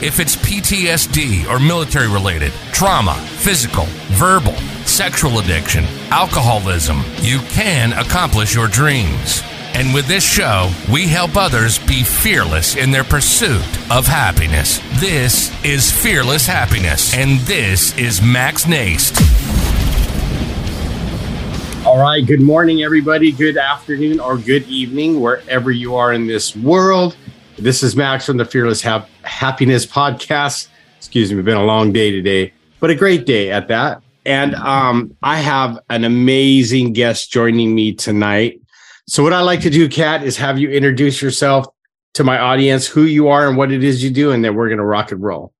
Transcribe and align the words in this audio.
If 0.00 0.20
it's 0.20 0.36
PTSD 0.36 1.50
or 1.50 1.58
military 1.58 2.06
related, 2.06 2.52
trauma, 2.72 3.16
physical, 3.16 3.84
verbal, 4.14 4.54
sexual 4.86 5.40
addiction, 5.40 5.82
alcoholism, 6.10 7.02
you 7.16 7.40
can 7.48 7.92
accomplish 7.92 8.54
your 8.54 8.68
dreams. 8.68 9.42
And 9.74 9.92
with 9.92 10.06
this 10.06 10.22
show, 10.22 10.70
we 10.88 11.08
help 11.08 11.36
others 11.36 11.80
be 11.80 12.04
fearless 12.04 12.76
in 12.76 12.92
their 12.92 13.02
pursuit 13.02 13.66
of 13.90 14.06
happiness. 14.06 14.78
This 15.00 15.52
is 15.64 15.90
Fearless 15.90 16.46
Happiness, 16.46 17.12
and 17.12 17.40
this 17.40 17.96
is 17.98 18.22
Max 18.22 18.66
Naist. 18.66 19.18
All 21.84 21.98
right. 21.98 22.24
Good 22.24 22.40
morning, 22.40 22.84
everybody. 22.84 23.32
Good 23.32 23.56
afternoon 23.56 24.20
or 24.20 24.38
good 24.38 24.62
evening, 24.68 25.20
wherever 25.20 25.72
you 25.72 25.96
are 25.96 26.12
in 26.12 26.28
this 26.28 26.54
world. 26.54 27.16
This 27.58 27.82
is 27.82 27.96
Max 27.96 28.24
from 28.26 28.36
the 28.36 28.44
Fearless 28.44 28.80
Hap- 28.80 29.08
Happiness 29.28 29.86
Podcast. 29.86 30.68
Excuse 30.96 31.32
me, 31.32 31.42
been 31.42 31.56
a 31.56 31.64
long 31.64 31.92
day 31.92 32.10
today, 32.10 32.52
but 32.80 32.90
a 32.90 32.94
great 32.94 33.26
day 33.26 33.52
at 33.52 33.68
that. 33.68 34.02
And 34.26 34.54
um, 34.56 35.16
I 35.22 35.38
have 35.38 35.78
an 35.90 36.04
amazing 36.04 36.92
guest 36.92 37.30
joining 37.30 37.74
me 37.74 37.94
tonight. 37.94 38.60
So, 39.06 39.22
what 39.22 39.32
I 39.32 39.40
like 39.40 39.60
to 39.60 39.70
do, 39.70 39.88
Kat, 39.88 40.22
is 40.22 40.36
have 40.36 40.58
you 40.58 40.70
introduce 40.70 41.22
yourself 41.22 41.66
to 42.14 42.24
my 42.24 42.38
audience, 42.38 42.86
who 42.86 43.04
you 43.04 43.28
are, 43.28 43.48
and 43.48 43.56
what 43.56 43.70
it 43.70 43.84
is 43.84 44.02
you 44.02 44.10
do, 44.10 44.32
and 44.32 44.44
then 44.44 44.54
we're 44.54 44.68
going 44.68 44.78
to 44.78 44.84
rock 44.84 45.12
and 45.12 45.22
roll. 45.22 45.52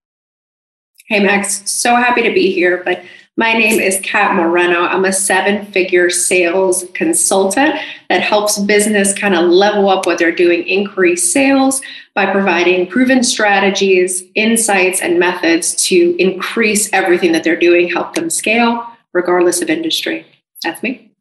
Hey, 1.06 1.20
Max. 1.20 1.70
So 1.70 1.94
happy 1.96 2.22
to 2.22 2.32
be 2.32 2.52
here. 2.52 2.82
But 2.84 3.02
my 3.38 3.52
name 3.52 3.78
is 3.78 4.00
Kat 4.02 4.34
Moreno. 4.34 4.80
I'm 4.80 5.04
a 5.04 5.12
seven 5.12 5.64
figure 5.66 6.10
sales 6.10 6.84
consultant 6.92 7.76
that 8.08 8.20
helps 8.20 8.58
business 8.58 9.16
kind 9.16 9.36
of 9.36 9.48
level 9.48 9.88
up 9.88 10.06
what 10.06 10.18
they're 10.18 10.34
doing, 10.34 10.66
increase 10.66 11.32
sales 11.32 11.80
by 12.14 12.26
providing 12.32 12.88
proven 12.88 13.22
strategies, 13.22 14.24
insights, 14.34 15.00
and 15.00 15.20
methods 15.20 15.76
to 15.86 16.20
increase 16.20 16.92
everything 16.92 17.30
that 17.30 17.44
they're 17.44 17.56
doing, 17.56 17.88
help 17.88 18.14
them 18.14 18.28
scale 18.28 18.84
regardless 19.14 19.62
of 19.62 19.70
industry. 19.70 20.26
That's 20.64 20.82
me. 20.82 21.12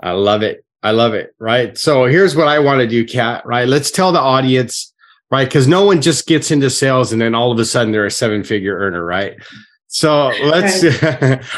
I 0.00 0.12
love 0.12 0.44
it. 0.44 0.64
I 0.84 0.92
love 0.92 1.12
it. 1.12 1.34
Right. 1.40 1.76
So 1.76 2.04
here's 2.04 2.36
what 2.36 2.46
I 2.46 2.60
want 2.60 2.82
to 2.82 2.86
do, 2.86 3.04
Kat. 3.04 3.44
Right. 3.44 3.66
Let's 3.66 3.90
tell 3.90 4.12
the 4.12 4.20
audience, 4.20 4.92
right? 5.32 5.48
Because 5.48 5.66
no 5.66 5.84
one 5.84 6.02
just 6.02 6.28
gets 6.28 6.52
into 6.52 6.70
sales 6.70 7.12
and 7.12 7.20
then 7.20 7.34
all 7.34 7.50
of 7.50 7.58
a 7.58 7.64
sudden 7.64 7.90
they're 7.90 8.06
a 8.06 8.12
seven 8.12 8.44
figure 8.44 8.78
earner, 8.78 9.04
right? 9.04 9.34
So 9.88 10.30
let's, 10.42 10.84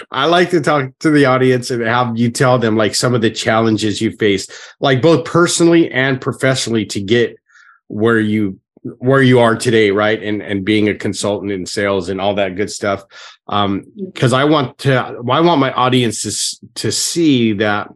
I 0.11 0.27
like 0.27 0.51
to 0.51 0.61
talk 0.61 0.97
to 1.01 1.11
the 1.11 1.27
audience 1.27 1.71
and 1.71 1.83
have 1.83 2.17
you 2.17 2.31
tell 2.31 2.59
them 2.59 2.77
like 2.77 2.95
some 2.95 3.13
of 3.13 3.21
the 3.21 3.31
challenges 3.31 4.01
you 4.01 4.13
faced, 4.17 4.53
like 4.79 5.03
both 5.03 5.25
personally 5.25 5.91
and 5.91 6.21
professionally 6.21 6.87
to 6.87 7.01
get 7.01 7.37
where 7.89 8.21
you, 8.21 8.59
where 8.99 9.21
you 9.21 9.41
are 9.41 9.57
today, 9.57 9.91
right? 9.91 10.23
And, 10.23 10.43
and 10.43 10.65
being 10.65 10.89
a 10.89 10.95
consultant 10.95 11.51
in 11.51 11.67
sales 11.67 12.09
and 12.09 12.21
all 12.21 12.35
that 12.37 12.55
good 12.55 12.71
stuff. 12.71 13.03
Um, 13.49 13.85
cause 14.15 14.33
I 14.33 14.45
want 14.45 14.79
to, 14.79 14.95
I 14.95 15.41
want 15.41 15.59
my 15.59 15.73
audience 15.73 16.23
to, 16.23 16.67
to 16.77 16.93
see 16.93 17.53
that 17.55 17.89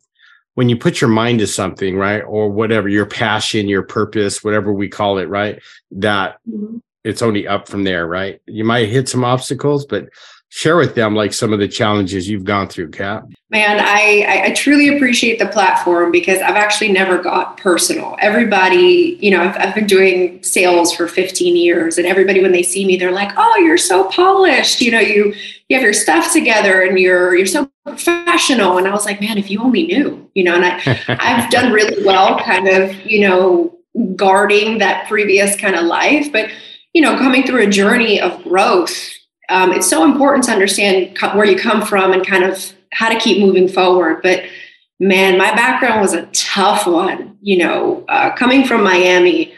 when 0.55 0.69
you 0.69 0.77
put 0.77 1.01
your 1.01 1.11
mind 1.11 1.39
to 1.39 1.47
something, 1.47 1.97
right? 1.97 2.23
Or 2.23 2.51
whatever, 2.51 2.89
your 2.89 3.07
passion, 3.07 3.69
your 3.69 3.85
purpose, 3.85 4.43
whatever 4.43 4.73
we 4.73 4.89
call 4.89 5.19
it, 5.19 5.29
right? 5.29 5.63
That 5.93 6.39
mm-hmm 6.49 6.79
it's 7.05 7.23
only 7.23 7.47
up 7.47 7.69
from 7.69 7.85
there, 7.85 8.07
right? 8.07 8.41
You 8.47 8.65
might 8.65 8.89
hit 8.89 9.09
some 9.09 9.25
obstacles, 9.25 9.85
but 9.85 10.09
share 10.55 10.77
with 10.77 10.95
them 10.95 11.17
like 11.17 11.33
some 11.33 11.53
of 11.53 11.59
the 11.59 11.67
challenges 11.67 12.29
you've 12.29 12.45
gone 12.45 12.69
through, 12.69 12.89
Kat. 12.89 13.25
Man, 13.51 13.81
I, 13.81 14.45
I 14.45 14.53
truly 14.53 14.95
appreciate 14.95 15.41
the 15.41 15.47
platform 15.47 16.13
because 16.13 16.41
I've 16.41 16.55
actually 16.55 16.93
never 16.93 17.19
got 17.19 17.57
personal. 17.57 18.17
Everybody, 18.21 19.19
you 19.21 19.33
know, 19.33 19.43
I've, 19.43 19.57
I've 19.57 19.75
been 19.75 19.89
doing 19.89 20.41
sales 20.45 20.95
for 20.95 21.09
15 21.09 21.57
years, 21.57 21.99
and 21.99 22.07
everybody 22.07 22.41
when 22.41 22.53
they 22.53 22.63
see 22.63 22.87
me, 22.87 22.97
they're 22.97 23.11
like, 23.11 23.33
"Oh, 23.37 23.57
you're 23.65 23.77
so 23.77 24.05
polished. 24.11 24.81
You 24.81 24.93
know, 24.93 25.01
you 25.01 25.35
you 25.69 25.77
have 25.77 25.83
your 25.83 25.93
stuff 25.93 26.33
together, 26.33 26.83
and 26.83 27.01
you're 27.01 27.35
you're 27.35 27.47
so 27.47 27.69
professional." 27.85 28.79
And 28.79 28.87
I 28.87 28.93
was 28.93 29.05
like, 29.05 29.21
"Man, 29.21 29.39
if 29.39 29.51
you 29.51 29.61
only 29.61 29.89
knew, 29.89 30.31
you 30.35 30.45
know." 30.45 30.55
And 30.55 30.65
I 30.65 31.05
I've 31.09 31.51
done 31.51 31.73
really 31.73 32.05
well, 32.07 32.39
kind 32.39 32.69
of, 32.69 32.95
you 33.05 33.27
know, 33.27 33.77
guarding 34.15 34.79
that 34.79 35.09
previous 35.09 35.57
kind 35.57 35.75
of 35.75 35.85
life, 35.85 36.31
but 36.31 36.49
you 36.93 37.03
know, 37.03 37.19
coming 37.19 37.45
through 37.45 37.63
a 37.63 37.67
journey 37.67 38.21
of 38.21 38.41
growth, 38.45 39.14
um, 39.49 39.73
it's 39.73 39.89
so 39.89 40.05
important 40.05 40.45
to 40.45 40.53
understand 40.53 41.17
where 41.35 41.45
you 41.45 41.59
come 41.59 41.85
from 41.85 42.13
and 42.13 42.27
kind 42.27 42.45
of 42.45 42.73
how 42.93 43.09
to 43.09 43.19
keep 43.19 43.41
moving 43.41 43.69
forward. 43.69 44.21
But 44.23 44.45
man, 45.01 45.37
my 45.37 45.55
background 45.55 46.01
was 46.01 46.15
a 46.15 46.27
tough 46.27 46.87
one. 46.87 47.37
You 47.43 47.59
know, 47.59 48.05
uh, 48.09 48.35
coming 48.35 48.65
from 48.65 48.83
Miami, 48.83 49.53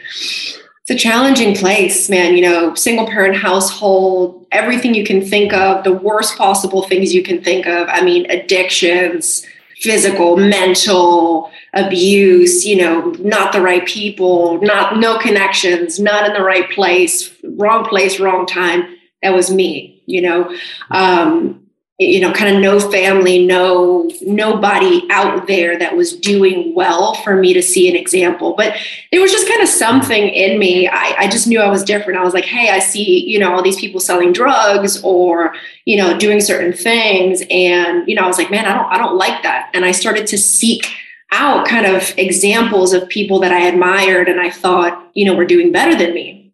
it's 0.81 0.89
a 0.89 0.95
challenging 0.95 1.55
place, 1.55 2.09
man. 2.09 2.35
You 2.35 2.41
know, 2.41 2.75
single 2.75 3.07
parent 3.07 3.35
household, 3.35 4.45
everything 4.51 4.93
you 4.93 5.05
can 5.05 5.25
think 5.25 5.53
of, 5.53 5.83
the 5.83 5.93
worst 5.93 6.37
possible 6.37 6.83
things 6.83 7.13
you 7.13 7.23
can 7.23 7.43
think 7.43 7.65
of. 7.65 7.87
I 7.89 8.01
mean, 8.01 8.29
addictions, 8.29 9.45
physical, 9.79 10.37
mental, 10.37 11.51
abuse, 11.73 12.65
you 12.65 12.77
know, 12.77 13.11
not 13.19 13.53
the 13.53 13.61
right 13.61 13.85
people, 13.85 14.59
not 14.61 14.97
no 14.97 15.17
connections, 15.17 15.99
not 15.99 16.25
in 16.25 16.33
the 16.33 16.41
right 16.41 16.69
place, 16.71 17.33
wrong 17.43 17.85
place, 17.85 18.19
wrong 18.19 18.45
time. 18.45 18.96
That 19.21 19.33
was 19.33 19.51
me, 19.51 20.01
you 20.05 20.21
know. 20.21 20.55
Um, 20.91 21.67
you 21.99 22.19
know, 22.19 22.31
kind 22.31 22.55
of 22.55 22.61
no 22.61 22.79
family, 22.79 23.43
no 23.43 24.07
nobody 24.21 25.07
out 25.09 25.47
there 25.47 25.79
that 25.79 25.95
was 25.95 26.15
doing 26.15 26.75
well 26.75 27.15
for 27.15 27.35
me 27.35 27.53
to 27.53 27.63
see 27.63 27.89
an 27.89 27.95
example. 27.95 28.53
But 28.55 28.77
there 29.11 29.19
was 29.19 29.31
just 29.31 29.47
kind 29.47 29.63
of 29.63 29.67
something 29.67 30.29
in 30.29 30.59
me. 30.59 30.87
I, 30.87 31.15
I 31.17 31.27
just 31.27 31.47
knew 31.47 31.59
I 31.59 31.69
was 31.69 31.83
different. 31.83 32.19
I 32.19 32.23
was 32.23 32.35
like, 32.35 32.45
hey, 32.45 32.69
I 32.69 32.77
see, 32.77 33.27
you 33.27 33.39
know, 33.39 33.51
all 33.51 33.63
these 33.63 33.79
people 33.79 33.99
selling 33.99 34.31
drugs 34.31 35.01
or, 35.03 35.55
you 35.85 35.97
know, 35.97 36.15
doing 36.19 36.39
certain 36.39 36.71
things. 36.71 37.41
And, 37.49 38.07
you 38.07 38.15
know, 38.15 38.21
I 38.21 38.27
was 38.27 38.37
like, 38.37 38.51
man, 38.51 38.65
I 38.65 38.75
don't, 38.75 38.93
I 38.93 38.97
don't 38.99 39.17
like 39.17 39.41
that. 39.41 39.71
And 39.73 39.83
I 39.83 39.91
started 39.91 40.27
to 40.27 40.37
seek 40.37 40.85
out 41.31 41.67
kind 41.67 41.87
of 41.87 42.13
examples 42.17 42.93
of 42.93 43.09
people 43.09 43.39
that 43.39 43.51
I 43.51 43.65
admired 43.65 44.29
and 44.29 44.39
I 44.39 44.51
thought, 44.51 45.09
you 45.15 45.25
know, 45.25 45.33
were 45.33 45.45
doing 45.45 45.71
better 45.71 45.97
than 45.97 46.13
me. 46.13 46.53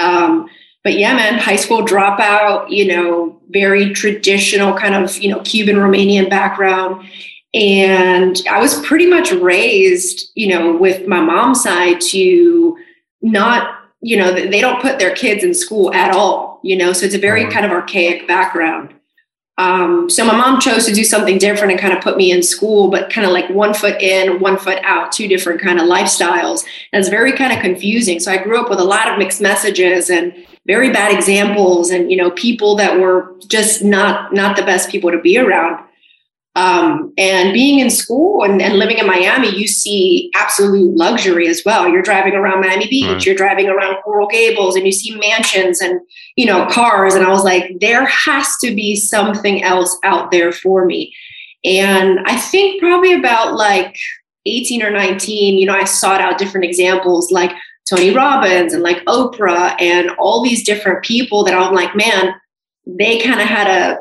Um, 0.00 0.48
but 0.82 0.98
yeah, 0.98 1.14
man, 1.14 1.38
high 1.38 1.56
school 1.56 1.84
dropout, 1.84 2.70
you 2.70 2.86
know, 2.86 3.40
very 3.50 3.92
traditional 3.92 4.76
kind 4.76 4.94
of, 4.94 5.16
you 5.18 5.30
know, 5.30 5.40
Cuban 5.40 5.76
Romanian 5.76 6.30
background. 6.30 7.06
And 7.52 8.40
I 8.50 8.60
was 8.60 8.80
pretty 8.80 9.06
much 9.06 9.32
raised, 9.32 10.30
you 10.34 10.48
know, 10.48 10.76
with 10.76 11.06
my 11.06 11.20
mom's 11.20 11.62
side 11.62 12.00
to 12.12 12.78
not, 13.22 13.76
you 14.00 14.16
know, 14.16 14.32
they 14.32 14.60
don't 14.60 14.80
put 14.80 14.98
their 14.98 15.14
kids 15.14 15.44
in 15.44 15.52
school 15.52 15.92
at 15.92 16.14
all, 16.14 16.60
you 16.62 16.76
know, 16.76 16.92
so 16.92 17.04
it's 17.04 17.14
a 17.14 17.18
very 17.18 17.42
uh-huh. 17.42 17.52
kind 17.52 17.66
of 17.66 17.72
archaic 17.72 18.26
background. 18.26 18.94
Um, 19.58 20.08
so 20.08 20.24
my 20.24 20.34
mom 20.34 20.58
chose 20.58 20.86
to 20.86 20.94
do 20.94 21.04
something 21.04 21.36
different 21.36 21.72
and 21.72 21.80
kind 21.80 21.92
of 21.92 22.02
put 22.02 22.16
me 22.16 22.32
in 22.32 22.42
school, 22.42 22.88
but 22.88 23.12
kind 23.12 23.26
of 23.26 23.32
like 23.34 23.50
one 23.50 23.74
foot 23.74 24.00
in, 24.00 24.40
one 24.40 24.56
foot 24.56 24.78
out, 24.84 25.12
two 25.12 25.28
different 25.28 25.60
kind 25.60 25.78
of 25.78 25.86
lifestyles. 25.86 26.64
And 26.94 27.00
it's 27.00 27.10
very 27.10 27.32
kind 27.32 27.52
of 27.52 27.58
confusing. 27.58 28.20
So 28.20 28.32
I 28.32 28.38
grew 28.38 28.58
up 28.58 28.70
with 28.70 28.78
a 28.78 28.84
lot 28.84 29.08
of 29.08 29.18
mixed 29.18 29.42
messages 29.42 30.08
and 30.08 30.32
very 30.66 30.90
bad 30.90 31.12
examples, 31.12 31.90
and 31.90 32.10
you 32.10 32.16
know 32.16 32.30
people 32.32 32.76
that 32.76 33.00
were 33.00 33.34
just 33.48 33.82
not 33.82 34.32
not 34.32 34.56
the 34.56 34.62
best 34.62 34.90
people 34.90 35.10
to 35.10 35.20
be 35.20 35.38
around. 35.38 35.84
Um, 36.56 37.12
and 37.16 37.52
being 37.52 37.78
in 37.78 37.90
school 37.90 38.42
and, 38.42 38.60
and, 38.60 38.74
living 38.74 38.98
in 38.98 39.06
Miami, 39.06 39.56
you 39.56 39.68
see 39.68 40.32
absolute 40.34 40.96
luxury 40.96 41.46
as 41.46 41.62
well. 41.64 41.88
You're 41.88 42.02
driving 42.02 42.34
around 42.34 42.60
Miami 42.60 42.88
Beach, 42.88 43.06
right. 43.06 43.24
you're 43.24 43.36
driving 43.36 43.68
around 43.68 44.02
Coral 44.02 44.26
Gables, 44.26 44.74
and 44.74 44.84
you 44.84 44.90
see 44.90 45.16
mansions 45.16 45.80
and 45.80 46.00
you 46.36 46.46
know 46.46 46.66
cars. 46.66 47.14
And 47.14 47.24
I 47.24 47.30
was 47.30 47.44
like, 47.44 47.78
there 47.80 48.04
has 48.04 48.56
to 48.62 48.74
be 48.74 48.96
something 48.96 49.62
else 49.62 49.96
out 50.02 50.32
there 50.32 50.50
for 50.50 50.84
me. 50.84 51.14
And 51.64 52.18
I 52.26 52.36
think 52.36 52.80
probably 52.80 53.12
about 53.12 53.54
like 53.54 53.96
18 54.46 54.82
or 54.82 54.90
19, 54.90 55.58
you 55.58 55.66
know, 55.66 55.74
I 55.74 55.84
sought 55.84 56.20
out 56.20 56.38
different 56.38 56.64
examples 56.64 57.30
like 57.30 57.52
Tony 57.90 58.12
Robbins 58.12 58.72
and 58.72 58.82
like 58.82 59.04
Oprah 59.06 59.74
and 59.80 60.10
all 60.18 60.42
these 60.42 60.62
different 60.62 61.04
people 61.04 61.42
that 61.44 61.54
I'm 61.54 61.74
like, 61.74 61.96
man, 61.96 62.34
they 62.86 63.18
kind 63.18 63.40
of 63.40 63.46
had 63.46 63.66
a, 63.66 63.98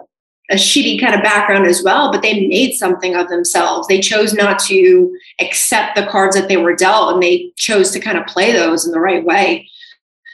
a 0.51 0.55
shitty 0.55 1.01
kind 1.01 1.15
of 1.15 1.23
background 1.23 1.65
as 1.65 1.81
well, 1.83 2.11
but 2.11 2.21
they 2.21 2.47
made 2.47 2.73
something 2.73 3.15
of 3.15 3.29
themselves. 3.29 3.87
They 3.87 3.99
chose 3.99 4.33
not 4.33 4.59
to 4.65 5.15
accept 5.41 5.95
the 5.95 6.05
cards 6.05 6.35
that 6.35 6.47
they 6.47 6.57
were 6.57 6.75
dealt 6.75 7.13
and 7.13 7.23
they 7.23 7.51
chose 7.55 7.91
to 7.91 7.99
kind 7.99 8.17
of 8.17 8.27
play 8.27 8.51
those 8.51 8.85
in 8.85 8.91
the 8.91 8.99
right 8.99 9.23
way. 9.25 9.67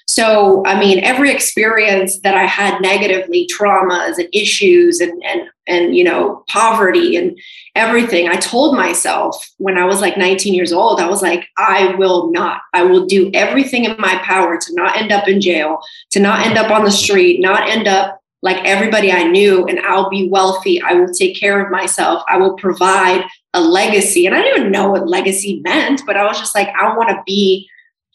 So, 0.07 0.63
I 0.65 0.79
mean, 0.79 0.99
every 1.03 1.31
experience 1.31 2.19
that 2.19 2.35
I 2.35 2.45
had 2.45 2.79
negatively, 2.79 3.47
traumas 3.47 4.17
and 4.17 4.29
issues 4.33 4.99
and 4.99 5.23
and 5.23 5.49
and 5.67 5.95
you 5.95 6.03
know, 6.03 6.43
poverty 6.47 7.17
and 7.17 7.37
everything, 7.73 8.29
I 8.29 8.35
told 8.35 8.77
myself 8.77 9.49
when 9.57 9.77
I 9.79 9.85
was 9.85 10.01
like 10.01 10.15
19 10.15 10.53
years 10.53 10.71
old, 10.71 10.99
I 10.99 11.07
was 11.07 11.23
like, 11.23 11.47
I 11.57 11.95
will 11.95 12.31
not. 12.31 12.61
I 12.73 12.83
will 12.83 13.07
do 13.07 13.31
everything 13.33 13.85
in 13.85 13.95
my 13.99 14.15
power 14.23 14.57
to 14.57 14.75
not 14.75 14.95
end 14.95 15.11
up 15.11 15.27
in 15.27 15.41
jail, 15.41 15.79
to 16.11 16.19
not 16.19 16.45
end 16.45 16.57
up 16.57 16.69
on 16.69 16.85
the 16.85 16.91
street, 16.91 17.41
not 17.41 17.67
end 17.67 17.87
up 17.87 18.21
like 18.43 18.63
everybody 18.63 19.11
I 19.11 19.23
knew, 19.23 19.65
and 19.65 19.79
I'll 19.79 20.07
be 20.07 20.29
wealthy. 20.29 20.79
I 20.79 20.93
will 20.93 21.11
take 21.11 21.39
care 21.39 21.65
of 21.65 21.71
myself. 21.71 22.23
I 22.29 22.37
will 22.37 22.53
provide 22.57 23.25
a 23.55 23.59
legacy. 23.59 24.27
And 24.27 24.35
I 24.35 24.43
didn't 24.43 24.59
even 24.59 24.71
know 24.71 24.91
what 24.91 25.07
legacy 25.07 25.61
meant, 25.63 26.03
but 26.05 26.15
I 26.15 26.25
was 26.25 26.37
just 26.37 26.53
like, 26.53 26.69
I 26.79 26.95
want 26.95 27.09
to 27.09 27.23
be 27.25 27.67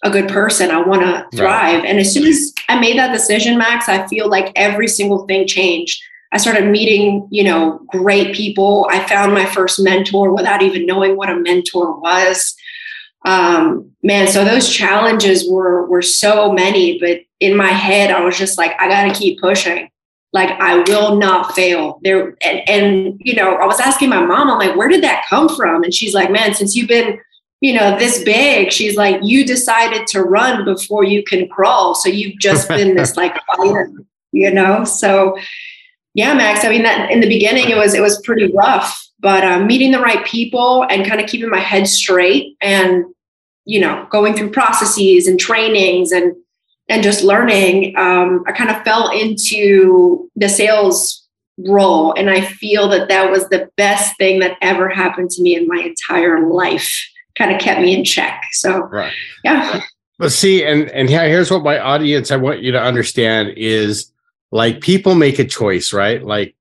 a 0.03 0.11
good 0.11 0.29
person. 0.29 0.71
I 0.71 0.81
want 0.81 1.03
to 1.03 1.37
thrive. 1.37 1.83
Right. 1.83 1.85
And 1.85 1.99
as 1.99 2.13
soon 2.13 2.27
as 2.27 2.55
I 2.69 2.81
made 2.81 2.99
that 2.99 3.13
decision, 3.13 3.59
Max, 3.59 3.89
I 3.89 4.07
feel 4.09 4.29
like 4.29 4.53
every 4.57 4.89
single 4.89 5.27
thing 5.27 5.47
changed. 5.47 6.03
I 6.33 6.39
started 6.39 6.71
meeting, 6.71 7.27
you 7.31 7.45
know, 7.45 7.81
great 7.89 8.35
people. 8.35 8.87
I 8.91 9.07
found 9.07 9.35
my 9.35 9.47
first 9.47 9.81
mentor 9.81 10.33
without 10.33 10.63
even 10.63 10.87
knowing 10.87 11.17
what 11.17 11.29
a 11.29 11.37
mentor 11.37 11.99
was. 11.99 12.55
Um, 13.27 13.91
man, 14.03 14.29
so 14.29 14.45
those 14.45 14.73
challenges 14.73 15.51
were 15.51 15.87
were 15.87 16.03
so 16.03 16.53
many, 16.53 16.99
but 16.99 17.21
in 17.41 17.57
my 17.57 17.69
head, 17.69 18.11
I 18.11 18.21
was 18.21 18.39
just 18.39 18.57
like, 18.57 18.73
I 18.81 18.89
got 18.89 19.13
to 19.13 19.19
keep 19.19 19.41
pushing. 19.41 19.91
Like 20.33 20.51
I 20.61 20.79
will 20.85 21.17
not 21.17 21.55
fail. 21.55 21.99
There 22.03 22.37
and, 22.41 22.69
and 22.69 23.21
you 23.25 23.35
know, 23.35 23.57
I 23.57 23.67
was 23.67 23.81
asking 23.81 24.09
my 24.09 24.25
mom, 24.25 24.49
I'm 24.49 24.59
like, 24.59 24.77
where 24.77 24.89
did 24.89 25.03
that 25.03 25.27
come 25.29 25.55
from? 25.55 25.83
And 25.83 25.93
she's 25.93 26.15
like, 26.15 26.31
man, 26.31 26.55
since 26.55 26.77
you've 26.77 26.89
been 26.89 27.19
you 27.61 27.75
know, 27.75 27.99
this 27.99 28.23
big. 28.25 28.73
She's 28.73 28.97
like, 28.97 29.21
you 29.23 29.45
decided 29.45 30.07
to 30.09 30.23
run 30.23 30.65
before 30.65 31.05
you 31.05 31.23
can 31.23 31.49
crawl. 31.49 31.95
So 31.95 32.09
you've 32.09 32.39
just 32.39 32.69
been 32.71 32.97
this 32.97 33.17
like 33.17 33.37
fighter, 33.57 33.91
you 34.33 34.51
know? 34.51 34.85
So 34.85 35.37
yeah, 36.15 36.35
Max, 36.35 36.65
I 36.65 36.71
mean 36.71 36.83
that 36.83 37.11
in 37.11 37.21
the 37.21 37.29
beginning 37.29 37.69
it 37.69 37.77
was 37.77 37.95
it 37.95 38.01
was 38.01 38.21
pretty 38.23 38.51
rough, 38.53 39.09
but 39.21 39.45
uh, 39.45 39.61
meeting 39.61 39.93
the 39.93 40.01
right 40.01 40.25
people 40.25 40.85
and 40.91 41.07
kind 41.07 41.21
of 41.21 41.29
keeping 41.29 41.51
my 41.51 41.61
head 41.61 41.87
straight 41.87 42.57
and 42.61 43.05
you 43.67 43.79
know, 43.79 44.07
going 44.11 44.35
through 44.35 44.51
processes 44.51 45.27
and 45.27 45.39
trainings 45.39 46.13
and 46.13 46.35
and 46.89 47.05
just 47.05 47.23
learning, 47.23 47.97
um, 47.97 48.43
I 48.49 48.53
kind 48.53 48.69
of 48.69 48.83
fell 48.83 49.13
into 49.13 50.29
the 50.35 50.49
sales 50.49 51.29
role. 51.69 52.13
And 52.15 52.29
I 52.29 52.41
feel 52.41 52.89
that 52.89 53.09
that 53.09 53.31
was 53.31 53.49
the 53.49 53.71
best 53.77 54.17
thing 54.17 54.41
that 54.41 54.57
ever 54.61 54.89
happened 54.89 55.31
to 55.31 55.43
me 55.43 55.55
in 55.55 55.69
my 55.69 55.79
entire 55.79 56.51
life 56.51 56.93
kind 57.41 57.55
of 57.55 57.61
kept 57.61 57.81
me 57.81 57.97
in 57.97 58.05
check. 58.05 58.43
So, 58.53 58.83
right. 58.85 59.13
yeah. 59.43 59.81
Let's 60.19 60.35
see, 60.35 60.63
and 60.63 60.91
and 60.91 61.09
here's 61.09 61.51
what 61.51 61.63
my 61.63 61.79
audience 61.79 62.31
I 62.31 62.37
want 62.37 62.61
you 62.61 62.73
to 62.73 62.81
understand 62.81 63.55
is 63.57 64.13
like 64.53 64.83
people 64.83 65.15
make 65.15 65.39
a 65.39 65.47
choice, 65.47 65.95
right? 65.95 66.23
Like, 66.23 66.55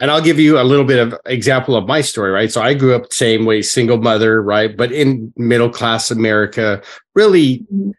and 0.00 0.10
I'll 0.10 0.20
give 0.20 0.38
you 0.38 0.60
a 0.60 0.64
little 0.64 0.84
bit 0.84 0.98
of 0.98 1.18
example 1.24 1.76
of 1.76 1.86
my 1.86 2.02
story, 2.02 2.30
right? 2.30 2.52
So 2.52 2.60
I 2.60 2.74
grew 2.74 2.94
up 2.94 3.10
same 3.10 3.46
way, 3.46 3.62
single 3.62 3.96
mother, 3.96 4.42
right? 4.42 4.76
But 4.76 4.92
in 4.92 5.32
middle 5.36 5.70
class 5.70 6.10
America, 6.10 6.82
really 7.14 7.60
mm-hmm. 7.60 7.92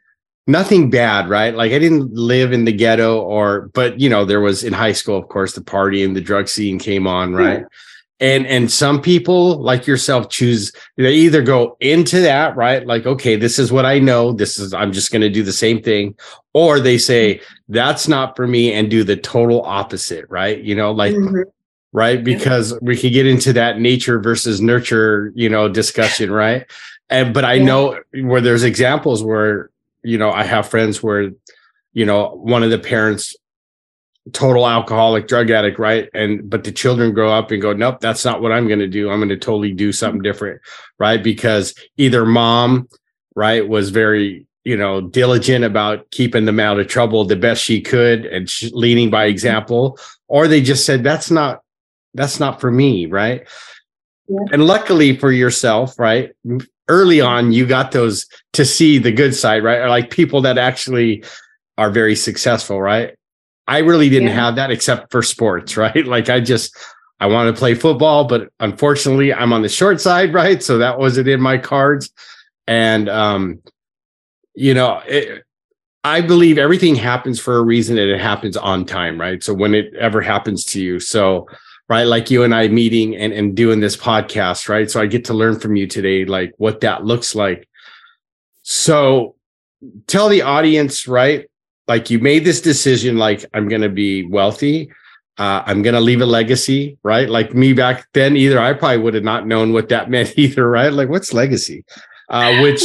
nothing 0.45 0.91
bad, 0.91 1.29
right? 1.29 1.55
Like 1.55 1.71
I 1.71 1.79
didn't 1.79 2.13
live 2.13 2.53
in 2.53 2.65
the 2.65 2.71
ghetto 2.71 3.19
or, 3.21 3.71
but 3.73 3.99
you 3.99 4.07
know, 4.07 4.23
there 4.23 4.41
was 4.41 4.63
in 4.63 4.73
high 4.73 4.91
school, 4.91 5.17
of 5.17 5.29
course, 5.29 5.53
the 5.53 5.63
party 5.63 6.03
and 6.03 6.15
the 6.15 6.21
drug 6.21 6.47
scene 6.47 6.77
came 6.77 7.07
on, 7.07 7.33
right? 7.33 7.61
Yeah 7.61 7.65
and 8.21 8.45
and 8.45 8.71
some 8.71 9.01
people 9.01 9.57
like 9.57 9.87
yourself 9.87 10.29
choose 10.29 10.71
they 10.95 11.13
either 11.13 11.41
go 11.41 11.75
into 11.79 12.21
that 12.21 12.55
right? 12.55 12.85
Like 12.85 13.05
okay 13.05 13.35
this 13.35 13.59
is 13.59 13.71
what 13.71 13.85
i 13.85 13.99
know. 13.99 14.31
This 14.31 14.57
is 14.59 14.73
i'm 14.73 14.93
just 14.93 15.11
going 15.11 15.23
to 15.23 15.29
do 15.29 15.43
the 15.43 15.51
same 15.51 15.81
thing. 15.81 16.15
Or 16.53 16.79
they 16.79 16.97
say 16.97 17.41
that's 17.67 18.07
not 18.07 18.35
for 18.35 18.47
me 18.47 18.71
and 18.73 18.89
do 18.89 19.03
the 19.03 19.17
total 19.17 19.63
opposite 19.63 20.25
right? 20.29 20.61
You 20.61 20.75
know 20.75 20.91
like 20.91 21.13
mm-hmm. 21.13 21.41
right? 21.91 22.23
Because 22.23 22.77
we 22.81 22.95
could 22.95 23.11
get 23.11 23.25
into 23.25 23.51
that 23.53 23.79
nature 23.79 24.19
versus 24.19 24.61
nurture 24.61 25.33
you 25.35 25.49
know 25.49 25.67
discussion 25.67 26.31
right? 26.31 26.65
And 27.09 27.33
but 27.33 27.43
i 27.43 27.55
yeah. 27.55 27.65
know 27.65 27.99
where 28.21 28.39
there's 28.39 28.63
examples 28.63 29.23
where 29.23 29.69
you 30.03 30.17
know 30.17 30.31
i 30.31 30.43
have 30.43 30.69
friends 30.69 31.03
where 31.03 31.31
you 31.93 32.05
know 32.05 32.29
one 32.29 32.63
of 32.63 32.69
the 32.69 32.79
parents 32.79 33.35
total 34.33 34.67
alcoholic 34.67 35.27
drug 35.27 35.49
addict 35.49 35.79
right? 35.79 36.09
And 36.13 36.47
but 36.49 36.63
the 36.63 36.71
children 36.71 37.13
grow 37.13 37.31
up 37.31 37.51
and 37.51 37.61
go 37.61 37.73
nope 37.73 37.99
that's 37.99 38.23
not 38.23 38.41
what 38.41 38.51
i'm 38.51 38.67
going 38.67 38.79
to 38.79 38.87
do. 38.87 39.09
I'm 39.09 39.19
going 39.19 39.29
to 39.29 39.37
totally 39.37 39.73
do 39.73 39.91
something 39.91 40.21
different 40.21 40.61
right? 40.99 41.21
Because 41.21 41.73
either 41.97 42.25
mom 42.25 42.87
right 43.35 43.67
was 43.67 43.89
very 43.89 44.45
you 44.63 44.77
know 44.77 45.01
diligent 45.01 45.65
about 45.65 46.09
keeping 46.11 46.45
them 46.45 46.59
out 46.59 46.79
of 46.79 46.87
trouble 46.87 47.25
the 47.25 47.35
best 47.35 47.63
she 47.63 47.81
could 47.81 48.25
and 48.25 48.49
sh- 48.49 48.69
leading 48.73 49.09
by 49.09 49.25
example 49.25 49.97
or 50.27 50.47
they 50.47 50.61
just 50.61 50.85
said 50.85 51.03
that's 51.03 51.31
not 51.31 51.61
that's 52.13 52.39
not 52.39 52.61
for 52.61 52.71
me 52.71 53.07
right? 53.07 53.47
Yeah. 54.27 54.37
and 54.53 54.65
luckily 54.65 55.17
for 55.17 55.31
yourself 55.31 55.97
right 55.97 56.31
early 56.87 57.21
on 57.21 57.51
you 57.51 57.65
got 57.65 57.91
those 57.91 58.27
to 58.53 58.65
see 58.65 58.99
the 58.99 59.11
good 59.11 59.33
side 59.33 59.63
right? 59.63 59.79
Or 59.79 59.89
like 59.89 60.11
people 60.11 60.41
that 60.41 60.59
actually 60.59 61.23
are 61.79 61.89
very 61.89 62.15
successful 62.15 62.79
right 62.79 63.15
I 63.71 63.77
really 63.77 64.09
didn't 64.09 64.27
yeah. 64.27 64.33
have 64.33 64.55
that 64.57 64.69
except 64.69 65.11
for 65.11 65.23
sports, 65.23 65.77
right? 65.85 66.05
Like 66.05 66.29
I 66.29 66.41
just 66.41 66.77
I 67.21 67.27
wanted 67.27 67.53
to 67.53 67.57
play 67.57 67.73
football, 67.73 68.25
but 68.25 68.49
unfortunately 68.59 69.33
I'm 69.33 69.53
on 69.53 69.61
the 69.61 69.69
short 69.69 70.01
side, 70.01 70.33
right? 70.41 70.61
So 70.61 70.77
that 70.79 70.99
wasn't 70.99 71.29
in 71.29 71.39
my 71.39 71.57
cards. 71.57 72.11
And 72.67 73.07
um, 73.07 73.61
you 74.55 74.73
know, 74.73 75.01
it, 75.07 75.43
I 76.03 76.19
believe 76.19 76.57
everything 76.57 76.95
happens 76.95 77.39
for 77.39 77.57
a 77.57 77.63
reason 77.63 77.97
and 77.97 78.09
it 78.11 78.19
happens 78.19 78.57
on 78.57 78.85
time, 78.85 79.21
right? 79.21 79.41
So 79.41 79.53
when 79.53 79.73
it 79.73 79.93
ever 79.95 80.19
happens 80.19 80.65
to 80.65 80.81
you. 80.81 80.99
So 80.99 81.47
right, 81.87 82.03
like 82.03 82.29
you 82.29 82.43
and 82.43 82.53
I 82.55 82.67
meeting 82.67 83.15
and, 83.15 83.31
and 83.31 83.55
doing 83.55 83.79
this 83.79 83.95
podcast, 83.95 84.67
right? 84.67 84.91
So 84.91 84.99
I 84.99 85.05
get 85.05 85.25
to 85.25 85.33
learn 85.33 85.59
from 85.59 85.75
you 85.75 85.87
today, 85.87 86.25
like 86.25 86.53
what 86.57 86.81
that 86.81 87.05
looks 87.05 87.35
like. 87.35 87.69
So 88.63 89.35
tell 90.07 90.27
the 90.27 90.41
audience, 90.41 91.07
right? 91.07 91.50
Like 91.91 92.09
you 92.09 92.19
made 92.19 92.45
this 92.45 92.61
decision 92.61 93.17
like 93.17 93.45
i'm 93.53 93.67
going 93.67 93.81
to 93.81 93.89
be 93.89 94.25
wealthy 94.27 94.89
uh, 95.37 95.61
i'm 95.65 95.81
going 95.81 95.95
to 95.95 95.99
leave 95.99 96.21
a 96.21 96.25
legacy 96.25 96.97
right? 97.03 97.29
Like 97.29 97.53
me 97.53 97.73
back 97.73 98.07
then 98.13 98.37
either 98.37 98.59
i 98.59 98.73
probably 98.73 98.99
would 98.99 99.13
have 99.13 99.23
not 99.23 99.47
known 99.47 99.73
what 99.73 99.89
that 99.89 100.09
meant 100.13 100.37
either 100.37 100.69
right? 100.69 100.93
Like 100.93 101.09
what's 101.09 101.33
legacy? 101.33 101.83
Uh, 102.29 102.59
which 102.61 102.81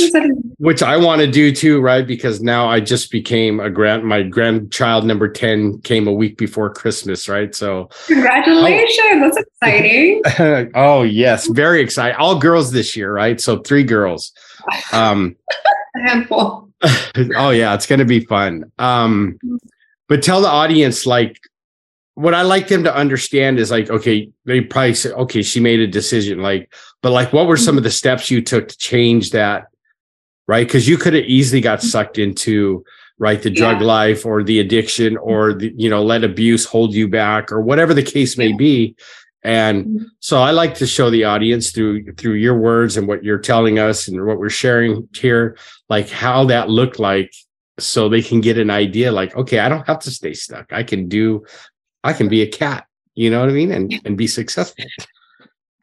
which 0.59 0.83
i 0.83 0.97
want 0.97 1.21
to 1.21 1.27
do 1.27 1.53
too 1.53 1.81
right? 1.81 2.07
Because 2.07 2.43
now 2.43 2.69
i 2.69 2.81
just 2.81 3.11
became 3.11 3.61
a 3.61 3.71
grand 3.71 4.05
my 4.05 4.23
grandchild 4.23 5.05
number 5.05 5.29
10 5.29 5.83
came 5.83 6.09
a 6.09 6.13
week 6.13 6.37
before 6.37 6.73
christmas 6.73 7.29
right? 7.29 7.55
So 7.55 7.89
congratulations 8.07 8.99
oh, 9.03 9.21
that's 9.21 9.39
exciting. 9.39 10.23
Oh 10.75 11.03
yes 11.03 11.47
very 11.49 11.81
exciting 11.81 12.17
all 12.19 12.39
girls 12.39 12.73
this 12.73 12.97
year 12.97 13.13
right? 13.13 13.41
So 13.41 13.59
three 13.59 13.85
girls. 13.85 14.33
Um 14.93 15.37
a 15.97 16.09
handful 16.09 16.66
oh 17.37 17.50
yeah, 17.50 17.75
it's 17.75 17.87
going 17.87 17.99
to 17.99 18.05
be 18.05 18.21
fun. 18.21 18.71
Um, 18.78 19.38
but 20.09 20.23
tell 20.23 20.40
the 20.40 20.49
audience 20.49 21.07
like 21.07 21.40
what 22.16 22.33
I 22.33 22.43
like 22.43 22.69
them 22.69 22.83
to 22.85 22.95
understand 22.95 23.59
is 23.59 23.71
like, 23.71 23.90
okay, 23.90 24.31
they 24.47 24.62
probably 24.62 24.95
say, 24.95 25.11
okay, 25.11 25.43
she 25.43 25.61
made 25.61 25.81
a 25.81 25.87
decision. 25.87 26.40
Like, 26.40 26.73
but 27.02 27.12
like, 27.12 27.31
what 27.31 27.47
were 27.47 27.59
some 27.59 27.76
of 27.76 27.85
the 27.85 27.90
steps 27.90 28.31
you 28.31 28.40
took 28.40 28.69
to 28.69 28.78
change 28.78 29.33
that? 29.33 29.66
Right. 30.49 30.69
Cause 30.69 30.88
you 30.88 30.97
could 30.97 31.12
have 31.12 31.25
easily 31.25 31.61
got 31.61 31.83
sucked 31.83 32.19
into 32.19 32.85
right 33.19 33.43
the 33.43 33.50
drug 33.50 33.81
yeah. 33.81 33.87
life 33.87 34.25
or 34.25 34.43
the 34.43 34.61
addiction 34.61 35.19
or 35.19 35.52
the, 35.52 35.75
you 35.76 35.90
know, 35.90 36.02
let 36.02 36.25
abuse 36.25 36.64
hold 36.64 36.95
you 36.95 37.07
back 37.07 37.52
or 37.52 37.61
whatever 37.61 37.93
the 37.93 38.02
case 38.02 38.38
may 38.38 38.49
yeah. 38.49 38.57
be. 38.57 38.97
And 39.47 39.85
mm-hmm. 39.85 40.05
so 40.19 40.43
I 40.43 40.50
like 40.50 40.75
to 40.75 40.87
show 40.88 41.09
the 41.09 41.23
audience 41.23 41.71
through 41.71 42.12
through 42.15 42.35
your 42.35 42.59
words 42.59 42.97
and 42.97 43.07
what 43.07 43.23
you're 43.23 43.38
telling 43.38 43.79
us 43.79 44.09
and 44.09 44.26
what 44.26 44.38
we're 44.38 44.50
sharing 44.50 45.09
here, 45.15 45.57
like 45.88 46.11
how 46.11 46.45
that 46.47 46.69
looked 46.69 46.99
like 46.99 47.33
so 47.79 48.09
they 48.09 48.23
can 48.23 48.41
get 48.41 48.59
an 48.59 48.71
idea 48.71 49.12
like, 49.12 49.37
okay, 49.37 49.61
I 49.61 49.69
don't 49.69 49.87
have 49.87 50.00
to 50.00 50.11
stay 50.11 50.33
stuck. 50.33 50.73
I 50.73 50.83
can 50.83 51.09
do, 51.09 51.45
I 52.03 52.12
can 52.12 52.29
be 52.29 52.43
a 52.43 52.47
Kat, 52.49 52.87
you 53.15 53.31
know 53.31 53.38
what 53.38 53.49
I 53.49 53.53
mean? 53.53 53.71
And 53.71 53.95
and 54.05 54.19
be 54.19 54.26
successful. 54.26 54.85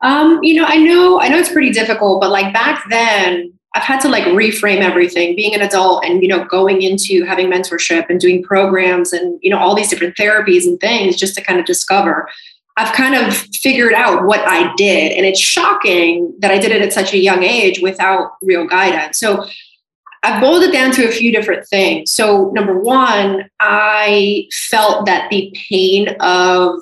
Um, 0.02 0.44
you 0.44 0.56
know, 0.56 0.66
I 0.68 0.76
know, 0.76 1.22
I 1.22 1.30
know 1.30 1.38
it's 1.38 1.54
pretty 1.54 1.72
difficult, 1.72 2.20
but 2.20 2.32
like 2.32 2.54
back 2.54 2.84
then, 2.90 3.54
I've 3.76 3.84
had 3.84 4.02
to 4.02 4.10
like 4.10 4.26
reframe 4.26 4.82
everything, 4.82 5.38
being 5.38 5.56
an 5.56 5.62
adult 5.62 6.04
and, 6.04 6.22
you 6.22 6.28
know, 6.28 6.44
going 6.44 6.82
into 6.82 7.24
having 7.24 7.50
mentorship 7.50 8.08
and 8.10 8.20
doing 8.20 8.44
programs 8.44 9.14
and, 9.14 9.40
you 9.42 9.50
know, 9.50 9.58
all 9.58 9.74
these 9.74 9.90
different 9.90 10.18
therapies 10.18 10.66
and 10.66 10.80
things 10.82 11.16
just 11.16 11.34
to 11.36 11.42
kind 11.42 11.60
of 11.60 11.66
discover 11.66 12.28
I've 12.76 12.94
kind 12.94 13.16
of 13.16 13.34
figured 13.34 13.94
out 13.94 14.26
what 14.26 14.42
I 14.48 14.74
did. 14.76 15.12
And 15.12 15.26
it's 15.26 15.40
shocking 15.40 16.34
that 16.40 16.52
I 16.52 16.58
did 16.58 16.72
it 16.72 16.82
at 16.82 16.94
such 16.94 17.14
a 17.14 17.18
young 17.18 17.44
age 17.44 17.82
without 17.82 18.32
real 18.42 18.66
guidance. 18.66 19.20
So 19.20 19.46
I've 20.24 20.42
boiled 20.42 20.64
it 20.64 20.72
down 20.72 20.92
to 20.94 21.08
a 21.08 21.12
few 21.12 21.32
different 21.32 21.68
things. 21.68 22.12
So, 22.12 22.50
number 22.52 22.80
one, 22.80 23.50
I 23.60 24.48
felt 24.70 25.06
that 25.06 25.30
the 25.30 25.54
pain 25.70 26.16
of 26.22 26.80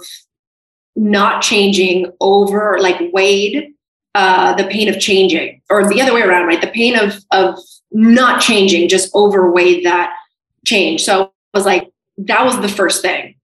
not 0.95 1.41
changing 1.41 2.11
over, 2.21 2.77
like 2.79 3.01
weighed 3.11 3.73
uh, 4.13 4.53
the 4.53 4.65
pain 4.65 4.89
of 4.89 4.99
changing, 4.99 5.61
or 5.71 5.87
the 5.87 6.01
other 6.01 6.13
way 6.13 6.21
around, 6.21 6.45
right? 6.45 6.61
The 6.61 6.67
pain 6.67 6.95
of 6.95 7.15
of 7.31 7.57
not 7.91 8.41
changing 8.41 8.89
just 8.89 9.13
overweighed 9.15 9.85
that 9.85 10.13
change. 10.65 11.03
So 11.03 11.23
I 11.23 11.57
was 11.57 11.65
like, 11.65 11.91
that 12.17 12.45
was 12.45 12.61
the 12.61 12.69
first 12.69 13.01
thing. 13.01 13.35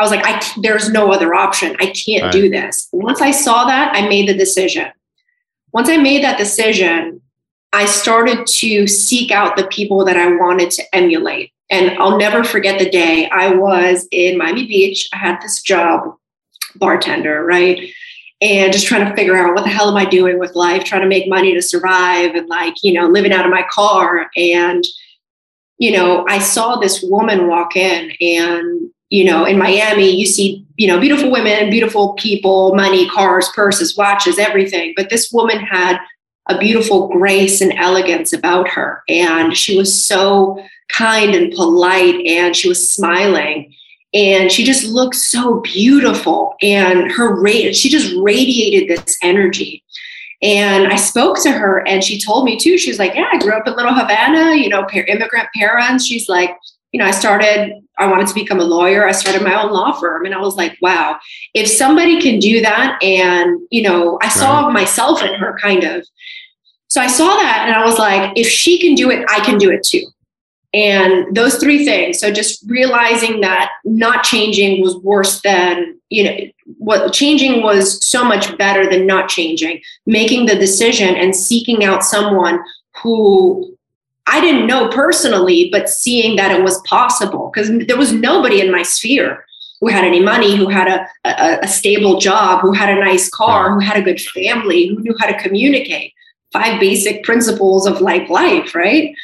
I 0.00 0.02
was 0.02 0.10
like, 0.10 0.24
I 0.24 0.42
there's 0.62 0.88
no 0.88 1.12
other 1.12 1.34
option. 1.34 1.76
I 1.78 1.88
can't 1.88 2.22
right. 2.22 2.32
do 2.32 2.48
this. 2.48 2.88
Once 2.90 3.20
I 3.20 3.32
saw 3.32 3.66
that, 3.66 3.94
I 3.94 4.08
made 4.08 4.26
the 4.30 4.34
decision. 4.34 4.86
Once 5.72 5.90
I 5.90 5.98
made 5.98 6.24
that 6.24 6.38
decision, 6.38 7.20
I 7.74 7.84
started 7.84 8.46
to 8.46 8.86
seek 8.86 9.30
out 9.30 9.56
the 9.56 9.66
people 9.66 10.02
that 10.06 10.16
I 10.16 10.34
wanted 10.36 10.70
to 10.70 10.94
emulate. 10.94 11.52
And 11.68 11.90
I'll 11.98 12.16
never 12.16 12.42
forget 12.42 12.78
the 12.78 12.88
day 12.88 13.28
I 13.28 13.54
was 13.54 14.08
in 14.10 14.38
Miami 14.38 14.66
Beach. 14.66 15.06
I 15.12 15.18
had 15.18 15.38
this 15.42 15.60
job, 15.60 16.16
bartender, 16.76 17.44
right? 17.44 17.92
And 18.40 18.72
just 18.72 18.86
trying 18.86 19.06
to 19.06 19.14
figure 19.14 19.36
out 19.36 19.54
what 19.54 19.64
the 19.64 19.70
hell 19.70 19.90
am 19.90 19.98
I 19.98 20.06
doing 20.06 20.38
with 20.38 20.54
life, 20.54 20.82
trying 20.82 21.02
to 21.02 21.08
make 21.08 21.28
money 21.28 21.52
to 21.52 21.60
survive 21.60 22.34
and 22.34 22.48
like, 22.48 22.82
you 22.82 22.94
know, 22.94 23.06
living 23.06 23.32
out 23.32 23.44
of 23.44 23.52
my 23.52 23.66
car. 23.70 24.30
And, 24.34 24.82
you 25.76 25.92
know, 25.92 26.24
I 26.26 26.38
saw 26.38 26.76
this 26.76 27.02
woman 27.02 27.48
walk 27.48 27.76
in 27.76 28.12
and, 28.18 28.90
you 29.10 29.24
know, 29.24 29.44
in 29.44 29.58
Miami, 29.58 30.08
you 30.08 30.24
see, 30.24 30.64
you 30.76 30.86
know, 30.86 31.00
beautiful 31.00 31.30
women, 31.30 31.68
beautiful 31.68 32.14
people, 32.14 32.74
money, 32.76 33.08
cars, 33.10 33.48
purses, 33.54 33.96
watches, 33.96 34.38
everything. 34.38 34.94
But 34.96 35.10
this 35.10 35.30
woman 35.32 35.58
had 35.58 35.98
a 36.48 36.56
beautiful 36.58 37.08
grace 37.08 37.60
and 37.60 37.72
elegance 37.72 38.32
about 38.32 38.68
her. 38.68 39.02
And 39.08 39.56
she 39.56 39.76
was 39.76 39.92
so 39.92 40.62
kind 40.88 41.34
and 41.34 41.52
polite 41.52 42.24
and 42.24 42.54
she 42.54 42.68
was 42.68 42.88
smiling. 42.88 43.74
And 44.14 44.50
she 44.50 44.64
just 44.64 44.84
looked 44.86 45.16
so 45.16 45.60
beautiful. 45.60 46.54
And 46.62 47.10
her 47.12 47.34
rate 47.40 47.76
she 47.76 47.88
just 47.88 48.14
radiated 48.16 48.88
this 48.88 49.18
energy. 49.22 49.84
And 50.42 50.88
i 50.88 50.96
spoke 50.96 51.38
to 51.42 51.52
her 51.52 51.86
and 51.86 52.02
she 52.02 52.18
told 52.18 52.44
me 52.44 52.58
too. 52.58 52.78
She 52.78 52.90
was 52.90 52.98
like 52.98 53.14
yeah 53.14 53.28
i 53.30 53.38
grew 53.38 53.52
up 53.52 53.66
in 53.66 53.76
little 53.76 53.92
havana 53.92 54.56
you 54.56 54.68
know 54.68 54.88
immigrant 54.88 55.48
parents. 55.54 56.06
She's 56.06 56.28
like 56.28 56.56
you 56.92 56.98
know 56.98 57.06
i 57.06 57.10
started 57.10 57.72
i 57.98 58.06
wanted 58.06 58.26
to 58.26 58.34
become 58.34 58.60
a 58.60 58.64
lawyer 58.64 59.06
i 59.08 59.12
started 59.12 59.42
my 59.42 59.60
own 59.60 59.70
law 59.70 59.92
firm 59.92 60.24
and 60.24 60.34
i 60.34 60.38
was 60.38 60.56
like 60.56 60.76
wow 60.80 61.18
if 61.54 61.68
somebody 61.68 62.20
can 62.20 62.38
do 62.38 62.60
that 62.60 63.02
and 63.02 63.60
you 63.70 63.82
know 63.82 64.18
i 64.22 64.28
saw 64.28 64.66
right. 64.66 64.72
myself 64.72 65.22
in 65.22 65.34
her 65.34 65.56
kind 65.58 65.84
of 65.84 66.04
so 66.90 67.00
I 67.00 67.06
saw 67.06 67.28
that 67.28 67.64
and 67.66 67.74
I 67.74 67.84
was 67.84 67.98
like, 67.98 68.32
if 68.36 68.48
she 68.48 68.78
can 68.78 68.96
do 68.96 69.10
it, 69.10 69.24
I 69.30 69.40
can 69.44 69.58
do 69.58 69.70
it 69.70 69.84
too. 69.84 70.04
And 70.74 71.34
those 71.34 71.56
three 71.56 71.84
things. 71.84 72.18
So 72.18 72.32
just 72.32 72.64
realizing 72.68 73.40
that 73.40 73.70
not 73.84 74.24
changing 74.24 74.82
was 74.82 74.96
worse 74.98 75.40
than, 75.42 75.98
you 76.10 76.24
know, 76.24 76.36
what 76.78 77.12
changing 77.12 77.62
was 77.62 78.04
so 78.04 78.24
much 78.24 78.56
better 78.58 78.88
than 78.88 79.06
not 79.06 79.28
changing. 79.28 79.80
Making 80.04 80.46
the 80.46 80.56
decision 80.56 81.14
and 81.14 81.34
seeking 81.34 81.84
out 81.84 82.04
someone 82.04 82.60
who 83.02 83.76
I 84.30 84.40
didn't 84.40 84.66
know 84.66 84.88
personally, 84.88 85.68
but 85.70 85.88
seeing 85.88 86.36
that 86.36 86.52
it 86.52 86.62
was 86.62 86.80
possible 86.82 87.50
because 87.52 87.70
there 87.86 87.96
was 87.96 88.12
nobody 88.12 88.60
in 88.60 88.70
my 88.70 88.82
sphere 88.82 89.44
who 89.80 89.88
had 89.88 90.04
any 90.04 90.22
money, 90.22 90.56
who 90.56 90.68
had 90.68 90.88
a, 90.88 91.06
a, 91.24 91.60
a, 91.62 91.68
stable 91.68 92.20
job, 92.20 92.60
who 92.60 92.72
had 92.72 92.90
a 92.90 93.00
nice 93.00 93.30
car, 93.30 93.72
who 93.72 93.80
had 93.80 93.96
a 93.96 94.02
good 94.02 94.20
family, 94.20 94.88
who 94.88 95.00
knew 95.00 95.14
how 95.18 95.26
to 95.26 95.42
communicate 95.42 96.12
five 96.52 96.78
basic 96.78 97.24
principles 97.24 97.86
of 97.86 98.00
like 98.00 98.28
life, 98.28 98.74
right? 98.74 99.14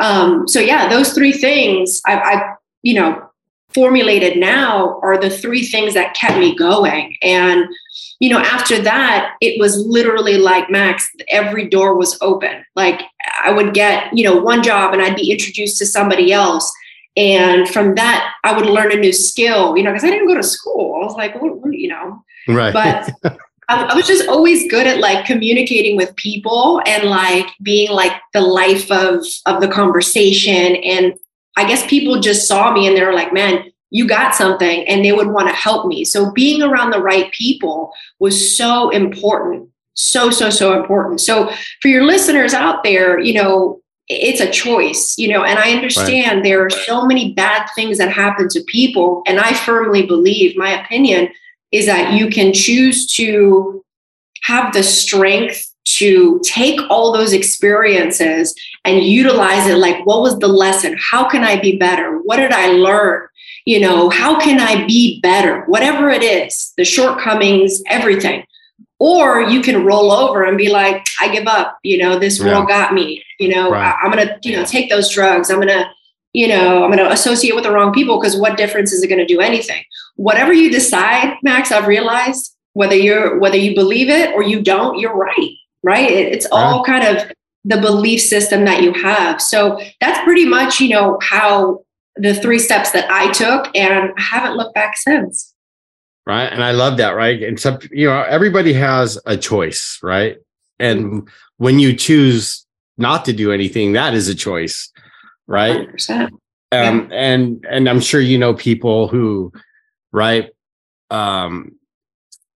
Um, 0.00 0.46
so 0.46 0.60
yeah, 0.60 0.88
those 0.88 1.12
three 1.12 1.32
things 1.32 2.02
I've, 2.06 2.22
I've, 2.22 2.56
you 2.82 2.94
know, 2.94 3.28
formulated 3.72 4.38
now 4.38 5.00
are 5.02 5.18
the 5.18 5.30
three 5.30 5.64
things 5.64 5.94
that 5.94 6.14
kept 6.14 6.38
me 6.38 6.54
going. 6.54 7.16
And, 7.22 7.66
you 8.20 8.30
know, 8.30 8.38
after 8.38 8.80
that, 8.82 9.34
it 9.40 9.60
was 9.60 9.76
literally 9.86 10.38
like 10.38 10.70
Max, 10.70 11.10
every 11.28 11.68
door 11.68 11.96
was 11.96 12.18
open. 12.20 12.64
Like 12.74 13.02
I 13.42 13.52
would 13.52 13.74
get, 13.74 14.16
you 14.16 14.24
know, 14.24 14.36
one 14.36 14.62
job 14.62 14.92
and 14.92 15.02
I'd 15.02 15.16
be 15.16 15.30
introduced 15.30 15.78
to 15.78 15.86
somebody 15.86 16.32
else. 16.32 16.70
And 17.16 17.68
from 17.68 17.94
that, 17.94 18.32
I 18.42 18.56
would 18.56 18.66
learn 18.66 18.92
a 18.92 18.96
new 18.96 19.12
skill, 19.12 19.76
you 19.76 19.84
know, 19.84 19.92
because 19.92 20.04
I 20.04 20.10
didn't 20.10 20.26
go 20.26 20.34
to 20.34 20.42
school. 20.42 21.00
I 21.00 21.04
was 21.04 21.14
like, 21.14 21.34
you 21.70 21.88
know, 21.88 22.24
right. 22.48 22.72
But 22.72 23.38
I 23.68 23.94
was 23.94 24.06
just 24.06 24.28
always 24.28 24.70
good 24.70 24.86
at 24.86 24.98
like 24.98 25.24
communicating 25.24 25.96
with 25.96 26.14
people 26.16 26.82
and 26.86 27.04
like 27.04 27.46
being 27.62 27.90
like 27.90 28.12
the 28.32 28.40
life 28.40 28.90
of 28.90 29.24
of 29.46 29.60
the 29.60 29.68
conversation 29.68 30.76
and 30.76 31.14
I 31.56 31.66
guess 31.66 31.86
people 31.86 32.20
just 32.20 32.48
saw 32.48 32.72
me 32.72 32.86
and 32.86 32.96
they 32.96 33.04
were 33.04 33.14
like, 33.14 33.32
"Man, 33.32 33.70
you 33.94 34.06
got 34.06 34.34
something," 34.34 34.86
and 34.88 35.04
they 35.04 35.12
would 35.12 35.28
want 35.28 35.48
to 35.48 35.54
help 35.54 35.86
me. 35.86 36.04
So 36.04 36.32
being 36.32 36.62
around 36.62 36.90
the 36.90 37.02
right 37.02 37.30
people 37.32 37.92
was 38.18 38.56
so 38.56 38.90
important, 38.90 39.68
so 39.94 40.30
so 40.30 40.50
so 40.50 40.78
important. 40.78 41.20
So 41.20 41.50
for 41.80 41.88
your 41.88 42.04
listeners 42.04 42.52
out 42.52 42.82
there, 42.82 43.18
you 43.18 43.34
know, 43.34 43.80
it's 44.08 44.40
a 44.40 44.50
choice, 44.50 45.14
you 45.16 45.28
know, 45.28 45.44
and 45.44 45.58
I 45.58 45.72
understand 45.72 46.36
right. 46.36 46.44
there 46.44 46.64
are 46.64 46.70
so 46.70 47.06
many 47.06 47.32
bad 47.32 47.66
things 47.74 47.96
that 47.98 48.10
happen 48.10 48.48
to 48.50 48.60
people, 48.64 49.22
and 49.26 49.38
I 49.38 49.54
firmly 49.54 50.04
believe, 50.04 50.56
my 50.56 50.82
opinion 50.82 51.28
is 51.72 51.86
that 51.86 52.12
you 52.12 52.28
can 52.28 52.52
choose 52.52 53.06
to 53.14 53.82
have 54.42 54.72
the 54.74 54.82
strength 54.82 55.74
to 55.84 56.40
take 56.44 56.80
all 56.90 57.12
those 57.12 57.32
experiences 57.32 58.54
and 58.84 59.02
utilize 59.02 59.66
it 59.66 59.76
like 59.76 60.04
what 60.06 60.22
was 60.22 60.38
the 60.38 60.48
lesson 60.48 60.96
how 60.98 61.28
can 61.28 61.44
i 61.44 61.60
be 61.60 61.76
better 61.76 62.18
what 62.24 62.36
did 62.36 62.52
i 62.52 62.68
learn 62.68 63.26
you 63.64 63.80
know 63.80 64.10
how 64.10 64.38
can 64.38 64.60
i 64.60 64.86
be 64.86 65.20
better 65.20 65.62
whatever 65.66 66.10
it 66.10 66.22
is 66.22 66.72
the 66.76 66.84
shortcomings 66.84 67.82
everything 67.88 68.44
or 68.98 69.42
you 69.42 69.60
can 69.60 69.84
roll 69.84 70.12
over 70.12 70.44
and 70.44 70.56
be 70.56 70.70
like 70.70 71.04
i 71.20 71.28
give 71.28 71.46
up 71.46 71.78
you 71.82 71.98
know 71.98 72.18
this 72.18 72.38
yeah. 72.38 72.46
world 72.46 72.68
got 72.68 72.92
me 72.94 73.22
you 73.38 73.48
know 73.48 73.70
right. 73.70 73.94
I, 73.94 74.04
i'm 74.04 74.10
gonna 74.10 74.38
you 74.42 74.56
know 74.56 74.64
take 74.64 74.90
those 74.90 75.08
drugs 75.10 75.50
i'm 75.50 75.58
gonna 75.58 75.90
you 76.34 76.48
know, 76.48 76.82
I'm 76.82 76.90
going 76.90 76.98
to 76.98 77.12
associate 77.12 77.54
with 77.54 77.62
the 77.62 77.70
wrong 77.70 77.92
people 77.92 78.20
because 78.20 78.36
what 78.36 78.58
difference 78.58 78.92
is 78.92 79.02
it 79.02 79.06
going 79.06 79.20
to 79.20 79.24
do 79.24 79.40
anything? 79.40 79.82
Whatever 80.16 80.52
you 80.52 80.68
decide, 80.70 81.38
Max, 81.42 81.70
I've 81.70 81.86
realized 81.86 82.54
whether 82.72 82.96
you're 82.96 83.38
whether 83.38 83.56
you 83.56 83.74
believe 83.74 84.08
it 84.08 84.34
or 84.34 84.42
you 84.42 84.60
don't, 84.60 84.98
you're 84.98 85.16
right. 85.16 85.50
Right? 85.84 86.10
It's 86.10 86.46
all 86.50 86.82
kind 86.82 87.16
of 87.16 87.30
the 87.64 87.80
belief 87.80 88.20
system 88.20 88.64
that 88.64 88.82
you 88.82 88.92
have. 88.94 89.40
So 89.40 89.80
that's 90.00 90.22
pretty 90.24 90.44
much, 90.44 90.80
you 90.80 90.88
know, 90.88 91.18
how 91.22 91.83
the 92.16 92.34
three 92.34 92.58
steps 92.58 92.92
that 92.92 93.10
I 93.10 93.32
took 93.32 93.74
and 93.76 94.12
I 94.16 94.20
haven't 94.20 94.56
looked 94.56 94.74
back 94.74 94.96
since. 94.96 95.54
Right. 96.26 96.46
And 96.46 96.64
I 96.64 96.70
love 96.70 96.96
that, 96.96 97.10
right? 97.10 97.42
And 97.42 97.60
some, 97.60 97.78
you 97.90 98.06
know, 98.06 98.22
everybody 98.22 98.72
has 98.72 99.18
a 99.26 99.36
choice, 99.36 99.98
right? 100.02 100.38
And 100.78 101.28
when 101.58 101.78
you 101.78 101.94
choose 101.94 102.64
not 102.96 103.24
to 103.26 103.32
do 103.32 103.52
anything, 103.52 103.92
that 103.92 104.14
is 104.14 104.28
a 104.28 104.34
choice 104.34 104.90
right? 105.46 105.88
100%. 105.88 106.10
Um, 106.20 106.38
yeah. 106.72 107.06
and 107.10 107.64
and 107.70 107.88
I'm 107.88 108.00
sure 108.00 108.20
you 108.20 108.38
know 108.38 108.54
people 108.54 109.06
who, 109.06 109.52
right? 110.12 110.50
Um, 111.10 111.78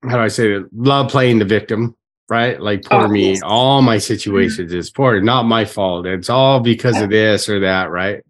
how 0.04 0.16
do 0.16 0.20
I 0.20 0.28
say 0.28 0.54
it? 0.54 0.66
Love 0.74 1.12
playing 1.12 1.40
the 1.40 1.46
victim, 1.46 1.96
right? 2.30 2.60
Like 2.60 2.84
poor 2.86 3.02
oh, 3.02 3.08
me, 3.08 3.32
yes. 3.32 3.42
all 3.44 3.82
my 3.82 3.98
mm-hmm. 3.98 4.02
situations 4.02 4.72
mm-hmm. 4.72 4.80
is 4.80 4.90
poor, 4.90 5.22
not 5.22 5.44
my 5.44 5.66
fault. 5.66 6.08
It's 6.08 6.30
all 6.30 6.60
because 6.60 6.96
yeah. 6.96 7.04
of 7.04 7.10
this 7.10 7.48
or 7.48 7.60
that, 7.60 7.92
right? 7.92 8.24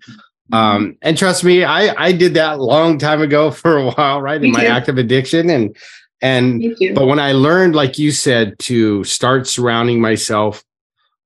Mm-hmm. 0.51 0.55
Um, 0.55 0.97
and 1.01 1.17
trust 1.17 1.43
me, 1.43 1.63
I 1.63 1.93
I 2.01 2.11
did 2.11 2.33
that 2.35 2.59
long 2.59 2.97
time 2.97 3.21
ago 3.21 3.51
for 3.51 3.77
a 3.77 3.91
while, 3.91 4.21
right? 4.21 4.43
In 4.43 4.51
my 4.51 4.65
active 4.65 4.97
addiction 4.97 5.49
and 5.49 5.75
and 6.21 6.75
but 6.95 7.05
when 7.05 7.19
I 7.19 7.33
learned, 7.33 7.75
like 7.75 7.99
you 7.99 8.11
said, 8.11 8.57
to 8.59 9.03
start 9.03 9.47
surrounding 9.47 10.01
myself 10.01 10.63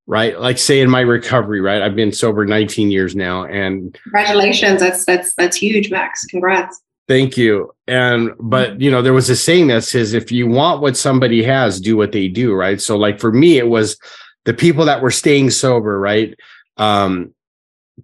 right? 0.07 0.37
Like 0.39 0.57
say 0.57 0.81
in 0.81 0.89
my 0.89 0.99
recovery, 0.99 1.61
right? 1.61 1.81
I've 1.81 1.95
been 1.95 2.11
sober 2.11 2.45
19 2.45 2.91
years 2.91 3.15
now 3.15 3.45
and 3.45 3.97
congratulations. 4.03 4.81
That's 4.81 5.05
that's 5.05 5.33
that's 5.35 5.55
huge, 5.55 5.89
Max. 5.89 6.25
Congrats. 6.25 6.81
Thank 7.07 7.37
you. 7.37 7.73
And 7.87 8.31
but 8.39 8.79
you 8.81 8.91
know, 8.91 9.01
there 9.01 9.13
was 9.13 9.29
a 9.29 9.35
saying 9.35 9.67
that 9.67 9.83
says 9.83 10.13
if 10.13 10.31
you 10.31 10.47
want 10.47 10.81
what 10.81 10.97
somebody 10.97 11.43
has, 11.43 11.79
do 11.79 11.97
what 11.97 12.11
they 12.11 12.27
do, 12.27 12.53
right? 12.53 12.81
So 12.81 12.97
like 12.97 13.19
for 13.19 13.31
me, 13.31 13.57
it 13.57 13.67
was 13.67 13.97
the 14.45 14.53
people 14.53 14.85
that 14.85 15.01
were 15.01 15.11
staying 15.11 15.51
sober, 15.51 15.99
right? 15.99 16.35
Um 16.77 17.33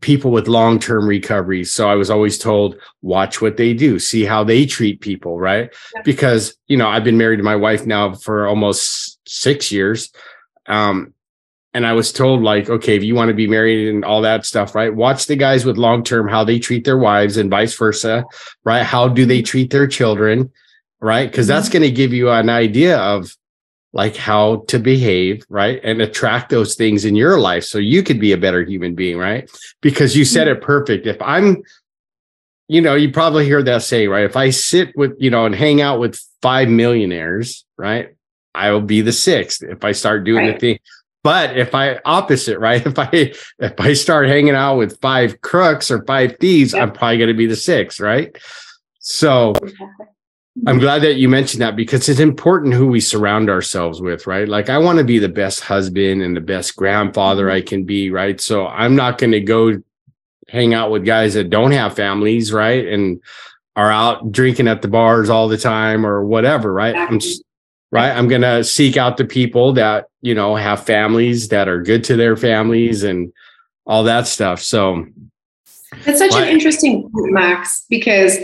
people 0.01 0.32
with 0.32 0.48
long-term 0.48 1.08
recoveries. 1.08 1.72
So 1.72 1.89
I 1.89 1.96
was 1.96 2.10
always 2.10 2.38
told, 2.38 2.75
watch 3.01 3.42
what 3.42 3.58
they 3.58 3.74
do, 3.74 4.00
see 4.00 4.24
how 4.24 4.44
they 4.44 4.66
treat 4.66 5.01
people, 5.01 5.39
right? 5.39 5.74
Yeah. 5.96 6.01
Because, 6.04 6.56
you 6.68 6.77
know, 6.77 6.88
I've 6.88 7.04
been 7.04 7.18
married 7.18 7.38
to 7.38 7.44
my 7.44 7.56
wife 7.56 7.86
now 7.86 8.13
for 8.13 8.48
almost 8.48 9.20
6 9.27 9.72
years. 9.72 10.12
Um 10.66 11.13
and 11.74 11.86
I 11.86 11.94
was 11.94 12.12
told 12.12 12.42
like, 12.42 12.72
okay, 12.72 12.96
if 12.96 13.04
you 13.04 13.13
want 13.13 13.30
to 13.30 13.36
be 13.36 13.46
married 13.46 13.89
and 13.89 14.04
all 14.04 14.24
that 14.24 14.48
stuff, 14.48 14.74
right? 14.74 14.92
Watch 14.94 15.27
the 15.27 15.36
guys 15.36 15.63
with 15.63 15.77
long 15.77 16.04
term 16.04 16.27
how 16.27 16.44
they 16.44 16.58
treat 16.58 16.86
their 16.86 16.98
wives 16.98 17.38
and 17.38 17.51
vice 17.51 17.77
versa, 17.77 18.25
right? 18.63 18.82
How 18.82 19.08
do 19.08 19.27
they 19.27 19.44
treat 19.44 19.70
their 19.70 19.86
children, 19.86 20.51
right? 21.00 21.30
Because 21.30 21.46
that's 21.46 21.68
mm-hmm. 21.68 21.80
going 21.80 21.89
to 21.92 21.96
give 21.96 22.13
you 22.13 22.32
an 22.32 22.50
idea 22.50 22.98
of 22.98 23.32
like 23.98 24.16
how 24.16 24.58
to 24.68 24.77
behave, 24.77 25.44
right? 25.50 25.82
And 25.84 26.00
attract 26.01 26.50
those 26.50 26.75
things 26.75 27.04
in 27.04 27.16
your 27.16 27.39
life 27.39 27.63
so 27.63 27.80
you 27.80 28.04
could 28.04 28.20
be 28.20 28.32
a 28.32 28.38
better 28.38 28.63
human 28.63 28.94
being, 28.94 29.18
right? 29.18 29.50
Because 29.82 30.16
you 30.16 30.24
said 30.24 30.48
mm-hmm. 30.48 30.62
it 30.62 30.63
perfect. 30.63 31.08
If 31.08 31.20
I'm, 31.20 31.63
you 32.68 32.80
know, 32.80 32.94
you 32.94 33.12
probably 33.12 33.46
hear 33.46 33.63
that 33.63 33.82
saying, 33.82 34.10
right? 34.10 34.24
If 34.24 34.38
I 34.38 34.51
sit 34.51 34.96
with, 34.96 35.16
you 35.18 35.32
know, 35.32 35.48
and 35.48 35.56
hang 35.56 35.82
out 35.82 36.00
with 36.00 36.22
five 36.44 36.70
millionaires, 36.70 37.66
right? 37.75 38.16
I 38.54 38.70
will 38.72 38.82
be 38.82 39.01
the 39.01 39.12
sixth 39.12 39.63
if 39.63 39.84
I 39.84 39.94
start 39.94 40.25
doing 40.25 40.46
right. 40.46 40.54
the 40.54 40.60
thing. 40.60 40.80
But 41.24 41.58
if 41.58 41.74
I 41.74 42.00
opposite, 42.06 42.60
right? 42.60 42.86
If 42.86 43.00
I 43.00 43.10
if 43.12 43.80
I 43.80 43.94
start 43.94 44.30
hanging 44.30 44.54
out 44.54 44.77
with 44.77 45.01
five 45.01 45.42
crooks 45.42 45.89
or 45.89 46.06
five 46.06 46.38
thieves. 46.39 46.75
I'm 46.75 46.92
probably 46.92 47.18
going 47.18 47.30
to 47.30 47.34
be 47.34 47.48
the 47.48 47.56
sixth, 47.56 48.00
right? 48.00 48.38
So 49.00 49.54
I'm 50.66 50.80
glad 50.80 51.04
that 51.04 51.16
you 51.16 51.30
mentioned 51.30 51.62
that 51.62 51.76
because 51.76 52.10
it's 52.10 52.20
important 52.20 52.74
who 52.74 52.88
we 52.88 53.00
surround 53.00 53.50
ourselves 53.50 54.02
with, 54.02 54.26
right? 54.26 54.48
Like 54.48 54.70
I 54.70 54.78
want 54.78 54.98
to 54.98 55.04
be 55.04 55.20
the 55.20 55.30
best 55.30 55.62
husband 55.62 56.22
and 56.22 56.36
the 56.36 56.42
best 56.42 56.76
grandfather 56.76 57.46
mm-hmm. 57.46 57.58
I 57.58 57.62
can 57.62 57.84
be, 57.84 58.10
right? 58.10 58.40
So 58.42 58.66
I'm 58.66 58.96
not 58.96 59.18
going 59.18 59.32
to 59.32 59.40
go 59.40 59.82
hang 60.48 60.74
out 60.74 60.90
with 60.90 61.06
guys 61.06 61.36
that 61.36 61.50
don't 61.50 61.72
have 61.72 61.96
families, 61.96 62.52
right? 62.52 62.88
And 62.88 63.22
are 63.76 63.92
out 63.92 64.32
drinking 64.32 64.68
at 64.68 64.82
the 64.82 64.88
bars 64.88 65.30
all 65.30 65.48
the 65.48 65.58
time 65.58 66.06
or 66.06 66.26
whatever, 66.26 66.74
right? 66.74 66.96
I'm 66.96 67.20
just, 67.20 67.44
right. 67.92 68.10
I'm 68.10 68.28
going 68.28 68.42
to 68.42 68.64
seek 68.64 68.98
out 68.98 69.18
the 69.18 69.26
people 69.26 69.74
that, 69.74 70.08
you 70.22 70.34
know, 70.34 70.56
have 70.56 70.86
families 70.86 71.50
that 71.50 71.68
are 71.68 71.84
good 71.84 72.04
to 72.06 72.16
their 72.16 72.36
families 72.36 73.04
and 73.04 73.32
all 73.86 74.04
that 74.06 74.26
stuff. 74.26 74.62
So 74.62 75.06
it's 76.06 76.20
such 76.20 76.34
an 76.34 76.48
interesting 76.48 77.04
point, 77.04 77.34
Max, 77.34 77.86
because 77.90 78.38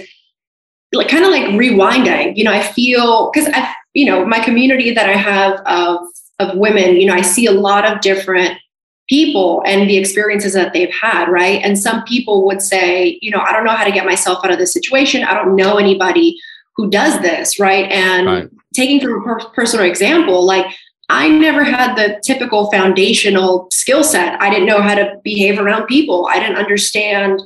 like 0.94 1.10
kind 1.10 1.26
of 1.26 1.32
like 1.32 1.44
rewinding 1.44 2.36
you 2.36 2.44
know 2.44 2.52
i 2.52 2.62
feel 2.62 3.32
because 3.32 3.50
i 3.54 3.74
you 3.94 4.06
know 4.06 4.26
my 4.26 4.40
community 4.40 4.92
that 4.92 5.10
i 5.10 5.14
have 5.14 5.60
of 5.66 6.08
of 6.40 6.58
women 6.58 6.96
you 6.96 7.06
know 7.06 7.14
i 7.14 7.22
see 7.22 7.46
a 7.46 7.52
lot 7.52 7.86
of 7.86 8.02
different 8.02 8.58
people 9.10 9.62
and 9.66 9.90
the 9.90 9.98
experiences 9.98 10.54
that 10.54 10.72
they've 10.74 10.94
had 10.94 11.30
right 11.30 11.62
and 11.64 11.78
some 11.78 12.04
people 12.04 12.46
would 12.46 12.62
say 12.62 13.18
you 13.22 13.32
know 13.32 13.40
i 13.40 13.52
don't 13.52 13.66
know 13.66 13.72
how 13.72 13.84
to 13.84 13.92
get 13.92 14.06
myself 14.06 14.44
out 14.44 14.52
of 14.52 14.58
this 14.58 14.72
situation 14.72 15.24
i 15.24 15.34
don't 15.34 15.56
know 15.56 15.78
anybody 15.78 16.38
who 16.76 16.90
does 16.90 17.20
this 17.22 17.60
right 17.60 17.92
and 17.92 18.28
right. 18.28 18.50
taking 18.74 19.00
from 19.00 19.22
a 19.22 19.24
per- 19.24 19.50
personal 19.50 19.86
example 19.86 20.46
like 20.46 20.66
I 21.10 21.28
never 21.28 21.64
had 21.64 21.96
the 21.96 22.20
typical 22.24 22.72
foundational 22.72 23.68
skill 23.72 24.04
set. 24.04 24.42
I 24.42 24.50
didn't 24.50 24.66
know 24.66 24.82
how 24.82 24.96
to 24.96 25.20
behave 25.24 25.60
around 25.60 25.86
people. 25.86 26.28
I 26.28 26.40
didn't 26.40 26.56
understand 26.56 27.42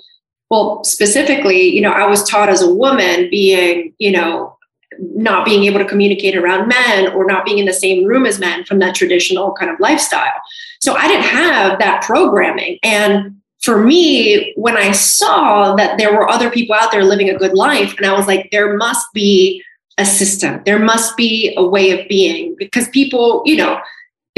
well, 0.49 0.83
specifically, 0.83 1.69
you 1.69 1.81
know, 1.81 1.91
I 1.91 2.07
was 2.07 2.23
taught 2.23 2.49
as 2.49 2.61
a 2.61 2.73
woman 2.73 3.29
being, 3.29 3.93
you 3.97 4.11
know, 4.11 4.57
not 4.99 5.45
being 5.45 5.63
able 5.65 5.79
to 5.79 5.85
communicate 5.85 6.35
around 6.35 6.67
men 6.67 7.11
or 7.13 7.25
not 7.25 7.45
being 7.45 7.59
in 7.59 7.65
the 7.65 7.73
same 7.73 8.05
room 8.05 8.25
as 8.25 8.39
men 8.39 8.63
from 8.63 8.79
that 8.79 8.95
traditional 8.95 9.53
kind 9.53 9.69
of 9.69 9.79
lifestyle. 9.79 10.41
So 10.79 10.93
I 10.93 11.07
didn't 11.07 11.25
have 11.25 11.79
that 11.79 12.01
programming. 12.03 12.79
And 12.83 13.35
for 13.61 13.83
me, 13.83 14.53
when 14.55 14.77
I 14.77 14.91
saw 14.91 15.75
that 15.75 15.97
there 15.97 16.13
were 16.13 16.29
other 16.29 16.49
people 16.49 16.75
out 16.75 16.91
there 16.91 17.03
living 17.03 17.29
a 17.29 17.37
good 17.37 17.53
life, 17.53 17.95
and 17.97 18.05
I 18.05 18.13
was 18.13 18.27
like, 18.27 18.49
there 18.51 18.77
must 18.77 19.05
be 19.13 19.61
a 19.97 20.05
system, 20.05 20.61
there 20.65 20.79
must 20.79 21.17
be 21.17 21.53
a 21.57 21.65
way 21.65 21.91
of 21.91 22.07
being 22.07 22.55
because 22.57 22.87
people, 22.89 23.41
you 23.45 23.57
know, 23.57 23.79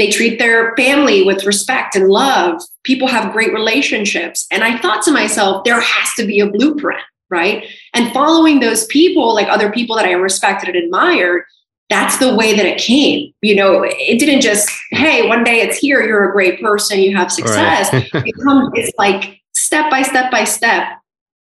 they 0.00 0.10
treat 0.10 0.38
their 0.38 0.74
family 0.76 1.22
with 1.22 1.44
respect 1.44 1.94
and 1.94 2.08
love. 2.08 2.62
People 2.84 3.06
have 3.06 3.32
great 3.32 3.52
relationships. 3.52 4.46
And 4.50 4.64
I 4.64 4.78
thought 4.78 5.02
to 5.04 5.12
myself, 5.12 5.64
there 5.64 5.80
has 5.80 6.14
to 6.14 6.26
be 6.26 6.40
a 6.40 6.50
blueprint, 6.50 7.02
right? 7.28 7.66
And 7.92 8.12
following 8.12 8.60
those 8.60 8.86
people, 8.86 9.34
like 9.34 9.48
other 9.48 9.70
people 9.70 9.96
that 9.96 10.06
I 10.06 10.12
respected 10.12 10.74
and 10.74 10.84
admired, 10.84 11.44
that's 11.90 12.16
the 12.18 12.34
way 12.34 12.56
that 12.56 12.64
it 12.64 12.78
came. 12.78 13.34
You 13.42 13.56
know, 13.56 13.82
it 13.84 14.18
didn't 14.18 14.40
just, 14.40 14.70
hey, 14.90 15.28
one 15.28 15.44
day 15.44 15.60
it's 15.60 15.76
here, 15.76 16.02
you're 16.02 16.30
a 16.30 16.32
great 16.32 16.62
person, 16.62 17.00
you 17.00 17.14
have 17.14 17.30
success. 17.30 17.92
Right. 17.92 18.08
it 18.26 18.34
comes, 18.42 18.70
it's 18.74 18.96
like 18.96 19.40
step 19.52 19.90
by 19.90 20.02
step 20.02 20.30
by 20.30 20.44
step 20.44 20.96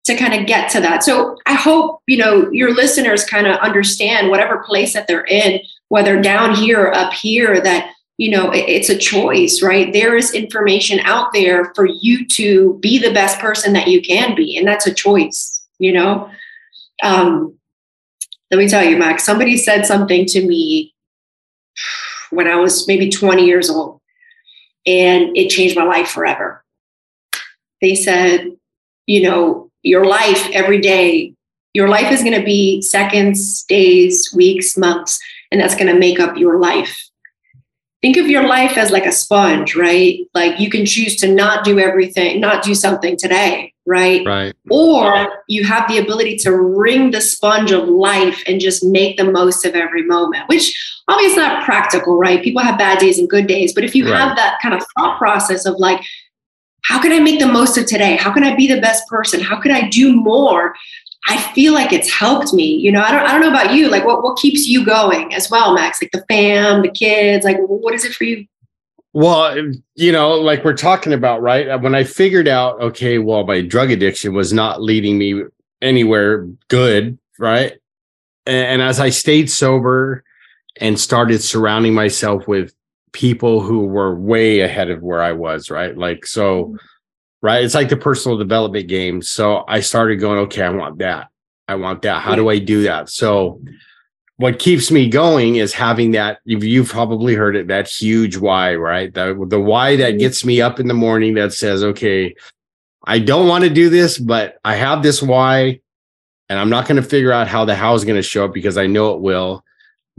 to 0.05 0.17
kind 0.17 0.33
of 0.33 0.47
get 0.47 0.69
to 0.71 0.81
that. 0.81 1.03
So 1.03 1.37
I 1.45 1.53
hope, 1.53 2.01
you 2.07 2.17
know, 2.17 2.49
your 2.51 2.73
listeners 2.73 3.23
kind 3.23 3.47
of 3.47 3.57
understand 3.57 4.29
whatever 4.29 4.63
place 4.63 4.93
that 4.93 5.07
they're 5.07 5.25
in, 5.25 5.61
whether 5.89 6.19
down 6.19 6.55
here 6.55 6.87
or 6.87 6.95
up 6.95 7.13
here, 7.13 7.61
that 7.61 7.91
you 8.19 8.29
know 8.29 8.51
it's 8.53 8.89
a 8.89 8.97
choice 8.97 9.61
right? 9.63 9.93
There 9.93 10.15
is 10.15 10.33
information 10.33 10.99
out 11.01 11.31
there 11.33 11.71
for 11.73 11.85
you 11.85 12.27
to 12.27 12.77
be 12.81 12.99
the 12.99 13.13
best 13.13 13.39
person 13.39 13.73
that 13.73 13.87
you 13.87 14.01
can 14.01 14.35
be 14.35 14.57
and 14.57 14.67
that's 14.67 14.87
a 14.87 14.93
choice 14.93 15.65
you 15.79 15.93
know? 15.93 16.29
Um, 17.01 17.57
let 18.51 18.57
me 18.57 18.67
tell 18.67 18.83
you 18.83 18.97
max 18.97 19.23
somebody 19.23 19.55
said 19.57 19.85
something 19.85 20.25
to 20.25 20.45
me 20.45 20.93
when 22.31 22.47
i 22.47 22.55
was 22.55 22.87
maybe 22.87 23.09
20 23.09 23.45
years 23.45 23.69
old 23.69 24.01
and 24.85 25.35
it 25.37 25.49
changed 25.49 25.75
my 25.75 25.83
life 25.83 26.09
forever. 26.09 26.63
They 27.81 27.95
said 27.95 28.47
you 29.05 29.21
know 29.23 29.71
your 29.81 30.05
life 30.05 30.49
every 30.53 30.81
day 30.81 31.33
your 31.73 31.87
life 31.87 32.11
is 32.11 32.21
going 32.21 32.37
to 32.37 32.43
be 32.43 32.81
seconds 32.81 33.63
days 33.63 34.31
weeks 34.35 34.75
months 34.77 35.19
and 35.51 35.61
that's 35.61 35.75
going 35.75 35.87
to 35.87 35.99
make 35.99 36.19
up 36.19 36.37
your 36.37 36.59
life 36.59 37.08
think 38.01 38.17
of 38.17 38.27
your 38.27 38.47
life 38.47 38.77
as 38.77 38.91
like 38.91 39.05
a 39.05 39.11
sponge, 39.11 39.75
right? 39.75 40.19
Like 40.33 40.59
you 40.59 40.69
can 40.69 40.85
choose 40.85 41.15
to 41.17 41.33
not 41.33 41.63
do 41.65 41.79
everything, 41.79 42.39
not 42.39 42.63
do 42.63 42.73
something 42.73 43.17
today, 43.17 43.73
right? 43.85 44.25
Right. 44.25 44.55
Or 44.69 45.43
you 45.47 45.65
have 45.65 45.87
the 45.89 45.97
ability 45.97 46.37
to 46.37 46.55
wring 46.55 47.11
the 47.11 47.19
sponge 47.19 47.71
of 47.71 47.89
life 47.89 48.41
and 48.47 48.61
just 48.61 48.85
make 48.85 49.17
the 49.17 49.29
most 49.29 49.65
of 49.65 49.75
every 49.75 50.03
moment, 50.03 50.47
which 50.47 51.01
obviously 51.07 51.33
is 51.33 51.37
not 51.37 51.65
practical, 51.65 52.17
right? 52.17 52.41
People 52.41 52.61
have 52.61 52.77
bad 52.77 52.99
days 52.99 53.19
and 53.19 53.29
good 53.29 53.47
days, 53.47 53.73
but 53.73 53.83
if 53.83 53.93
you 53.93 54.05
right. 54.05 54.17
have 54.17 54.37
that 54.37 54.59
kind 54.61 54.73
of 54.73 54.85
thought 54.97 55.17
process 55.17 55.65
of 55.65 55.75
like, 55.75 56.01
how 56.85 57.01
can 57.01 57.11
I 57.11 57.19
make 57.19 57.39
the 57.39 57.47
most 57.47 57.77
of 57.77 57.85
today? 57.85 58.15
How 58.15 58.31
can 58.31 58.43
I 58.43 58.55
be 58.55 58.67
the 58.67 58.79
best 58.79 59.07
person? 59.07 59.41
How 59.41 59.59
can 59.59 59.71
I 59.71 59.89
do 59.89 60.15
more? 60.15 60.73
I 61.29 61.37
feel 61.53 61.73
like 61.73 61.93
it's 61.93 62.11
helped 62.11 62.53
me. 62.53 62.65
You 62.65 62.91
know, 62.91 63.01
I 63.01 63.11
don't 63.11 63.21
I 63.21 63.31
don't 63.31 63.41
know 63.41 63.49
about 63.49 63.73
you. 63.73 63.87
Like 63.87 64.03
what 64.03 64.23
what 64.23 64.37
keeps 64.37 64.67
you 64.67 64.83
going 64.83 65.33
as 65.33 65.49
well, 65.49 65.73
Max? 65.75 66.01
Like 66.01 66.11
the 66.11 66.25
fam, 66.27 66.81
the 66.81 66.89
kids, 66.89 67.45
like 67.45 67.57
what 67.59 67.93
is 67.93 68.03
it 68.03 68.13
for 68.13 68.23
you? 68.23 68.45
Well, 69.13 69.55
you 69.95 70.11
know, 70.11 70.31
like 70.31 70.63
we're 70.63 70.75
talking 70.75 71.13
about, 71.13 71.41
right? 71.41 71.79
When 71.81 71.95
I 71.95 72.03
figured 72.03 72.47
out, 72.47 72.81
okay, 72.81 73.19
well, 73.19 73.45
my 73.45 73.61
drug 73.61 73.91
addiction 73.91 74.33
was 74.33 74.53
not 74.53 74.81
leading 74.81 75.17
me 75.17 75.43
anywhere 75.81 76.47
good, 76.67 77.17
right? 77.37 77.73
And, 78.45 78.81
as 78.81 78.99
I 78.99 79.09
stayed 79.09 79.49
sober 79.49 80.23
and 80.79 80.99
started 80.99 81.41
surrounding 81.41 81.93
myself 81.93 82.47
with 82.47 82.73
people 83.11 83.61
who 83.61 83.85
were 83.85 84.15
way 84.15 84.61
ahead 84.61 84.89
of 84.89 85.01
where 85.01 85.21
I 85.21 85.33
was, 85.33 85.69
right? 85.69 85.95
Like, 85.95 86.25
so 86.25 86.65
mm-hmm 86.65 86.75
right? 87.41 87.63
It's 87.63 87.75
like 87.75 87.89
the 87.89 87.97
personal 87.97 88.37
development 88.37 88.87
game. 88.87 89.21
So 89.21 89.63
I 89.67 89.79
started 89.79 90.17
going, 90.17 90.39
okay, 90.39 90.63
I 90.63 90.69
want 90.69 90.99
that. 90.99 91.29
I 91.67 91.75
want 91.75 92.01
that. 92.01 92.21
How 92.21 92.35
do 92.35 92.49
I 92.49 92.59
do 92.59 92.83
that? 92.83 93.09
So 93.09 93.61
what 94.39 94.57
keeps 94.57 94.89
me 94.89 95.09
going 95.09 95.57
is 95.57 95.73
having 95.73 96.11
that 96.11 96.39
you've 96.45 96.87
probably 96.87 97.35
heard 97.35 97.57
it 97.57 97.67
that 97.67 97.89
huge 97.89 98.37
why 98.37 98.73
right 98.73 99.13
the, 99.13 99.45
the 99.49 99.59
why 99.59 99.97
that 99.97 100.11
mm-hmm. 100.11 100.19
gets 100.19 100.45
me 100.45 100.61
up 100.61 100.79
in 100.79 100.87
the 100.87 100.93
morning 100.93 101.33
that 101.33 101.51
says 101.51 101.83
okay 101.83 102.33
i 103.03 103.19
don't 103.19 103.49
want 103.49 103.65
to 103.65 103.69
do 103.69 103.89
this 103.89 104.17
but 104.17 104.57
i 104.63 104.75
have 104.75 105.03
this 105.03 105.21
why 105.21 105.79
and 106.47 106.57
i'm 106.57 106.69
not 106.69 106.87
going 106.87 107.01
to 107.01 107.07
figure 107.07 107.33
out 107.33 107.49
how 107.49 107.65
the 107.65 107.75
how 107.75 107.93
is 107.93 108.05
going 108.05 108.15
to 108.15 108.23
show 108.23 108.45
up 108.45 108.53
because 108.53 108.77
i 108.77 108.87
know 108.87 109.13
it 109.13 109.19
will 109.19 109.63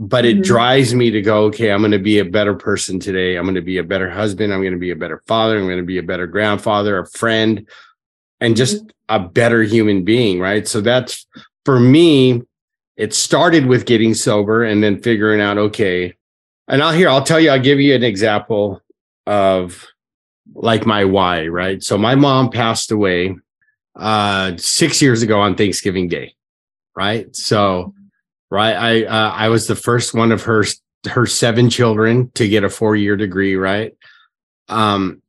but 0.01 0.25
it 0.25 0.37
mm-hmm. 0.37 0.41
drives 0.41 0.95
me 0.95 1.11
to 1.11 1.21
go 1.21 1.43
okay 1.43 1.71
i'm 1.71 1.79
going 1.79 1.91
to 1.91 1.99
be 1.99 2.17
a 2.17 2.25
better 2.25 2.55
person 2.55 2.99
today. 2.99 3.35
I'm 3.35 3.45
going 3.45 3.53
to 3.55 3.61
be 3.61 3.77
a 3.77 3.83
better 3.83 4.09
husband. 4.09 4.51
I'm 4.51 4.61
going 4.61 4.73
to 4.73 4.79
be 4.79 4.89
a 4.89 4.95
better 4.95 5.21
father. 5.27 5.57
I'm 5.57 5.65
going 5.65 5.77
to 5.77 5.83
be 5.83 5.99
a 5.99 6.03
better 6.03 6.25
grandfather 6.25 6.97
a 6.97 7.07
friend 7.07 7.67
and 8.39 8.57
just 8.57 8.77
mm-hmm. 8.77 9.15
a 9.23 9.29
better 9.29 9.61
human 9.61 10.03
being 10.03 10.39
right? 10.39 10.67
So 10.67 10.81
that's 10.81 11.27
for 11.65 11.79
me 11.79 12.41
it 12.97 13.13
started 13.13 13.67
with 13.67 13.85
getting 13.85 14.15
sober 14.15 14.63
and 14.63 14.83
then 14.83 15.01
figuring 15.01 15.39
out 15.39 15.57
okay 15.57 16.13
and 16.67 16.83
i'll 16.83 16.91
here 16.91 17.09
i'll 17.09 17.23
tell 17.23 17.39
you 17.39 17.49
i'll 17.49 17.59
give 17.59 17.79
you 17.79 17.95
an 17.95 18.03
example 18.03 18.81
of 19.27 19.87
like 20.53 20.85
my 20.85 21.05
why 21.05 21.47
right? 21.47 21.81
So 21.83 21.97
my 21.97 22.15
mom 22.15 22.49
passed 22.49 22.91
away 22.91 23.35
uh 23.95 24.57
6 24.57 25.01
years 25.01 25.21
ago 25.21 25.39
on 25.39 25.55
thanksgiving 25.55 26.07
day 26.07 26.33
right? 26.95 27.33
So 27.35 27.93
right? 28.51 28.73
I 28.73 29.05
uh, 29.05 29.31
I 29.31 29.49
was 29.49 29.65
the 29.65 29.75
first 29.75 30.13
one 30.13 30.31
of 30.31 30.43
her 30.43 30.63
her 31.09 31.25
seven 31.25 31.71
children 31.71 32.29
to 32.35 32.47
get 32.47 32.63
a 32.63 32.69
four 32.69 32.95
year 32.95 33.15
degree, 33.15 33.55
right? 33.55 33.95
Um, 34.69 35.23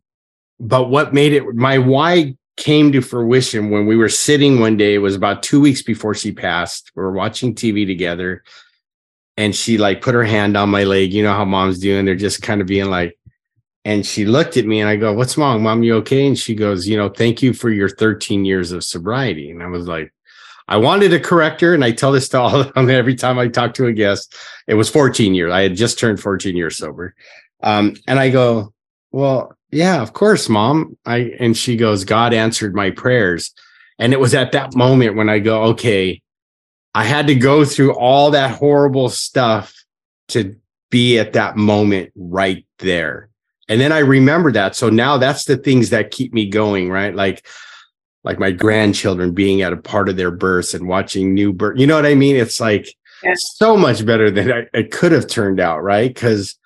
but 0.61 0.91
what 0.91 1.15
made 1.15 1.33
it 1.33 1.55
my 1.55 1.79
why 1.79 2.37
came 2.57 2.93
to 2.93 3.01
fruition 3.01 3.71
when 3.71 3.87
we 3.87 3.97
were 3.97 4.09
sitting 4.11 4.61
one 4.61 4.77
day. 4.77 4.95
It 4.95 4.99
was 4.99 5.15
about 5.15 5.43
two 5.43 5.61
weeks 5.61 5.83
before 5.83 6.15
she 6.15 6.33
passed. 6.33 6.93
We 6.95 7.03
were 7.03 7.13
watching 7.13 7.55
TV 7.55 7.87
together, 7.87 8.45
and 9.37 9.55
she 9.57 9.79
like 9.79 10.03
put 10.03 10.15
her 10.15 10.25
hand 10.25 10.57
on 10.57 10.69
my 10.69 10.85
leg. 10.85 11.13
You 11.13 11.23
know 11.23 11.33
how 11.33 11.45
moms 11.45 11.79
do, 11.79 11.99
and 11.99 12.07
they're 12.07 12.15
just 12.15 12.43
kind 12.43 12.61
of 12.61 12.67
being 12.67 12.91
like. 12.91 13.19
And 13.85 14.07
she 14.07 14.27
looked 14.27 14.57
at 14.57 14.65
me 14.65 14.79
and 14.79 14.89
I 14.89 14.95
go, 14.95 15.13
What's 15.13 15.37
wrong, 15.37 15.61
mom? 15.61 15.83
You 15.83 15.97
okay? 15.97 16.25
And 16.25 16.39
she 16.39 16.55
goes, 16.55 16.87
You 16.87 16.97
know, 16.97 17.09
thank 17.09 17.43
you 17.43 17.53
for 17.53 17.69
your 17.69 17.89
13 17.89 18.45
years 18.45 18.71
of 18.71 18.85
sobriety. 18.85 19.51
And 19.51 19.61
I 19.61 19.67
was 19.67 19.89
like, 19.89 20.13
I 20.68 20.77
wanted 20.77 21.11
to 21.11 21.20
correct 21.20 21.61
her, 21.61 21.75
and 21.75 21.85
I 21.85 21.90
tell 21.92 22.12
this 22.12 22.29
to 22.31 22.40
all 22.40 22.61
of 22.61 22.72
them 22.75 22.88
every 22.88 23.14
time 23.14 23.38
I 23.38 23.48
talk 23.48 23.75
to 23.75 23.87
a 23.87 23.92
guest. 23.92 24.35
It 24.66 24.75
was 24.75 24.88
14 24.88 25.35
years. 25.35 25.53
I 25.53 25.62
had 25.62 25.77
just 25.77 25.98
turned 25.98 26.20
14 26.20 26.57
years 26.57 26.77
sober. 26.77 27.14
Um, 27.62 27.96
and 28.07 28.18
I 28.18 28.31
go, 28.31 28.72
Well, 29.11 29.57
yeah, 29.70 30.03
of 30.03 30.12
course, 30.12 30.48
mom. 30.48 30.96
I 31.07 31.35
and 31.40 31.57
she 31.57 31.77
goes, 31.77 32.05
God 32.05 32.35
answered 32.35 32.75
my 32.75 32.90
prayers. 32.90 33.53
And 33.98 34.12
it 34.12 34.20
was 34.20 34.35
at 34.35 34.53
that 34.53 34.75
moment 34.75 35.16
when 35.16 35.29
I 35.29 35.38
go, 35.38 35.62
okay, 35.64 36.22
I 36.94 37.05
had 37.05 37.27
to 37.29 37.35
go 37.35 37.64
through 37.64 37.94
all 37.94 38.33
that 38.33 38.51
horrible 38.51 39.09
stuff 39.09 39.75
to 40.29 40.57
be 40.90 41.18
at 41.18 41.33
that 41.35 41.57
moment 41.57 42.12
right 42.14 42.66
there. 42.79 43.31
And 43.68 43.81
then 43.81 43.92
I 43.92 44.01
remember 44.01 44.53
that. 44.53 44.77
So 44.77 44.90
now 44.90 45.16
that's 45.16 45.44
the 45.44 45.57
things 45.57 45.90
that 45.90 46.11
keep 46.11 46.35
me 46.35 46.48
going, 46.48 46.90
right? 46.90 47.14
Like, 47.14 47.46
like 48.25 48.39
my 48.39 48.51
grandchildren 48.51 49.33
being 49.33 49.63
at 49.63 49.73
a 49.73 49.77
part 49.77 50.09
of 50.09 50.17
their 50.17 50.31
births 50.31 50.75
and 50.75 50.89
watching 50.89 51.35
new 51.35 51.53
birth. 51.53 51.79
You 51.79 51.87
know 51.87 51.97
what 51.97 52.07
I 52.07 52.15
mean? 52.15 52.37
It's 52.37 52.61
like 52.61 52.95
yeah. 53.23 53.35
so 53.37 53.77
much 53.77 54.05
better 54.07 54.31
than 54.31 54.53
I, 54.53 54.67
it 54.75 54.91
could 54.91 55.13
have 55.13 55.27
turned 55.27 55.61
out, 55.61 55.83
right? 55.83 56.13
Because 56.13 56.57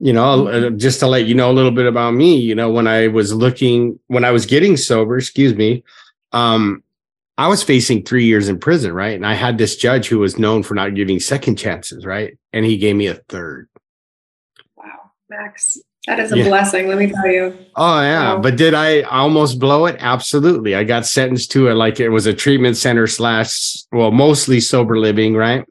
you 0.00 0.12
know, 0.12 0.44
mm-hmm. 0.44 0.78
just 0.78 1.00
to 1.00 1.08
let 1.08 1.26
you 1.26 1.34
know 1.34 1.50
a 1.50 1.52
little 1.52 1.72
bit 1.72 1.86
about 1.86 2.14
me, 2.14 2.36
you 2.36 2.54
know, 2.54 2.70
when 2.70 2.86
I 2.86 3.08
was 3.08 3.34
looking, 3.34 3.98
when 4.06 4.24
I 4.24 4.30
was 4.30 4.46
getting 4.46 4.76
sober, 4.76 5.18
excuse 5.18 5.54
me, 5.54 5.82
um, 6.32 6.84
I 7.36 7.48
was 7.48 7.62
facing 7.62 8.04
three 8.04 8.24
years 8.24 8.48
in 8.48 8.58
prison, 8.58 8.92
right? 8.92 9.14
And 9.14 9.26
I 9.26 9.34
had 9.34 9.58
this 9.58 9.76
judge 9.76 10.08
who 10.08 10.18
was 10.18 10.38
known 10.38 10.62
for 10.62 10.74
not 10.74 10.94
giving 10.94 11.20
second 11.20 11.56
chances, 11.56 12.04
right? 12.04 12.38
And 12.52 12.64
he 12.64 12.78
gave 12.78 12.96
me 12.96 13.06
a 13.06 13.14
third. 13.14 13.68
Wow, 14.76 15.12
Max, 15.28 15.78
that 16.08 16.18
is 16.18 16.32
a 16.32 16.38
yeah. 16.38 16.48
blessing, 16.48 16.88
let 16.88 16.96
me 16.96 17.12
tell 17.12 17.26
you. 17.26 17.58
Oh 17.76 18.00
yeah, 18.00 18.34
wow. 18.34 18.40
but 18.40 18.56
did 18.56 18.72
I 18.72 19.02
almost 19.02 19.58
blow 19.58 19.84
it? 19.84 19.96
Absolutely. 19.98 20.74
I 20.74 20.82
got 20.82 21.04
sentenced 21.04 21.52
to 21.52 21.68
it 21.68 21.74
like 21.74 22.00
it 22.00 22.08
was 22.08 22.24
a 22.24 22.32
treatment 22.32 22.78
center 22.78 23.06
slash, 23.06 23.84
well, 23.92 24.10
mostly 24.10 24.58
sober 24.58 24.98
living, 24.98 25.34
right? 25.34 25.66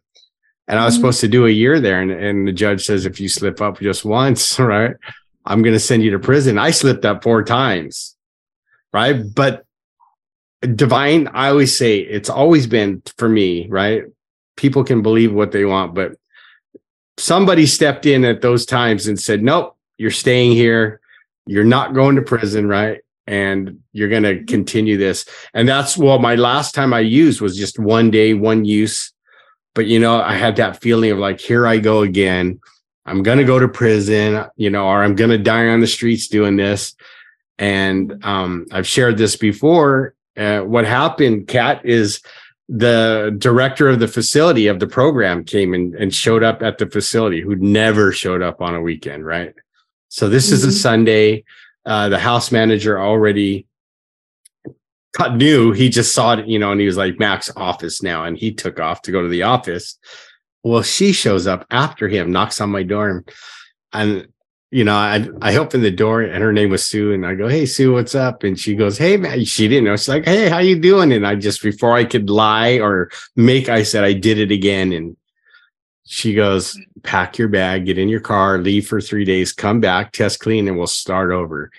And 0.67 0.78
I 0.78 0.86
was 0.86 0.93
mm-hmm. 0.93 1.02
supposed 1.02 1.21
to 1.21 1.28
do 1.28 1.47
a 1.47 1.50
year 1.50 1.80
there, 1.80 2.02
and, 2.02 2.12
and 2.12 2.47
the 2.47 2.52
judge 2.52 2.86
says 2.86 3.08
if 3.08 3.19
you 3.19 3.28
slip 3.28 3.62
up 3.62 3.80
just 3.80 4.06
once, 4.06 4.60
right, 4.60 4.95
I'm 5.43 5.63
going 5.63 5.73
to 5.73 5.80
send 5.80 6.04
you 6.04 6.12
to 6.12 6.19
prison. 6.19 6.60
I 6.60 6.69
slipped 6.69 7.04
up 7.04 7.23
four 7.23 7.43
times, 7.43 8.15
right? 8.93 9.15
But 9.34 9.63
divine 10.62 11.28
i 11.30 11.50
always 11.50 11.78
say 11.78 12.00
it's 12.00 12.30
always 12.30 12.65
been 12.65 13.02
for 13.17 13.30
me 13.30 13.67
right 13.69 14.06
people 14.56 14.84
can 14.84 15.04
believe 15.04 15.32
what 15.32 15.52
they 15.52 15.65
want 15.65 15.93
but 15.93 16.13
somebody 17.17 17.67
stepped 17.67 18.08
in 18.08 18.26
at 18.26 18.41
those 18.41 18.65
times 18.65 19.08
and 19.08 19.19
said 19.19 19.43
nope 19.43 19.77
you're 19.97 20.12
staying 20.12 20.51
here 20.51 20.99
you're 21.47 21.63
not 21.63 21.93
going 21.93 22.15
to 22.15 22.21
prison 22.21 22.67
right? 22.67 23.01
And 23.25 23.79
you're 23.91 24.07
going 24.07 24.23
to 24.23 24.43
continue 24.45 24.97
this. 24.97 25.25
And 25.53 25.67
that's 25.67 25.97
well 25.97 26.19
my 26.19 26.36
last 26.36 26.75
time 26.75 26.93
i 26.93 26.99
used 26.99 27.41
was 27.41 27.57
just 27.57 27.79
one 27.79 28.12
day 28.12 28.33
one 28.33 28.65
use. 28.65 29.12
But 29.73 29.88
you 29.88 29.99
know 29.99 30.21
i 30.21 30.33
had 30.33 30.57
that 30.57 30.81
feeling 30.81 31.12
of 31.12 31.17
like 31.17 31.39
here 31.39 31.65
i 31.65 31.77
go 31.77 32.01
again. 32.01 32.60
I'm 33.05 33.23
going 33.23 33.38
to 33.38 33.45
go 33.45 33.60
to 33.60 33.67
prison 33.67 34.45
you 34.55 34.69
know 34.69 34.86
or 34.86 35.03
i'm 35.03 35.15
going 35.15 35.31
to 35.31 35.38
die 35.38 35.67
on 35.67 35.79
the 35.79 35.88
streets 35.88 36.27
doing 36.27 36.57
this. 36.57 36.95
And 37.57 38.23
um, 38.23 38.67
i've 38.71 38.88
shared 38.88 39.17
this 39.17 39.36
before. 39.36 40.13
Uh, 40.36 40.60
what 40.60 40.86
happened, 40.86 41.47
Kat, 41.47 41.83
is 41.83 42.21
the 42.69 43.36
director 43.39 43.89
of 43.89 43.99
the 43.99 44.07
facility 44.07 44.67
of 44.67 44.79
the 44.79 44.86
program 44.86 45.43
came 45.43 45.73
and, 45.73 45.95
and 45.95 46.13
showed 46.13 46.43
up 46.43 46.62
at 46.62 46.77
the 46.77 46.86
facility 46.86 47.41
who 47.41 47.55
never 47.55 48.12
showed 48.12 48.43
up 48.43 48.62
on 48.62 48.75
a 48.75 48.81
weekend, 48.81 49.25
right? 49.25 49.55
So 50.10 50.30
this 50.30 50.48
mm-hmm. 50.48 50.54
is 50.56 50.63
a 50.63 50.67
mm-hmm. 50.67 50.76
Sunday. 50.76 51.43
Uh, 51.86 52.10
the 52.10 52.20
house 52.20 52.52
manager 52.52 53.00
already 53.00 53.65
knew 55.32 55.72
he 55.72 55.89
just 55.89 56.13
saw 56.13 56.34
it, 56.34 56.48
you 56.48 56.60
know, 56.60 56.72
and 56.72 56.80
he 56.80 56.86
was 56.86 56.98
like, 56.98 57.20
Max 57.20 57.50
office 57.56 58.04
now. 58.04 58.26
And 58.26 58.38
he 58.38 58.54
took 58.54 58.80
off 58.80 59.02
to 59.04 59.12
go 59.12 59.22
to 59.22 59.28
the 59.28 59.43
office. 59.43 59.98
Well, 60.63 60.84
she 60.84 61.12
shows 61.13 61.48
up 61.48 61.65
after 61.72 62.08
him, 62.08 62.32
knocks 62.32 62.62
on 62.62 62.70
my 62.70 62.84
door. 62.84 63.24
And 63.93 64.28
you 64.70 64.84
know, 64.84 64.96
I 64.96 65.28
I 65.41 65.56
opened 65.56 65.84
the 65.84 65.91
door 65.91 66.22
and 66.22 66.43
her 66.43 66.52
name 66.52 66.70
was 66.70 66.86
Sue, 66.86 67.13
and 67.13 67.26
I 67.26 67.36
go, 67.36 67.48
"Hey 67.48 67.65
Sue, 67.65 67.93
what's 67.93 68.15
up?" 68.15 68.43
And 68.43 68.60
she 68.60 68.76
goes, 68.76 68.98
"Hey 68.98 69.15
man," 69.15 69.46
she 69.46 69.67
didn't 69.67 69.86
know. 69.86 69.96
She's 69.96 70.10
like, 70.10 70.26
"Hey, 70.26 70.50
how 70.50 70.60
you 70.60 70.78
doing?" 70.78 71.13
And 71.13 71.26
I 71.26 71.36
just 71.36 71.63
before 71.63 71.93
I 71.93 72.04
could 72.04 72.30
lie 72.30 72.80
or 72.80 73.10
make, 73.38 73.70
I 73.70 73.84
said 73.84 74.04
I 74.04 74.13
did 74.13 74.38
it 74.39 74.52
again, 74.52 74.91
and 74.91 75.15
she 76.08 76.34
goes, 76.34 76.80
"Pack 77.04 77.38
your 77.38 77.50
bag, 77.50 77.86
get 77.86 77.98
in 77.98 78.10
your 78.10 78.20
car, 78.20 78.58
leave 78.58 78.88
for 78.88 79.02
three 79.02 79.26
days, 79.26 79.52
come 79.52 79.80
back, 79.80 80.13
test 80.13 80.39
clean, 80.39 80.67
and 80.67 80.78
we'll 80.78 80.88
start 80.88 81.32
over." 81.32 81.70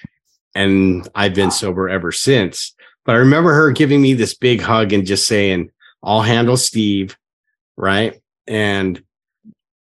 And 0.54 1.08
I've 1.14 1.34
been 1.34 1.50
sober 1.50 1.88
ever 1.88 2.12
since. 2.12 2.74
But 3.04 3.14
I 3.14 3.18
remember 3.18 3.54
her 3.54 3.70
giving 3.70 4.02
me 4.02 4.14
this 4.14 4.34
big 4.34 4.60
hug 4.60 4.92
and 4.92 5.06
just 5.06 5.26
saying, 5.26 5.70
"I'll 6.02 6.22
handle 6.22 6.56
Steve," 6.56 7.16
right? 7.76 8.20
And 8.46 9.02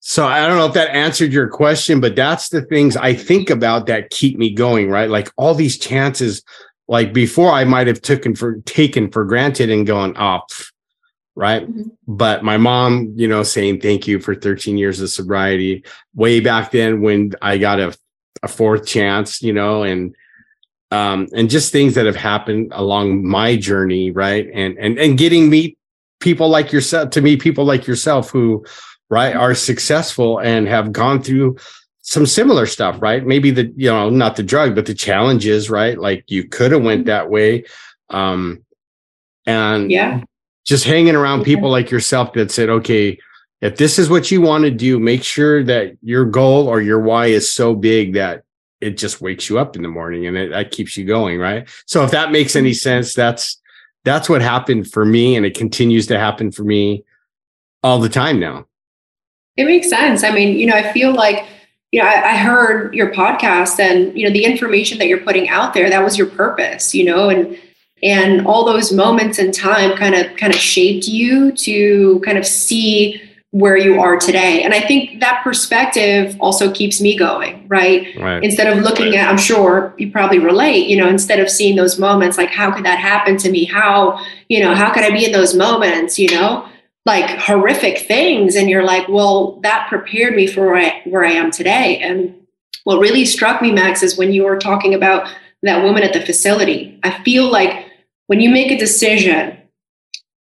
so 0.01 0.27
I 0.27 0.47
don't 0.49 0.57
know 0.57 0.67
if 0.67 0.75
that 0.75 0.91
answered 0.91 1.33
your 1.33 1.49
question, 1.49 2.01
but 2.01 2.17
that's 2.17 2.49
the 2.49 2.63
things 2.63 2.97
I 2.97 3.15
think 3.15 3.51
about 3.51 3.87
that 3.87 4.11
keep 4.11 4.37
me 4.37 4.53
going, 4.53 4.91
right? 4.91 5.09
Like 5.09 5.31
all 5.37 5.55
these 5.55 5.79
chances, 5.79 6.43
like 6.89 7.13
before 7.13 7.53
I 7.53 7.63
might 7.63 7.87
have 7.87 8.03
taken 8.03 8.35
for 8.35 8.57
taken 8.65 9.13
for 9.13 9.25
granted 9.25 9.71
and 9.71 9.87
gone 9.87 10.17
off, 10.17 10.43
oh, 10.51 10.72
right? 11.35 11.63
Mm-hmm. 11.63 11.89
But 12.07 12.45
my 12.45 12.57
mom, 12.57 13.13
you 13.17 13.29
know, 13.29 13.43
saying 13.43 13.81
thank 13.81 14.07
you 14.07 14.21
for 14.21 14.35
13 14.35 14.79
years 14.79 15.01
of 15.01 15.11
sobriety 15.11 15.85
way 16.15 16.41
back 16.41 16.71
then 16.71 17.01
when 17.01 17.33
I 17.43 17.59
got 17.59 17.81
a, 17.81 17.97
a 18.43 18.49
fourth 18.49 18.87
chance, 18.87 19.43
you 19.43 19.53
know, 19.53 19.83
and 19.83 20.15
um, 20.91 21.27
and 21.35 21.49
just 21.49 21.73
things 21.73 21.95
that 21.95 22.05
have 22.05 22.17
happened 22.17 22.71
along 22.75 23.27
my 23.27 23.57
journey, 23.57 24.11
right? 24.11 24.47
And 24.53 24.77
and 24.79 24.99
and 24.99 25.17
getting 25.17 25.49
me 25.49 25.77
people 26.21 26.49
like 26.49 26.71
yourself 26.71 27.11
to 27.11 27.23
meet 27.23 27.41
people 27.41 27.65
like 27.65 27.87
yourself 27.87 28.31
who 28.31 28.65
right, 29.13 29.37
are 29.37 29.55
successful 29.55 30.39
and 30.39 30.67
have 30.67 30.91
gone 30.91 31.23
through 31.23 31.55
some 32.01 32.25
similar 32.25 32.65
stuff, 32.65 32.97
right? 33.03 33.27
Maybe 33.27 33.51
the, 33.51 33.71
you 33.77 33.91
know, 33.91 34.09
not 34.09 34.37
the 34.37 34.43
drug, 34.43 34.75
but 34.75 34.87
the 34.87 34.95
challenges, 34.95 35.69
right? 35.69 35.99
Like 35.99 36.25
you 36.31 36.49
could 36.49 36.73
have 36.73 36.83
went 36.83 37.05
that 37.07 37.29
way. 37.29 37.65
Um, 38.09 38.65
and 39.45 39.91
yeah, 39.91 40.23
just 40.65 40.85
hanging 40.85 41.17
around 41.17 41.43
people 41.43 41.71
like 41.71 41.91
yourself 41.91 42.33
that 42.35 42.51
said, 42.51 42.69
okay, 42.69 43.19
if 43.61 43.77
this 43.77 43.99
is 43.99 44.11
what 44.11 44.31
you 44.31 44.41
want 44.41 44.65
to 44.65 44.71
do, 44.71 44.99
make 44.99 45.23
sure 45.23 45.63
that 45.65 45.97
your 46.03 46.25
goal 46.25 46.69
or 46.69 46.81
your 46.81 47.01
why 47.01 47.27
is 47.27 47.53
so 47.53 47.75
big 47.75 48.15
that 48.15 48.43
it 48.81 48.99
just 48.99 49.21
wakes 49.21 49.49
you 49.49 49.59
up 49.59 49.77
in 49.77 49.83
the 49.83 49.89
morning 49.89 50.27
and 50.27 50.37
it, 50.37 50.51
that 50.51 50.73
keeps 50.73 50.97
you 50.97 51.05
going, 51.05 51.39
right? 51.39 51.69
So 51.87 52.05
if 52.05 52.11
that 52.11 52.33
makes 52.33 52.57
any 52.57 52.71
mm-hmm. 52.71 52.77
sense, 52.77 53.15
that's 53.15 53.61
that's 54.05 54.29
what 54.29 54.43
happened 54.43 54.91
for 54.91 55.05
me, 55.05 55.37
and 55.37 55.47
it 55.47 55.57
continues 55.57 56.09
to 56.09 56.19
happen 56.19 56.51
for 56.51 56.65
me 56.65 57.05
all 57.85 58.01
the 58.01 58.09
time 58.09 58.41
now. 58.41 58.67
It 59.57 59.65
makes 59.65 59.89
sense. 59.89 60.25
I 60.25 60.33
mean, 60.33 60.59
you 60.59 60.67
know, 60.67 60.75
I 60.75 60.93
feel 60.93 61.15
like, 61.15 61.47
you 61.93 62.03
know, 62.03 62.09
I, 62.09 62.33
I, 62.33 62.37
heard 62.37 62.95
your 62.95 63.13
podcast 63.13 63.79
and, 63.79 64.19
you 64.19 64.27
know, 64.27 64.33
the 64.33 64.45
information 64.45 64.99
that 64.99 65.07
you're 65.09 65.21
putting 65.21 65.49
out 65.51 65.75
there, 65.75 65.89
that 65.91 66.03
was 66.03 66.17
your 66.17 66.27
purpose, 66.27 66.95
you 66.95 67.05
know, 67.05 67.29
and, 67.29 67.57
and 68.03 68.47
all 68.47 68.65
those 68.65 68.93
moments 68.93 69.39
in 69.39 69.53
time 69.53 69.97
kind 69.97 70.15
of, 70.15 70.37
kind 70.37 70.53
of 70.53 70.59
shaped 70.59 71.07
you 71.07 71.53
to 71.53 72.21
kind 72.25 72.37
of 72.37 72.47
see 72.47 73.21
where 73.53 73.77
you 73.77 74.01
are 74.01 74.17
today. 74.17 74.63
And 74.63 74.73
I 74.73 74.81
think 74.81 75.21
that 75.21 75.43
perspective 75.45 76.37
also 76.41 76.73
keeps 76.73 77.03
me 77.03 77.17
going, 77.17 77.69
right? 77.69 78.09
right. 78.19 78.43
Instead 78.43 78.67
of 78.67 78.83
looking 78.83 79.15
at, 79.15 79.29
I'm 79.29 79.37
sure 79.37 79.95
you 79.99 80.11
probably 80.11 80.39
relate, 80.39 80.89
you 80.89 80.97
know, 80.97 81.07
instead 81.07 81.39
of 81.39 81.51
seeing 81.51 81.77
those 81.77 81.99
moments, 81.99 82.39
like, 82.39 82.49
how 82.49 82.71
could 82.73 82.87
that 82.87 82.99
happen 82.99 83.37
to 83.37 83.51
me? 83.51 83.65
How, 83.67 84.19
you 84.49 84.61
know, 84.61 84.75
how 84.75 84.91
could 84.91 85.05
I 85.05 85.11
be 85.11 85.27
in 85.27 85.33
those 85.33 85.55
moments, 85.55 86.19
you 86.19 86.31
know? 86.31 86.69
like 87.05 87.29
horrific 87.41 87.99
things 87.99 88.55
and 88.55 88.71
you're 88.71 88.85
like 88.85 89.09
well 89.09 89.59
that 89.63 89.89
prepared 89.89 90.35
me 90.35 90.47
for 90.47 90.67
where 90.67 90.77
I, 90.77 91.03
where 91.05 91.25
I 91.25 91.33
am 91.33 91.51
today 91.51 91.99
and 91.99 92.35
what 92.85 93.01
really 93.01 93.25
struck 93.25 93.61
me 93.61 93.73
max 93.73 94.03
is 94.03 94.17
when 94.17 94.33
you 94.33 94.45
were 94.45 94.59
talking 94.59 94.95
about 94.95 95.29
that 95.63 95.83
woman 95.83 96.03
at 96.03 96.13
the 96.13 96.21
facility 96.21 96.99
i 97.03 97.11
feel 97.25 97.51
like 97.51 97.87
when 98.27 98.41
you 98.41 98.51
make 98.51 98.71
a 98.71 98.79
decision 98.79 99.59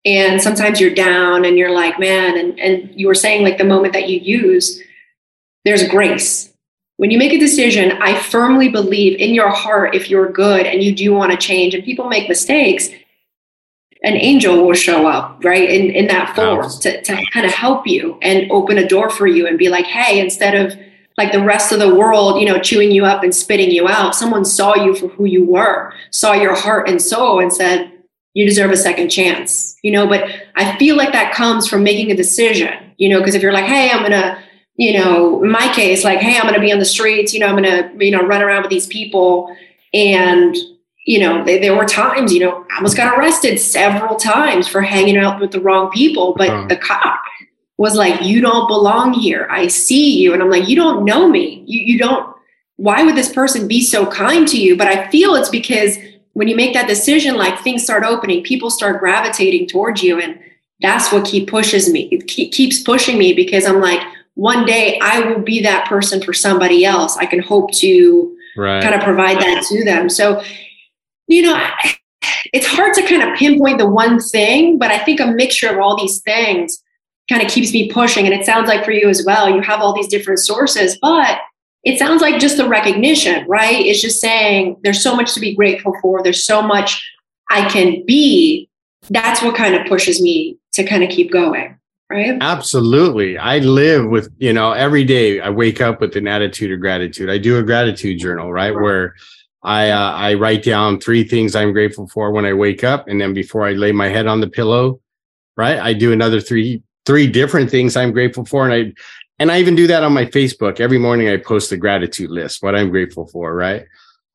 and 0.04 0.40
sometimes 0.42 0.80
you're 0.80 0.94
down 0.94 1.44
and 1.44 1.56
you're 1.56 1.70
like 1.70 1.98
man 1.98 2.36
and, 2.36 2.58
and 2.58 2.90
you 2.98 3.06
were 3.06 3.14
saying 3.14 3.42
like 3.42 3.58
the 3.58 3.64
moment 3.64 3.92
that 3.92 4.08
you 4.08 4.18
use 4.18 4.80
there's 5.64 5.86
grace. 5.88 6.52
When 6.96 7.10
you 7.10 7.18
make 7.18 7.32
a 7.32 7.38
decision 7.38 7.92
i 8.00 8.18
firmly 8.18 8.68
believe 8.68 9.18
in 9.18 9.34
your 9.34 9.50
heart 9.50 9.94
if 9.94 10.08
you're 10.08 10.30
good 10.30 10.66
and 10.66 10.82
you 10.82 10.94
do 10.94 11.12
want 11.12 11.32
to 11.32 11.38
change 11.38 11.74
and 11.74 11.84
people 11.84 12.08
make 12.08 12.28
mistakes 12.28 12.88
an 14.04 14.14
angel 14.14 14.64
will 14.64 14.74
show 14.74 15.06
up 15.06 15.42
right 15.44 15.68
in, 15.68 15.90
in 15.90 16.06
that 16.08 16.34
form 16.34 16.68
to, 16.80 17.00
to 17.02 17.24
kind 17.32 17.46
of 17.46 17.52
help 17.52 17.86
you 17.86 18.18
and 18.22 18.50
open 18.50 18.78
a 18.78 18.88
door 18.88 19.10
for 19.10 19.26
you 19.26 19.46
and 19.46 19.58
be 19.58 19.68
like 19.68 19.86
hey 19.86 20.20
instead 20.20 20.54
of 20.54 20.78
like 21.18 21.32
the 21.32 21.42
rest 21.42 21.72
of 21.72 21.78
the 21.78 21.94
world 21.94 22.40
you 22.40 22.46
know 22.46 22.58
chewing 22.58 22.90
you 22.90 23.04
up 23.04 23.22
and 23.22 23.34
spitting 23.34 23.70
you 23.70 23.88
out. 23.88 24.14
Someone 24.14 24.44
saw 24.44 24.74
you 24.76 24.94
for 24.94 25.08
who 25.08 25.24
you 25.24 25.44
were 25.44 25.92
saw 26.10 26.32
your 26.32 26.54
heart 26.54 26.88
and 26.88 27.00
soul 27.00 27.40
and 27.40 27.52
said 27.52 27.92
you 28.34 28.46
deserve 28.46 28.70
a 28.70 28.76
second 28.76 29.08
chance 29.08 29.76
you 29.82 29.90
know? 29.90 30.06
But 30.06 30.28
i 30.56 30.76
feel 30.78 30.96
like 30.96 31.12
that 31.12 31.34
comes 31.34 31.68
from 31.68 31.82
making 31.82 32.10
a 32.10 32.16
decision 32.16 32.92
you 32.96 33.08
know? 33.08 33.18
Because 33.18 33.34
if 33.34 33.42
you're 33.42 33.52
like 33.52 33.66
hey 33.66 33.90
i'm 33.90 34.02
gonna 34.02 34.42
you 34.76 34.98
know 34.98 35.42
in 35.42 35.50
my 35.50 35.72
case 35.74 36.04
like 36.04 36.20
hey 36.20 36.38
i'm 36.38 36.46
gonna 36.46 36.60
be 36.60 36.72
on 36.72 36.78
the 36.78 36.84
streets 36.84 37.34
you 37.34 37.40
know 37.40 37.46
i'm 37.46 37.56
gonna 37.56 37.92
you 37.98 38.10
know 38.10 38.26
run 38.26 38.42
around 38.42 38.62
with 38.62 38.70
these 38.70 38.86
people 38.86 39.54
and 39.92 40.56
you 41.04 41.18
know, 41.18 41.44
they, 41.44 41.58
there 41.58 41.76
were 41.76 41.84
times, 41.84 42.32
you 42.32 42.40
know, 42.40 42.64
I 42.70 42.76
almost 42.76 42.96
got 42.96 43.18
arrested 43.18 43.58
several 43.58 44.16
times 44.16 44.68
for 44.68 44.80
hanging 44.82 45.16
out 45.16 45.40
with 45.40 45.50
the 45.50 45.60
wrong 45.60 45.90
people, 45.90 46.34
but 46.36 46.50
uh-huh. 46.50 46.68
the 46.68 46.76
cop 46.76 47.20
was 47.82 47.96
like, 47.96 48.22
you 48.22 48.40
don't 48.40 48.68
belong 48.68 49.12
here. 49.12 49.48
I 49.50 49.66
see 49.66 50.16
you. 50.16 50.32
And 50.32 50.40
I'm 50.40 50.48
like, 50.48 50.68
you 50.68 50.76
don't 50.76 51.04
know 51.04 51.28
me. 51.28 51.64
You, 51.66 51.80
you 51.80 51.98
don't, 51.98 52.32
why 52.76 53.02
would 53.02 53.16
this 53.16 53.32
person 53.32 53.66
be 53.66 53.82
so 53.82 54.06
kind 54.06 54.46
to 54.46 54.56
you? 54.56 54.76
But 54.76 54.86
I 54.86 55.10
feel 55.10 55.34
it's 55.34 55.48
because 55.48 55.98
when 56.34 56.46
you 56.46 56.54
make 56.54 56.74
that 56.74 56.86
decision, 56.86 57.34
like 57.34 57.58
things 57.58 57.82
start 57.82 58.04
opening, 58.04 58.44
people 58.44 58.70
start 58.70 59.00
gravitating 59.00 59.66
towards 59.66 60.00
you. 60.00 60.20
And 60.20 60.38
that's 60.80 61.12
what 61.12 61.24
keep 61.24 61.50
pushes 61.50 61.90
me. 61.90 62.08
It 62.12 62.28
keeps 62.28 62.80
pushing 62.80 63.18
me 63.18 63.32
because 63.32 63.66
I'm 63.66 63.80
like, 63.80 64.00
one 64.34 64.64
day 64.64 65.00
I 65.02 65.18
will 65.18 65.40
be 65.40 65.60
that 65.62 65.88
person 65.88 66.22
for 66.22 66.32
somebody 66.32 66.84
else. 66.84 67.16
I 67.16 67.26
can 67.26 67.40
hope 67.40 67.72
to 67.80 68.36
right. 68.56 68.80
kind 68.80 68.94
of 68.94 69.02
provide 69.02 69.38
that 69.38 69.64
to 69.68 69.84
them. 69.84 70.08
So 70.08 70.40
you 71.26 71.42
know, 71.42 71.60
it's 72.52 72.66
hard 72.66 72.94
to 72.94 73.02
kind 73.06 73.22
of 73.22 73.36
pinpoint 73.36 73.78
the 73.78 73.88
one 73.88 74.20
thing, 74.20 74.78
but 74.78 74.90
I 74.90 74.98
think 74.98 75.20
a 75.20 75.26
mixture 75.26 75.68
of 75.68 75.78
all 75.78 75.96
these 75.96 76.20
things 76.20 76.81
kind 77.32 77.44
of 77.44 77.50
keeps 77.50 77.72
me 77.72 77.90
pushing. 77.90 78.26
And 78.26 78.34
it 78.34 78.44
sounds 78.44 78.68
like 78.68 78.84
for 78.84 78.90
you 78.90 79.08
as 79.08 79.24
well, 79.24 79.48
you 79.48 79.62
have 79.62 79.80
all 79.80 79.94
these 79.94 80.08
different 80.08 80.40
sources, 80.40 80.98
but 81.00 81.38
it 81.82 81.98
sounds 81.98 82.20
like 82.20 82.38
just 82.38 82.58
the 82.58 82.68
recognition, 82.68 83.46
right? 83.48 83.84
It's 83.84 84.02
just 84.02 84.20
saying 84.20 84.76
there's 84.84 85.02
so 85.02 85.16
much 85.16 85.34
to 85.34 85.40
be 85.40 85.54
grateful 85.54 85.94
for, 86.00 86.22
there's 86.22 86.44
so 86.44 86.62
much 86.62 87.02
I 87.50 87.68
can 87.68 88.04
be. 88.06 88.68
That's 89.10 89.42
what 89.42 89.56
kind 89.56 89.74
of 89.74 89.86
pushes 89.86 90.20
me 90.22 90.58
to 90.74 90.84
kind 90.84 91.02
of 91.02 91.10
keep 91.10 91.32
going. 91.32 91.78
Right? 92.10 92.36
Absolutely. 92.42 93.38
I 93.38 93.58
live 93.58 94.06
with, 94.06 94.30
you 94.36 94.52
know, 94.52 94.72
every 94.72 95.02
day 95.02 95.40
I 95.40 95.48
wake 95.48 95.80
up 95.80 96.02
with 96.02 96.14
an 96.14 96.28
attitude 96.28 96.70
of 96.70 96.78
gratitude. 96.78 97.30
I 97.30 97.38
do 97.38 97.56
a 97.56 97.62
gratitude 97.62 98.20
journal, 98.20 98.52
right? 98.52 98.74
right. 98.74 98.82
Where 98.82 99.14
I 99.62 99.90
uh, 99.90 100.12
I 100.12 100.34
write 100.34 100.62
down 100.62 101.00
three 101.00 101.24
things 101.24 101.56
I'm 101.56 101.72
grateful 101.72 102.08
for 102.08 102.30
when 102.30 102.44
I 102.44 102.52
wake 102.52 102.84
up, 102.84 103.08
and 103.08 103.20
then 103.20 103.32
before 103.32 103.66
I 103.66 103.72
lay 103.72 103.92
my 103.92 104.08
head 104.08 104.26
on 104.26 104.40
the 104.40 104.48
pillow, 104.48 105.00
right, 105.56 105.78
I 105.78 105.94
do 105.94 106.12
another 106.12 106.40
three 106.40 106.82
three 107.06 107.26
different 107.26 107.70
things 107.70 107.96
I'm 107.96 108.12
grateful 108.12 108.44
for, 108.44 108.68
and 108.68 108.72
I 108.72 108.92
and 109.38 109.50
I 109.50 109.58
even 109.58 109.74
do 109.74 109.86
that 109.88 110.04
on 110.04 110.12
my 110.12 110.24
Facebook 110.24 110.80
every 110.80 110.98
morning. 110.98 111.28
I 111.28 111.36
post 111.36 111.72
a 111.72 111.76
gratitude 111.76 112.30
list, 112.30 112.62
what 112.62 112.76
I'm 112.76 112.90
grateful 112.90 113.26
for, 113.26 113.54
right. 113.54 113.84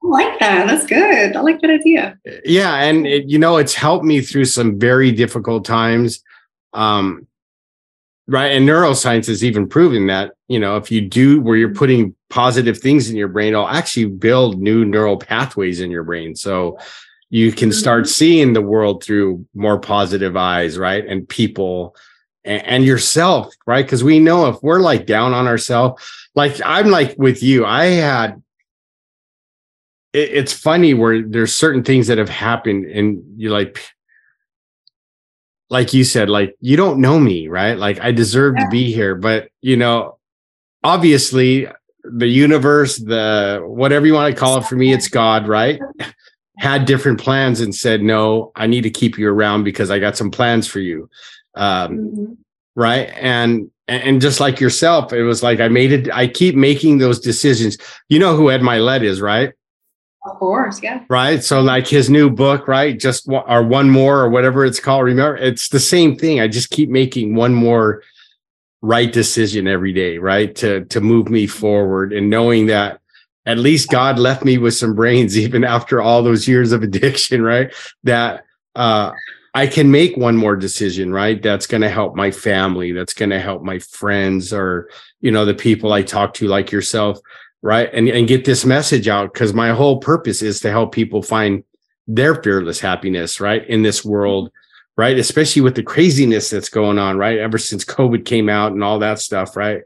I 0.04 0.08
like 0.08 0.40
that. 0.40 0.68
That's 0.68 0.86
good. 0.86 1.36
I 1.36 1.42
like 1.42 1.62
that 1.62 1.72
idea. 1.72 2.18
Yeah, 2.46 2.76
and 2.76 3.08
it, 3.08 3.30
you 3.30 3.40
know, 3.40 3.58
it's 3.58 3.74
helped 3.74 4.06
me 4.06 4.22
through 4.22 4.46
some 4.46 4.80
very 4.80 5.12
difficult 5.12 5.66
times. 5.66 6.24
Um, 6.74 7.26
right, 8.28 8.52
and 8.52 8.68
neuroscience 8.68 9.28
has 9.28 9.44
even 9.44 9.68
proven 9.68 10.08
that 10.08 10.34
you 10.48 10.60
know 10.60 10.78
if 10.78 10.92
you 10.92 11.02
do 11.02 11.42
where 11.42 11.56
you're 11.56 11.74
putting 11.74 12.16
positive 12.30 12.78
things 12.78 13.10
in 13.10 13.16
your 13.16 13.28
brain, 13.28 13.54
it'll 13.54 13.68
actually 13.68 14.06
build 14.06 14.62
new 14.62 14.86
neural 14.86 15.18
pathways 15.18 15.80
in 15.80 15.90
your 15.90 16.04
brain. 16.04 16.36
So 16.36 16.78
you 17.30 17.52
can 17.52 17.72
start 17.72 18.04
mm-hmm. 18.04 18.10
seeing 18.10 18.54
the 18.54 18.62
world 18.62 19.04
through 19.04 19.46
more 19.54 19.80
positive 19.80 20.38
eyes, 20.38 20.78
right? 20.78 21.06
And 21.06 21.28
people 21.28 21.96
and, 22.48 22.86
yourself, 22.86 23.54
right? 23.66 23.86
Because 23.86 24.04
we 24.04 24.20
know 24.20 24.48
if 24.48 24.62
we're 24.64 24.80
like 24.80 25.06
down 25.06 25.34
on 25.34 25.48
ourselves, 25.48 26.04
like 26.36 26.60
I'm 26.64 26.90
like 26.90 27.16
with 27.18 27.44
you, 27.44 27.66
I 27.66 27.86
had 27.86 28.42
it, 30.14 30.30
it's 30.32 30.54
funny 30.54 30.94
where 30.94 31.22
there's 31.22 31.54
certain 31.54 31.84
things 31.84 32.08
that 32.08 32.18
have 32.18 32.30
happened 32.30 32.86
and 32.86 33.24
you're 33.38 33.52
like 33.52 33.80
like 35.70 35.94
you 35.94 36.06
said, 36.06 36.30
like 36.30 36.56
you 36.62 36.78
don't 36.78 37.02
know 37.02 37.20
me, 37.20 37.48
right? 37.50 37.78
Like 37.78 38.00
I 38.00 38.12
deserve 38.12 38.56
yeah. 38.58 38.64
to 38.64 38.70
be 38.70 38.94
here, 38.94 39.16
but 39.16 39.50
you 39.62 39.76
know, 39.76 40.18
obviously 40.84 41.68
the 42.04 42.28
universe, 42.28 42.98
the 42.98 43.62
whatever 43.66 44.06
you 44.06 44.14
want 44.14 44.34
to 44.34 44.40
call 44.40 44.58
it, 44.58 44.66
for 44.66 44.76
me, 44.76 44.94
it's 44.94 45.10
God, 45.10 45.48
right? 45.48 45.80
Had 46.58 46.86
different 46.86 47.20
plans 47.20 47.62
and 47.62 47.74
said, 47.74 48.02
no, 48.02 48.52
I 48.56 48.68
need 48.68 48.82
to 48.82 48.90
keep 48.90 49.18
you 49.18 49.30
around 49.30 49.64
because 49.64 49.92
I 49.92 50.00
got 50.00 50.18
some 50.18 50.32
plans 50.32 50.68
for 50.68 50.80
you. 50.80 51.10
Um, 51.56 51.98
mm-hmm. 51.98 52.34
Right. 52.76 53.10
And, 53.16 53.72
and 53.88 54.22
just 54.22 54.40
like 54.40 54.60
yourself, 54.60 55.14
it 55.14 55.24
was 55.24 55.44
like 55.44 55.60
I 55.60 55.68
made 55.68 55.92
it, 55.92 56.12
I 56.12 56.28
keep 56.28 56.56
making 56.56 56.98
those 56.98 57.20
decisions. 57.20 57.78
You 58.10 58.20
know 58.20 58.36
who 58.36 58.52
Ed 58.52 58.62
Mylett 58.62 59.04
is, 59.04 59.22
right? 59.22 59.54
Of 60.30 60.38
course, 60.40 60.82
yeah. 60.84 61.04
Right. 61.10 61.44
So, 61.44 61.62
like 61.62 61.88
his 61.88 62.10
new 62.10 62.30
book, 62.30 62.68
right? 62.68 63.00
Just 63.00 63.30
or 63.30 63.64
one 63.64 63.90
more 63.90 64.20
or 64.20 64.30
whatever 64.30 64.66
it's 64.66 64.80
called. 64.80 65.06
Remember, 65.06 65.38
it's 65.38 65.70
the 65.70 65.80
same 65.80 66.18
thing. 66.18 66.40
I 66.40 66.48
just 66.48 66.70
keep 66.70 66.90
making 66.90 67.36
one 67.36 67.54
more 67.54 68.04
right 68.82 69.12
decision 69.12 69.68
every 69.68 69.94
day, 69.94 70.18
right? 70.18 70.54
To 70.56 70.86
to 70.86 71.02
move 71.02 71.30
me 71.30 71.48
forward 71.48 72.14
and 72.14 72.30
knowing 72.30 72.68
that 72.68 73.00
at 73.48 73.58
least 73.58 73.90
God 73.90 74.20
left 74.20 74.44
me 74.44 74.58
with 74.58 74.76
some 74.76 74.94
brains 74.94 75.38
even 75.46 75.64
after 75.64 76.02
all 76.02 76.22
those 76.22 76.48
years 76.48 76.72
of 76.72 76.84
addiction, 76.84 77.42
right? 77.42 77.74
That 78.04 78.46
uh 78.76 79.12
I 79.54 79.66
can 79.66 79.90
make 79.90 80.16
one 80.16 80.38
more 80.38 80.56
decision, 80.56 81.12
right? 81.12 81.42
That's 81.42 81.66
going 81.66 81.82
to 81.82 81.90
help 81.90 82.16
my 82.16 82.30
family, 82.30 82.92
that's 82.92 83.16
going 83.16 83.32
to 83.32 83.40
help 83.40 83.64
my 83.64 83.80
friends 83.80 84.54
or 84.54 84.90
you 85.22 85.32
know 85.32 85.46
the 85.46 85.56
people 85.56 85.94
I 85.94 86.04
talk 86.04 86.36
to 86.36 86.48
like 86.48 86.72
yourself, 86.72 87.20
right? 87.62 87.90
And 87.92 88.08
and 88.08 88.28
get 88.28 88.46
this 88.46 88.66
message 88.66 89.08
out 89.08 89.34
cuz 89.34 89.54
my 89.54 89.70
whole 89.70 90.00
purpose 90.00 90.42
is 90.42 90.60
to 90.62 90.70
help 90.70 90.92
people 90.92 91.24
find 91.24 91.64
their 92.08 92.36
fearless 92.36 92.80
happiness, 92.80 93.40
right? 93.40 93.68
In 93.68 93.82
this 93.82 94.06
world 94.06 94.52
right? 94.98 95.20
Especially 95.20 95.62
with 95.62 95.76
the 95.76 95.84
craziness 95.84 96.50
that's 96.50 96.70
going 96.70 96.98
on, 96.98 97.18
right? 97.18 97.38
Ever 97.38 97.60
since 97.60 97.86
COVID 97.86 98.26
came 98.26 98.50
out 98.50 98.72
and 98.72 98.84
all 98.84 99.00
that 99.00 99.20
stuff, 99.20 99.56
right? 99.56 99.84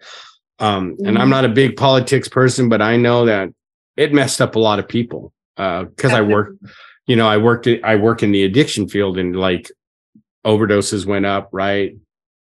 Um, 0.61 0.91
mm-hmm. 0.91 1.07
and 1.07 1.17
I'm 1.17 1.23
mm-hmm. 1.23 1.31
not 1.31 1.45
a 1.45 1.49
big 1.49 1.75
politics 1.75 2.29
person, 2.29 2.69
but 2.69 2.81
I 2.81 2.95
know 2.95 3.25
that 3.25 3.49
it 3.97 4.13
messed 4.13 4.41
up 4.41 4.55
a 4.55 4.59
lot 4.59 4.79
of 4.79 4.87
people 4.87 5.33
because 5.55 6.13
uh, 6.13 6.15
I 6.15 6.21
work, 6.21 6.55
you 7.07 7.15
know, 7.15 7.27
I 7.27 7.37
worked, 7.37 7.67
I 7.83 7.95
work 7.95 8.23
in 8.23 8.31
the 8.31 8.43
addiction 8.43 8.87
field 8.87 9.17
and 9.17 9.35
like 9.35 9.69
overdoses 10.45 11.05
went 11.05 11.25
up, 11.25 11.49
right? 11.51 11.95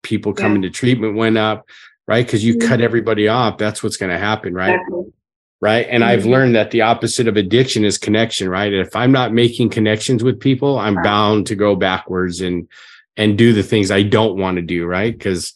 People 0.03 0.34
coming 0.34 0.63
yeah. 0.63 0.69
to 0.69 0.73
treatment 0.73 1.15
went 1.15 1.38
up, 1.38 1.65
right? 2.08 2.25
Because 2.25 2.43
you 2.43 2.56
mm-hmm. 2.56 2.67
cut 2.67 2.82
everybody 2.82 3.27
off. 3.27 3.58
That's 3.58 3.82
what's 3.82 3.97
going 3.97 4.12
to 4.12 4.19
happen, 4.19 4.53
right? 4.53 4.75
Exactly 4.75 5.13
right 5.60 5.88
and 5.89 6.03
mm-hmm. 6.03 6.12
i've 6.12 6.25
learned 6.25 6.56
that 6.56 6.71
the 6.71 6.82
opposite 6.82 7.27
of 7.27 7.36
addiction 7.36 7.84
is 7.84 7.97
connection 7.97 8.49
right 8.49 8.73
if 8.73 8.95
i'm 8.95 9.12
not 9.12 9.34
making 9.34 9.69
connections 9.69 10.23
with 10.23 10.39
people 10.39 10.77
i'm 10.77 11.01
bound 11.01 11.47
to 11.47 11.56
go 11.56 11.75
backwards 11.75 12.41
and 12.41 12.67
and 13.15 13.38
do 13.38 13.53
the 13.53 13.63
things 13.63 13.91
i 13.91 14.03
don't 14.03 14.38
want 14.38 14.58
to 14.58 14.62
do 14.62 14.86
right 14.86 15.17
because 15.17 15.53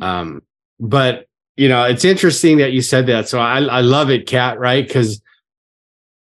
um 0.00 0.42
but 0.78 1.26
you 1.60 1.68
know 1.68 1.84
it's 1.84 2.04
interesting 2.04 2.58
that 2.58 2.72
you 2.72 2.82
said 2.82 3.06
that 3.06 3.28
so 3.28 3.38
i 3.38 3.60
i 3.60 3.80
love 3.80 4.10
it 4.10 4.26
kat 4.26 4.58
right 4.58 4.86
because 4.86 5.20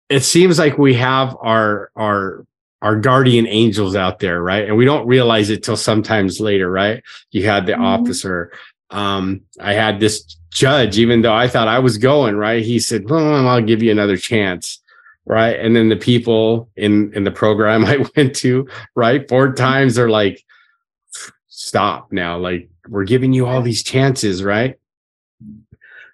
it 0.09 0.21
seems 0.21 0.59
like 0.59 0.79
we 0.79 0.95
have 0.95 1.37
our 1.41 1.91
our 1.97 2.45
our 2.81 2.97
guardian 2.97 3.47
angels 3.47 3.95
out 3.95 4.19
there 4.19 4.43
right 4.43 4.67
and 4.67 4.77
we 4.77 4.85
don't 4.85 5.07
realize 5.07 5.51
it 5.51 5.63
till 5.63 5.77
sometimes 5.77 6.41
later 6.41 6.71
right 6.71 7.03
you 7.31 7.45
had 7.47 7.67
the 7.67 7.73
mm-hmm. 7.73 7.85
officer 7.85 8.53
um 8.91 9.41
i 9.61 9.73
had 9.73 10.01
this 10.01 10.37
judge, 10.53 10.99
even 10.99 11.23
though 11.23 11.35
I 11.35 11.49
thought 11.49 11.67
I 11.67 11.79
was 11.79 11.99
going 11.99 12.37
right, 12.37 12.65
he 12.65 12.79
said, 12.79 13.09
"Well, 13.09 13.49
I'll 13.49 13.63
give 13.63 13.83
you 13.83 13.91
another 13.91 14.17
chance." 14.17 14.79
Right. 15.25 15.59
And 15.59 15.75
then 15.77 15.89
the 15.89 15.97
people 15.97 16.69
in 16.77 17.13
in 17.15 17.25
the 17.25 17.31
program 17.31 17.85
I 17.87 18.05
went 18.17 18.37
to, 18.37 18.69
right, 18.95 19.29
four 19.29 19.53
times 19.53 19.99
are 19.99 20.11
like, 20.11 20.45
stop 21.49 22.13
now. 22.13 22.39
Like, 22.39 22.69
we're 22.89 23.05
giving 23.05 23.33
you 23.33 23.47
all 23.47 23.63
these 23.63 23.83
chances, 23.83 24.43
right? 24.43 24.79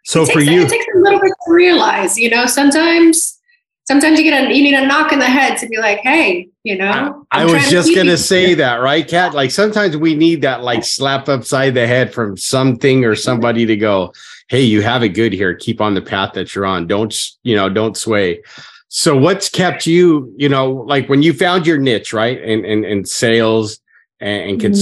So 0.09 0.25
for 0.25 0.41
you, 0.41 0.63
it 0.63 0.71
takes 0.71 0.87
a 0.95 0.99
little 1.01 1.21
bit 1.21 1.35
to 1.45 1.53
realize, 1.53 2.17
you 2.17 2.31
know, 2.31 2.47
sometimes 2.47 3.39
sometimes 3.85 4.19
you 4.19 4.25
get 4.25 4.43
a 4.43 4.55
you 4.55 4.63
need 4.63 4.73
a 4.73 4.87
knock 4.87 5.13
in 5.13 5.19
the 5.19 5.27
head 5.27 5.59
to 5.59 5.69
be 5.69 5.77
like, 5.77 5.99
hey, 5.99 6.49
you 6.63 6.79
know. 6.79 7.27
i 7.31 7.45
was 7.45 7.69
just 7.69 7.95
gonna 7.95 8.17
say 8.17 8.55
that, 8.55 8.77
right, 8.77 9.07
Kat? 9.07 9.35
Like 9.35 9.51
sometimes 9.51 9.99
we 9.99 10.15
need 10.15 10.41
that 10.41 10.63
like 10.63 10.83
slap 10.83 11.29
upside 11.29 11.75
the 11.75 11.87
head 11.87 12.15
from 12.15 12.39
something 12.39 13.05
or 13.05 13.15
somebody 13.15 13.67
to 13.67 13.77
go, 13.77 14.15
hey, 14.49 14.63
you 14.63 14.81
have 14.81 15.03
it 15.03 15.11
good 15.11 15.35
here. 15.35 15.55
Keep 15.55 15.83
on 15.83 15.93
the 15.93 16.01
path 16.01 16.33
that 16.33 16.55
you're 16.55 16.65
on. 16.65 16.87
Don't 16.87 17.15
you 17.43 17.55
know? 17.55 17.69
Don't 17.69 17.95
sway. 17.95 18.43
So 18.89 19.15
what's 19.15 19.51
kept 19.51 19.85
you, 19.85 20.33
you 20.39 20.49
know, 20.49 20.73
like 20.73 21.11
when 21.11 21.23
you 21.23 21.35
found 21.35 21.67
your 21.67 21.77
niche, 21.77 22.15
right, 22.15 22.43
And 22.43 22.65
and, 22.65 22.83
in 22.83 23.05
sales 23.05 23.79
and, 24.21 24.53
and 24.53 24.59
mm-hmm. 24.59 24.73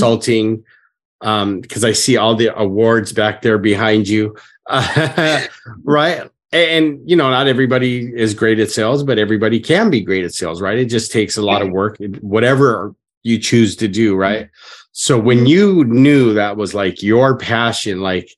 Consulting, 1.27 1.53
um, 1.55 1.61
because 1.61 1.85
I 1.85 1.93
see 1.93 2.17
all 2.17 2.35
the 2.35 2.57
awards 2.59 3.13
back 3.13 3.43
there 3.43 3.59
behind 3.59 4.09
you, 4.09 4.37
uh, 4.67 5.43
right? 5.85 6.31
and 6.53 7.01
you 7.09 7.17
know 7.17 7.29
not 7.29 7.49
everybody 7.49 8.13
is 8.15 8.33
great 8.33 8.59
at 8.59 8.71
sales 8.71 9.03
but 9.03 9.19
everybody 9.19 9.59
can 9.59 9.91
be 9.91 10.01
great 10.01 10.25
at 10.25 10.33
sales 10.33 10.63
right 10.63 10.79
it 10.79 10.87
just 10.87 11.13
takes 11.13 11.37
a 11.37 11.43
lot 11.43 11.61
of 11.61 11.71
work 11.71 11.99
whatever 12.21 12.95
you 13.25 13.39
choose 13.39 13.77
to 13.77 13.89
do 13.89 14.17
right 14.17 14.49
so 14.93 15.19
when 15.19 15.39
mm-hmm. 15.39 15.47
you 15.47 15.85
knew 15.85 16.35
that 16.35 16.57
was 16.57 16.73
like 16.73 17.03
your 17.03 17.37
passion 17.37 18.01
like 18.01 18.31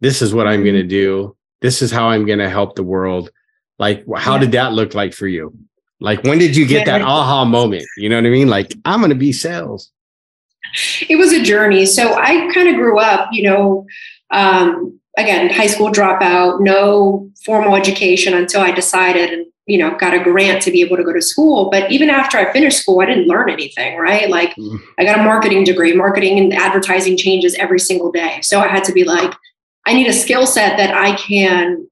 this 0.00 0.20
is 0.20 0.34
what 0.34 0.46
i'm 0.46 0.62
going 0.62 0.74
to 0.74 0.82
mm-hmm. 0.82 0.88
do 0.88 1.36
this 1.60 1.80
is 1.80 1.90
how 1.90 2.08
i'm 2.08 2.26
going 2.26 2.38
to 2.38 2.50
help 2.50 2.76
the 2.76 2.82
world 2.82 3.30
like 3.78 4.04
how 4.16 4.34
yeah. 4.34 4.40
did 4.40 4.52
that 4.52 4.72
look 4.74 4.94
like 4.94 5.14
for 5.14 5.26
you 5.26 5.52
like 6.00 6.22
when 6.24 6.38
did 6.38 6.54
you 6.54 6.66
get 6.66 6.84
that 6.84 7.00
aha 7.00 7.44
moment 7.44 7.86
you 7.96 8.08
know 8.08 8.16
what 8.16 8.26
i 8.26 8.30
mean 8.30 8.48
like 8.48 8.74
i'm 8.84 9.00
going 9.00 9.10
to 9.10 9.16
be 9.16 9.32
sales 9.32 9.90
it 11.08 11.16
was 11.16 11.32
a 11.32 11.42
journey 11.42 11.86
so 11.86 12.14
i 12.14 12.50
kind 12.52 12.68
of 12.68 12.74
grew 12.74 12.98
up 12.98 13.28
you 13.32 13.42
know 13.42 13.86
um, 14.30 14.98
again, 15.18 15.50
high 15.50 15.66
school 15.66 15.90
dropout, 15.90 16.60
no 16.60 17.30
formal 17.44 17.74
education 17.74 18.34
until 18.34 18.62
I 18.62 18.70
decided, 18.70 19.30
and 19.30 19.46
you 19.66 19.76
know, 19.76 19.94
got 19.96 20.14
a 20.14 20.22
grant 20.22 20.62
to 20.62 20.70
be 20.70 20.80
able 20.80 20.96
to 20.96 21.04
go 21.04 21.12
to 21.12 21.20
school. 21.20 21.68
But 21.70 21.90
even 21.92 22.08
after 22.08 22.38
I 22.38 22.50
finished 22.52 22.78
school, 22.78 23.00
I 23.00 23.06
didn't 23.06 23.26
learn 23.26 23.50
anything, 23.50 23.98
right? 23.98 24.30
Like 24.30 24.54
mm. 24.54 24.78
I 24.98 25.04
got 25.04 25.18
a 25.18 25.22
marketing 25.22 25.64
degree, 25.64 25.92
marketing 25.92 26.38
and 26.38 26.54
advertising 26.54 27.18
changes 27.18 27.54
every 27.56 27.80
single 27.80 28.10
day. 28.10 28.40
So 28.42 28.60
I 28.60 28.68
had 28.68 28.84
to 28.84 28.92
be 28.92 29.04
like, 29.04 29.34
I 29.84 29.92
need 29.92 30.06
a 30.06 30.12
skill 30.12 30.46
set 30.46 30.78
that 30.78 30.94
I 30.94 31.16
can 31.16 31.86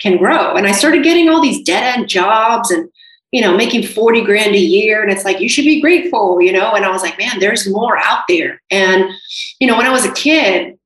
can 0.00 0.16
grow. 0.16 0.54
And 0.56 0.66
I 0.66 0.72
started 0.72 1.04
getting 1.04 1.28
all 1.28 1.40
these 1.40 1.62
dead 1.62 1.96
end 1.96 2.08
jobs 2.08 2.70
and 2.70 2.88
you 3.32 3.40
know, 3.40 3.56
making 3.56 3.82
40 3.82 4.22
grand 4.22 4.54
a 4.54 4.58
year. 4.58 5.02
And 5.02 5.10
it's 5.10 5.24
like, 5.24 5.40
you 5.40 5.48
should 5.48 5.64
be 5.64 5.80
grateful, 5.80 6.40
you 6.40 6.52
know? 6.52 6.74
And 6.74 6.84
I 6.84 6.90
was 6.90 7.02
like, 7.02 7.18
man, 7.18 7.40
there's 7.40 7.68
more 7.68 7.98
out 7.98 8.24
there. 8.28 8.60
And, 8.70 9.10
you 9.58 9.66
know, 9.66 9.76
when 9.76 9.86
I 9.86 9.90
was 9.90 10.04
a 10.04 10.12
kid, 10.12 10.78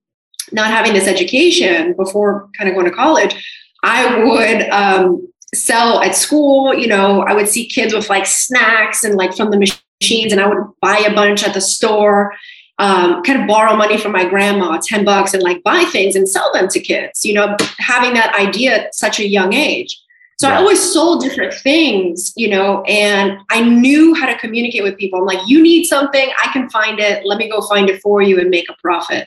not 0.52 0.70
having 0.70 0.92
this 0.92 1.08
education 1.08 1.94
before 1.94 2.48
kind 2.56 2.70
of 2.70 2.76
going 2.76 2.86
to 2.88 2.96
college, 2.96 3.34
I 3.82 4.22
would 4.24 4.70
um, 4.70 5.28
sell 5.54 6.00
at 6.00 6.14
school. 6.14 6.72
You 6.72 6.86
know, 6.86 7.22
I 7.22 7.34
would 7.34 7.48
see 7.48 7.66
kids 7.66 7.92
with 7.92 8.08
like 8.08 8.26
snacks 8.26 9.02
and 9.02 9.16
like 9.16 9.36
from 9.36 9.50
the 9.50 9.58
machines, 9.58 10.32
and 10.32 10.40
I 10.40 10.46
would 10.46 10.64
buy 10.80 10.98
a 10.98 11.14
bunch 11.14 11.44
at 11.44 11.52
the 11.52 11.60
store. 11.60 12.32
Um, 12.78 13.22
kind 13.22 13.40
of 13.40 13.48
borrow 13.48 13.74
money 13.74 13.96
from 13.96 14.12
my 14.12 14.28
grandma, 14.28 14.78
10 14.78 15.04
bucks, 15.04 15.32
and 15.32 15.42
like 15.42 15.62
buy 15.62 15.84
things 15.84 16.14
and 16.14 16.28
sell 16.28 16.52
them 16.52 16.68
to 16.68 16.78
kids, 16.78 17.24
you 17.24 17.32
know, 17.32 17.56
having 17.78 18.12
that 18.12 18.34
idea 18.38 18.84
at 18.84 18.94
such 18.94 19.18
a 19.18 19.26
young 19.26 19.54
age. 19.54 19.98
So 20.38 20.48
yeah. 20.48 20.54
I 20.54 20.58
always 20.58 20.80
sold 20.80 21.22
different 21.22 21.54
things, 21.54 22.32
you 22.36 22.48
know, 22.48 22.82
and 22.82 23.38
I 23.50 23.62
knew 23.62 24.14
how 24.14 24.26
to 24.26 24.36
communicate 24.38 24.82
with 24.82 24.98
people. 24.98 25.18
I'm 25.20 25.24
like, 25.24 25.48
you 25.48 25.62
need 25.62 25.84
something, 25.84 26.28
I 26.42 26.52
can 26.52 26.68
find 26.68 27.00
it. 27.00 27.24
Let 27.24 27.38
me 27.38 27.48
go 27.48 27.62
find 27.62 27.88
it 27.88 28.02
for 28.02 28.20
you 28.20 28.38
and 28.38 28.50
make 28.50 28.68
a 28.68 28.74
profit. 28.74 29.26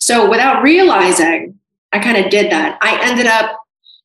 So 0.00 0.28
without 0.28 0.62
realizing, 0.62 1.58
I 1.92 1.98
kind 2.00 2.22
of 2.22 2.30
did 2.30 2.50
that. 2.52 2.78
I 2.82 2.98
ended 3.08 3.26
up, 3.26 3.58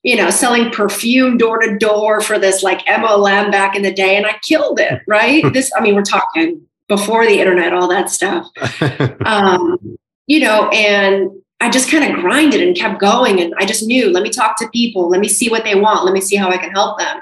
you 0.04 0.16
know, 0.16 0.30
selling 0.30 0.72
perfume 0.72 1.38
door 1.38 1.60
to 1.60 1.78
door 1.78 2.22
for 2.22 2.40
this 2.40 2.64
like 2.64 2.86
MLM 2.86 3.52
back 3.52 3.76
in 3.76 3.82
the 3.82 3.94
day, 3.94 4.16
and 4.16 4.26
I 4.26 4.36
killed 4.42 4.80
it. 4.80 5.02
Right? 5.08 5.44
this, 5.54 5.72
I 5.76 5.82
mean, 5.82 5.96
we're 5.96 6.04
talking 6.04 6.62
before 6.88 7.26
the 7.26 7.40
internet, 7.40 7.74
all 7.74 7.88
that 7.90 8.10
stuff. 8.10 8.48
Um, 9.26 9.98
you 10.28 10.42
know, 10.42 10.70
and 10.70 11.30
I 11.60 11.70
just 11.70 11.90
kind 11.90 12.04
of 12.04 12.22
grinded 12.22 12.62
and 12.62 12.76
kept 12.76 13.00
going. 13.00 13.42
And 13.42 13.54
I 13.58 13.66
just 13.66 13.84
knew, 13.84 14.12
let 14.12 14.24
me 14.24 14.30
talk 14.30 14.58
to 14.60 14.70
people, 14.70 15.10
let 15.10 15.20
me 15.20 15.28
see 15.28 15.50
what 15.50 15.64
they 15.64 15.76
want, 15.76 16.06
let 16.06 16.14
me 16.14 16.22
see 16.22 16.36
how 16.36 16.50
I 16.50 16.58
can 16.58 16.72
help 16.72 17.00
them. 17.00 17.20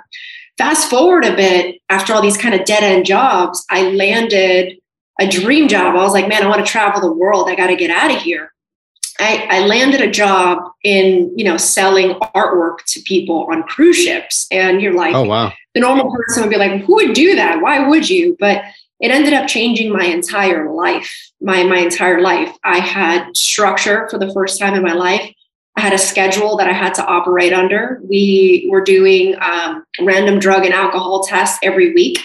Fast 0.58 0.90
forward 0.90 1.26
a 1.26 1.36
bit, 1.36 1.82
after 1.90 2.14
all 2.14 2.22
these 2.22 2.38
kind 2.38 2.56
of 2.56 2.66
dead 2.66 2.84
end 2.84 3.06
jobs, 3.06 3.66
I 3.70 3.90
landed 3.92 4.78
a 5.20 5.28
dream 5.28 5.68
job. 5.68 5.96
I 5.96 6.04
was 6.04 6.14
like, 6.14 6.28
man, 6.28 6.44
I 6.44 6.48
want 6.48 6.66
to 6.66 6.72
travel 6.72 7.02
the 7.02 7.12
world. 7.12 7.50
I 7.50 7.56
got 7.56 7.68
to 7.68 7.76
get 7.76 7.90
out 7.90 8.12
of 8.14 8.22
here. 8.22 8.52
I, 9.20 9.48
I, 9.50 9.60
landed 9.66 10.02
a 10.02 10.12
job 10.12 10.60
in, 10.84 11.32
you 11.38 11.46
know, 11.46 11.56
selling 11.56 12.16
artwork 12.36 12.80
to 12.88 13.02
people 13.04 13.48
on 13.50 13.64
cruise 13.64 13.96
ships. 13.96 14.46
And 14.52 14.82
you're 14.82 14.94
like, 14.94 15.16
oh, 15.16 15.24
wow. 15.24 15.54
The 15.74 15.80
normal 15.80 16.12
person 16.14 16.44
would 16.44 16.50
be 16.50 16.58
like, 16.58 16.84
who 16.84 16.96
would 16.96 17.14
do 17.14 17.36
that? 17.36 17.62
Why 17.62 17.88
would 17.88 18.10
you? 18.10 18.36
But 18.40 18.64
it 19.00 19.12
ended 19.12 19.34
up 19.34 19.48
changing 19.48 19.92
my 19.92 20.06
entire 20.06 20.74
life. 20.74 21.32
My, 21.42 21.64
my 21.64 21.78
entire 21.78 22.22
life. 22.22 22.56
I 22.64 22.80
had 22.80 23.36
structure 23.36 24.08
for 24.10 24.18
the 24.18 24.32
first 24.34 24.60
time 24.60 24.74
in 24.74 24.82
my 24.82 24.94
life. 24.94 25.32
I 25.76 25.82
had 25.82 25.94
a 25.94 25.98
schedule 25.98 26.56
that 26.58 26.68
I 26.68 26.74
had 26.74 26.94
to 26.96 27.06
operate 27.06 27.52
under. 27.52 28.00
We 28.10 28.68
were 28.72 28.82
doing 28.82 29.36
um, 29.42 29.84
random 30.02 30.40
drug 30.40 30.64
and 30.64 30.74
alcohol 30.74 31.24
tests 31.24 31.60
every 31.62 31.94
week. 31.94 32.20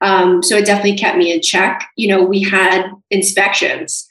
Um, 0.00 0.42
so 0.42 0.56
it 0.56 0.66
definitely 0.66 0.96
kept 0.96 1.18
me 1.18 1.32
in 1.32 1.40
check. 1.42 1.88
You 1.96 2.08
know, 2.08 2.22
we 2.22 2.42
had 2.42 2.90
inspections. 3.10 4.06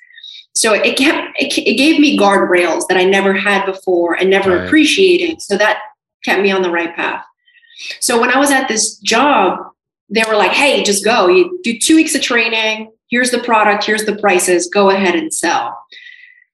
So 0.56 0.74
it 0.74 0.98
kept 0.98 1.36
it, 1.40 1.58
it 1.58 1.78
gave 1.78 2.00
me 2.00 2.18
guardrails 2.18 2.88
that 2.88 2.98
I 2.98 3.06
never 3.06 3.34
had 3.34 3.66
before 3.66 4.16
and 4.16 4.30
never 4.30 4.58
right. 4.58 4.66
appreciated. 4.66 5.42
So 5.42 5.58
that 5.58 5.80
kept 6.24 6.42
me 6.42 6.52
on 6.52 6.62
the 6.62 6.70
right 6.70 6.96
path. 6.96 7.24
So 8.00 8.20
when 8.20 8.30
I 8.30 8.38
was 8.38 8.52
at 8.52 8.68
this 8.68 8.98
job, 8.98 9.60
they 10.10 10.24
were 10.28 10.36
like, 10.36 10.52
"Hey, 10.52 10.84
just 10.84 11.04
go. 11.04 11.28
You 11.28 11.60
do 11.64 11.78
two 11.80 11.96
weeks 11.96 12.14
of 12.16 12.22
training. 12.22 12.92
Here's 13.14 13.32
the 13.32 13.44
product. 13.50 13.84
Here's 13.84 14.06
the 14.06 14.16
prices. 14.18 14.68
Go 14.68 14.90
ahead 14.90 15.16
and 15.16 15.32
sell." 15.32 15.78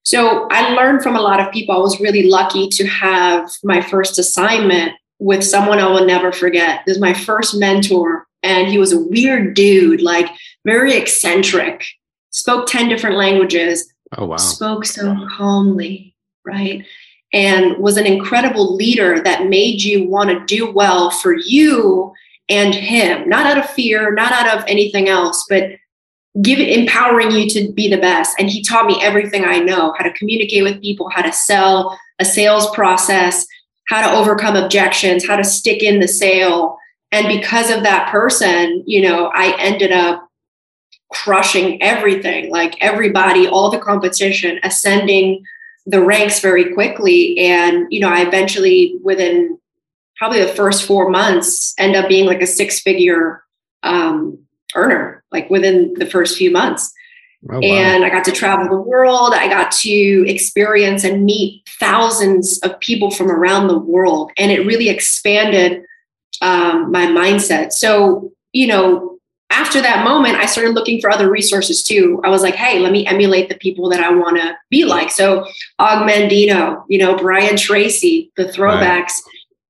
So 0.04 0.48
I 0.52 0.74
learned 0.74 1.04
from 1.04 1.15
a 1.15 1.22
lot 1.22 1.39
of 1.39 1.54
people. 1.54 1.76
I 1.76 1.80
was 1.80 2.00
really 2.00 2.24
lucky 2.24 2.67
to 2.67 2.88
have 2.88 3.50
my 3.63 3.80
first 3.82 4.19
assignment 4.19 4.91
with 5.19 5.43
someone 5.43 5.80
I 5.80 5.88
will 5.88 6.06
never 6.06 6.32
forget. 6.32 6.82
This 6.86 6.95
is 6.95 7.02
my 7.02 7.13
first 7.13 7.56
mentor 7.56 8.26
and 8.43 8.67
he 8.67 8.78
was 8.78 8.93
a 8.93 9.00
weird 9.00 9.54
dude, 9.54 10.02
like 10.02 10.28
very 10.65 10.95
eccentric, 10.95 11.86
spoke 12.32 12.67
10 12.67 12.89
different 12.89 13.17
languages. 13.17 13.93
Oh, 14.17 14.26
wow. 14.26 14.38
Spoke 14.38 14.86
so 14.86 15.15
calmly, 15.38 16.15
right? 16.45 16.86
And 17.34 17.78
was 17.78 17.98
an 17.98 18.08
incredible 18.08 18.76
leader 18.76 19.22
that 19.22 19.48
made 19.48 19.84
you 19.84 20.08
want 20.08 20.30
to 20.30 20.45
do 20.45 20.72
well 20.72 21.12
for 21.12 21.36
you 21.36 22.12
and 22.48 22.74
him, 22.74 23.30
not 23.30 23.45
out 23.45 23.60
of 23.60 23.69
fear, 23.69 24.13
not 24.13 24.32
out 24.32 24.58
of 24.58 24.65
anything 24.67 25.10
else, 25.10 25.45
but 25.48 25.72
give 26.42 26.60
empowering 26.60 27.32
you 27.32 27.50
to 27.50 27.72
be 27.74 27.89
the 27.89 27.98
best. 27.98 28.36
And 28.39 28.50
he 28.50 28.62
taught 28.62 28.86
me 28.86 29.02
everything 29.02 29.46
I 29.46 29.60
know 29.60 29.94
how 29.98 30.04
to 30.04 30.13
communicate 30.13 30.63
with 30.63 30.82
people, 30.82 31.10
how 31.10 31.22
to 31.22 31.32
sell, 31.32 31.98
a 32.20 32.26
sales 32.26 32.70
process, 32.72 33.46
how 33.88 34.08
to 34.08 34.18
overcome 34.18 34.56
objections, 34.56 35.26
how 35.26 35.36
to 35.36 35.44
stick 35.44 35.82
in 35.82 36.00
the 36.00 36.08
sale. 36.08 36.78
And 37.12 37.28
because 37.28 37.72
of 37.72 37.84
that 37.84 38.10
person 38.12 38.84
you 38.86 39.02
know 39.02 39.32
i 39.34 39.56
ended 39.60 39.92
up 39.92 40.28
crushing 41.12 41.82
everything 41.82 42.52
like 42.52 42.76
everybody 42.82 43.48
all 43.48 43.72
the 43.72 43.80
competition 43.80 44.60
ascending 44.63 45.44
the 45.86 46.04
ranks 46.04 46.39
very 46.39 46.74
quickly. 46.74 47.39
And 47.39 47.88
you 47.89 48.00
know 48.00 48.10
i 48.10 48.22
eventually 48.22 48.96
within 49.04 49.58
probably 50.18 50.42
the 50.42 50.54
first 50.54 50.86
four 50.86 51.10
months 51.10 51.74
end 51.78 51.96
up 51.96 52.08
being 52.08 52.26
like 52.26 52.42
a 52.42 52.48
six 52.48 52.80
figure 52.80 53.44
um, 53.84 54.38
earner 54.76 55.18
like 55.32 55.50
within 55.50 55.94
the 55.96 56.06
first 56.06 56.38
few 56.38 56.52
months 56.52 56.94
oh, 57.50 57.56
wow. 57.56 57.62
and 57.62 58.06
i 58.06 58.10
got 58.10 58.24
to 58.24 58.32
travel 58.32 58.68
the 58.68 58.82
world 58.82 59.34
i 59.34 59.48
got 59.48 59.72
to 59.72 60.26
experience 60.28 61.04
and 61.04 61.26
meet 61.26 61.62
thousands 61.80 62.60
of 62.60 62.80
people 62.80 63.12
from 63.12 63.30
around 63.30 63.68
the 63.68 63.78
world 63.78 64.32
and 64.38 64.52
it 64.52 64.65
really 64.65 64.89
expanded 64.89 65.84
um, 66.42 66.92
my 66.92 67.06
mindset. 67.06 67.74
So, 67.74 68.32
you 68.54 68.68
know, 68.68 69.18
after 69.52 69.82
that 69.82 70.04
moment, 70.04 70.36
I 70.36 70.46
started 70.46 70.76
looking 70.76 71.02
for 71.02 71.10
other 71.10 71.30
resources 71.30 71.84
too. 71.84 72.22
I 72.24 72.30
was 72.30 72.44
like, 72.44 72.56
hey, 72.56 72.80
let 72.80 72.92
me 72.92 73.06
emulate 73.08 73.50
the 73.50 73.56
people 73.56 73.89
that 73.89 74.00
I 74.00 74.13
want 74.13 74.38
to 74.38 74.56
be 74.70 74.86
like. 74.86 75.10
So, 75.10 75.46
Og 75.80 76.08
Mandino, 76.08 76.84
you 76.88 77.00
know, 77.00 77.18
Brian 77.18 77.58
Tracy, 77.58 78.32
the 78.38 78.46
throwbacks. 78.46 79.13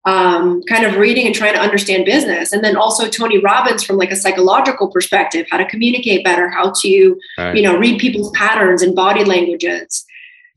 Um, 0.09 0.63
kind 0.63 0.85
of 0.85 0.95
reading 0.97 1.27
and 1.27 1.35
trying 1.35 1.53
to 1.53 1.59
understand 1.59 2.03
business. 2.03 2.51
And 2.51 2.63
then 2.63 2.75
also 2.75 3.07
Tony 3.07 3.39
Robbins 3.39 3.83
from 3.83 3.97
like 3.97 4.09
a 4.09 4.15
psychological 4.15 4.87
perspective, 4.87 5.45
how 5.51 5.57
to 5.57 5.65
communicate 5.65 6.23
better, 6.23 6.49
how 6.49 6.71
to, 6.81 7.19
right. 7.37 7.55
you 7.55 7.61
know, 7.61 7.77
read 7.77 7.99
people's 7.99 8.31
patterns 8.31 8.81
and 8.81 8.95
body 8.95 9.23
languages. 9.23 10.05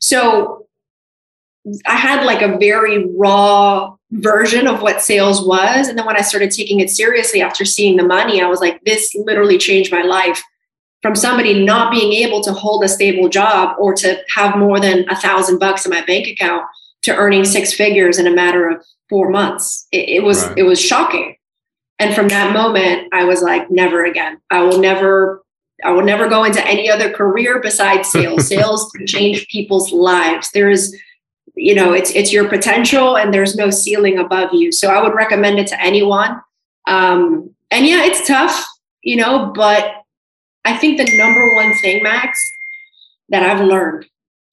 So, 0.01 0.67
I 1.87 1.95
had 1.95 2.25
like 2.25 2.43
a 2.43 2.59
very 2.59 3.07
raw 3.15 3.95
version 4.11 4.67
of 4.67 4.83
what 4.83 5.01
sales 5.01 5.47
was. 5.47 5.87
And 5.87 5.97
then 5.97 6.05
when 6.05 6.17
I 6.17 6.23
started 6.23 6.51
taking 6.51 6.81
it 6.81 6.91
seriously 6.91 7.41
after 7.41 7.65
seeing 7.65 7.97
the 7.97 8.03
money, 8.03 8.43
I 8.43 8.49
was 8.49 8.61
like, 8.61 8.83
this 8.83 9.15
literally 9.15 9.59
changed 9.59 9.93
my 9.93 10.03
life 10.03 10.43
from 11.03 11.15
somebody 11.15 11.65
not 11.65 11.93
being 11.93 12.13
able 12.15 12.43
to 12.43 12.53
hold 12.53 12.83
a 12.83 12.89
stable 12.89 13.29
job 13.29 13.77
or 13.79 13.95
to 13.95 14.21
have 14.35 14.57
more 14.57 14.81
than 14.81 15.09
a 15.09 15.15
thousand 15.15 15.61
bucks 15.61 15.87
in 15.87 15.91
my 15.91 16.05
bank 16.05 16.27
account 16.27 16.65
to 17.03 17.15
earning 17.15 17.45
six 17.45 17.73
figures 17.73 18.19
in 18.19 18.27
a 18.27 18.35
matter 18.35 18.69
of 18.69 18.85
four 19.09 19.31
months. 19.31 19.87
It, 19.93 20.09
it 20.09 20.23
was 20.23 20.45
right. 20.45 20.59
it 20.59 20.63
was 20.63 20.81
shocking. 20.81 21.37
And 21.99 22.15
from 22.15 22.29
that 22.29 22.53
moment, 22.53 23.09
I 23.13 23.25
was 23.25 23.43
like, 23.43 23.71
never 23.71 24.05
again. 24.05 24.41
I 24.51 24.63
will 24.63 24.79
never 24.79 25.43
I 25.85 25.91
will 25.91 26.05
never 26.05 26.29
go 26.29 26.45
into 26.45 26.65
any 26.67 26.91
other 26.91 27.13
career 27.13 27.61
besides 27.61 28.11
sales. 28.11 28.47
sales 28.49 28.91
can 28.95 29.07
change 29.07 29.49
people's 29.49 29.93
lives. 29.93 30.51
There 30.53 30.71
is 30.71 30.97
you 31.55 31.75
know 31.75 31.93
it's 31.93 32.11
it's 32.13 32.33
your 32.33 32.49
potential 32.49 33.17
and 33.17 33.33
there's 33.33 33.55
no 33.55 33.71
ceiling 33.71 34.19
above 34.19 34.53
you 34.53 34.73
so 34.73 34.89
i 34.89 35.03
would 35.03 35.15
recommend 35.15 35.59
it 35.59 35.67
to 35.67 35.81
anyone 35.81 36.41
um 36.87 37.51
and 37.71 37.87
yeah 37.87 38.05
it's 38.05 38.27
tough 38.27 38.65
you 39.03 39.17
know 39.17 39.53
but 39.55 39.97
i 40.65 40.77
think 40.77 40.97
the 40.97 41.19
number 41.19 41.55
one 41.55 41.75
thing 41.79 42.03
max 42.03 42.43
that 43.29 43.43
i've 43.43 43.67
learned 43.67 44.07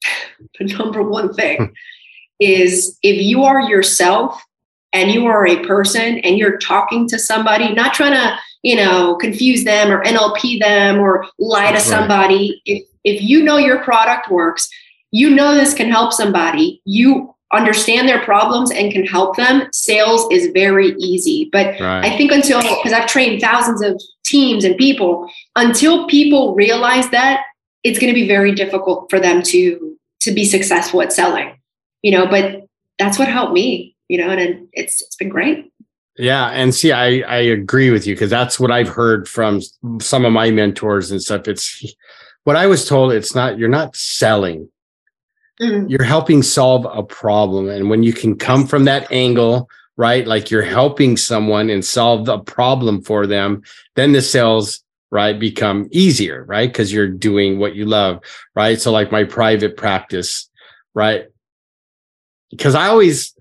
the 0.60 0.66
number 0.66 1.02
one 1.02 1.34
thing 1.34 1.58
hmm. 1.58 1.74
Is 2.40 2.98
if 3.04 3.22
you 3.22 3.44
are 3.44 3.62
yourself 3.62 4.42
and 4.94 5.12
you 5.12 5.26
are 5.26 5.48
a 5.48 5.66
person 5.66 6.20
and 6.20 6.38
you're 6.38 6.58
talking 6.58 7.08
to 7.08 7.20
somebody 7.20 7.74
not 7.74 7.94
trying 7.94 8.14
to 8.14 8.36
you 8.64 8.76
know 8.76 9.16
confuse 9.18 9.64
them 9.64 9.92
or 9.92 10.04
nlp 10.04 10.60
them 10.60 11.00
or 11.00 11.26
lie 11.38 11.72
to 11.72 11.80
somebody 11.80 12.62
if 12.66 12.84
if 13.04 13.22
you 13.22 13.44
know 13.44 13.58
your 13.58 13.84
product 13.84 14.30
works 14.32 14.70
you 15.12 15.30
know 15.30 15.54
this 15.54 15.74
can 15.74 15.90
help 15.90 16.14
somebody, 16.14 16.82
you 16.86 17.34
understand 17.52 18.08
their 18.08 18.24
problems 18.24 18.72
and 18.72 18.92
can 18.92 19.06
help 19.06 19.36
them, 19.36 19.68
sales 19.74 20.28
is 20.32 20.52
very 20.54 20.90
easy. 21.00 21.50
But 21.52 21.80
right. 21.80 22.06
I 22.06 22.16
think 22.16 22.32
until, 22.32 22.62
because 22.62 22.94
I've 22.94 23.08
trained 23.08 23.42
thousands 23.42 23.82
of 23.82 24.00
teams 24.24 24.64
and 24.64 24.78
people, 24.78 25.30
until 25.56 26.08
people 26.08 26.54
realize 26.54 27.10
that, 27.10 27.44
it's 27.84 27.98
going 27.98 28.14
to 28.14 28.20
be 28.20 28.28
very 28.28 28.54
difficult 28.54 29.10
for 29.10 29.22
them 29.22 29.42
to 29.42 29.98
to 30.20 30.34
be 30.34 30.44
successful 30.44 31.02
at 31.02 31.14
selling. 31.14 31.58
You 32.02 32.12
know, 32.12 32.28
but 32.28 32.66
that's 32.98 33.20
what 33.20 33.28
helped 33.28 33.54
me. 33.54 33.96
You 34.08 34.18
know, 34.20 34.30
and 34.30 34.68
it's 34.74 35.02
it's 35.02 35.16
been 35.16 35.30
great. 35.30 35.72
Yeah, 36.18 36.48
and 36.48 36.76
see, 36.76 36.92
I 36.92 37.20
I 37.22 37.38
agree 37.38 37.92
with 37.92 38.06
you 38.06 38.14
because 38.14 38.30
that's 38.30 38.60
what 38.60 38.72
I've 38.72 38.90
heard 38.90 39.28
from 39.28 39.62
some 40.02 40.26
of 40.26 40.34
my 40.34 40.52
mentors 40.52 41.12
and 41.12 41.22
stuff. 41.22 41.48
It's 41.48 41.96
what 42.44 42.56
I 42.56 42.68
was 42.68 42.88
told. 42.88 43.14
It's 43.14 43.34
not 43.34 43.58
you're 43.58 43.70
not 43.70 43.96
selling. 43.96 44.70
Mm. 45.62 45.90
You're 45.90 46.04
helping 46.04 46.44
solve 46.44 46.86
a 46.86 47.04
problem, 47.04 47.70
and 47.70 47.90
when 47.90 48.04
you 48.04 48.14
can 48.14 48.38
come 48.38 48.68
from 48.68 48.86
that 48.86 49.10
angle, 49.12 49.70
right, 49.96 50.26
like 50.26 50.50
you're 50.50 50.62
helping 50.62 51.18
someone 51.18 51.70
and 51.70 51.84
solve 51.84 52.28
a 52.30 52.40
problem 52.40 53.02
for 53.02 53.28
them, 53.28 53.62
then 53.96 54.14
the 54.14 54.22
sales 54.22 54.82
right 55.12 55.40
become 55.40 55.88
easier, 55.92 56.44
right, 56.46 56.70
because 56.70 56.92
you're 56.94 57.08
doing 57.08 57.60
what 57.60 57.76
you 57.76 57.86
love, 57.86 58.22
right. 58.56 58.80
So, 58.80 58.92
like 58.92 59.12
my 59.12 59.24
private 59.24 59.78
practice, 59.78 60.50
right, 60.94 61.28
because 62.50 62.76
I 62.76 62.88
always 62.88 63.34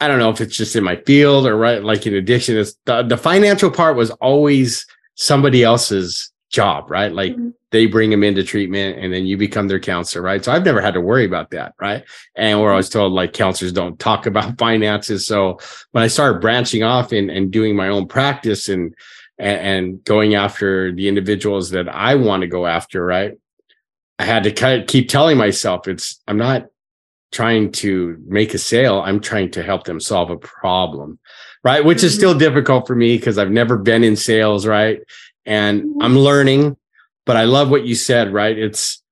I 0.00 0.08
don't 0.08 0.18
know 0.18 0.30
if 0.30 0.40
it's 0.40 0.56
just 0.56 0.76
in 0.76 0.84
my 0.84 0.96
field 0.96 1.46
or 1.46 1.56
right, 1.56 1.82
like 1.82 2.06
in 2.06 2.14
addiction, 2.14 2.56
it's 2.56 2.76
the, 2.84 3.02
the 3.02 3.16
financial 3.16 3.70
part 3.70 3.96
was 3.96 4.10
always 4.10 4.86
somebody 5.14 5.62
else's 5.62 6.30
job, 6.50 6.90
right? 6.90 7.12
Like 7.12 7.32
mm-hmm. 7.32 7.50
they 7.70 7.86
bring 7.86 8.10
them 8.10 8.22
into 8.22 8.44
treatment 8.44 8.98
and 8.98 9.12
then 9.12 9.24
you 9.24 9.38
become 9.38 9.68
their 9.68 9.80
counselor, 9.80 10.22
right? 10.22 10.44
So 10.44 10.52
I've 10.52 10.64
never 10.64 10.82
had 10.82 10.94
to 10.94 11.00
worry 11.00 11.24
about 11.24 11.50
that, 11.50 11.74
right? 11.80 12.04
And 12.34 12.60
where 12.60 12.72
I 12.72 12.76
was 12.76 12.90
told 12.90 13.12
like 13.12 13.32
counselors 13.32 13.72
don't 13.72 13.98
talk 13.98 14.26
about 14.26 14.58
finances. 14.58 15.26
So 15.26 15.58
when 15.92 16.04
I 16.04 16.08
started 16.08 16.40
branching 16.40 16.82
off 16.82 17.12
and, 17.12 17.30
and 17.30 17.50
doing 17.50 17.74
my 17.74 17.88
own 17.88 18.06
practice 18.06 18.68
and, 18.68 18.94
and, 19.38 19.60
and 19.60 20.04
going 20.04 20.34
after 20.34 20.92
the 20.92 21.08
individuals 21.08 21.70
that 21.70 21.88
I 21.88 22.16
want 22.16 22.42
to 22.42 22.46
go 22.46 22.66
after, 22.66 23.04
right? 23.04 23.38
I 24.18 24.24
had 24.24 24.44
to 24.44 24.52
kind 24.52 24.80
of 24.80 24.88
keep 24.88 25.08
telling 25.08 25.36
myself 25.36 25.88
it's 25.88 26.22
I'm 26.26 26.38
not 26.38 26.66
trying 27.32 27.70
to 27.72 28.22
make 28.26 28.54
a 28.54 28.58
sale 28.58 29.02
i'm 29.02 29.20
trying 29.20 29.50
to 29.50 29.62
help 29.62 29.84
them 29.84 30.00
solve 30.00 30.30
a 30.30 30.36
problem 30.38 31.18
right? 31.66 31.84
Which 31.84 32.04
is 32.04 32.14
still 32.14 32.30
mm-hmm. 32.30 32.38
difficult 32.38 32.86
for 32.86 32.94
me 32.94 33.16
because 33.16 33.38
i've 33.38 33.50
never 33.50 33.76
been 33.76 34.04
in 34.04 34.14
sales 34.16 34.66
right? 34.66 35.00
And 35.44 35.82
mm-hmm. 35.82 36.02
i'm 36.02 36.16
learning 36.16 36.76
but 37.26 37.36
i 37.36 37.44
love 37.44 37.70
what 37.70 37.84
you 37.84 37.94
said 37.96 38.32
right? 38.32 38.56
It's 38.56 39.02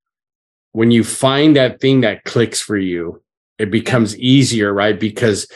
when 0.72 0.90
you 0.90 1.04
find 1.04 1.56
that 1.56 1.80
thing 1.80 2.00
that 2.02 2.24
clicks 2.24 2.60
for 2.60 2.76
you 2.76 3.20
it 3.58 3.70
becomes 3.70 4.16
easier 4.18 4.72
right? 4.72 4.98
Because 4.98 5.48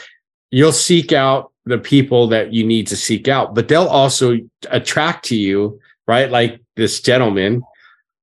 you'll 0.51 0.73
seek 0.73 1.13
out 1.13 1.51
the 1.65 1.77
people 1.77 2.27
that 2.27 2.53
you 2.53 2.65
need 2.65 2.87
to 2.87 2.97
seek 2.97 3.29
out 3.29 3.55
but 3.55 3.69
they'll 3.69 3.87
also 3.87 4.37
attract 4.69 5.25
to 5.25 5.37
you 5.37 5.79
right? 6.05 6.29
Like 6.29 6.59
this 6.75 6.99
gentleman 7.01 7.63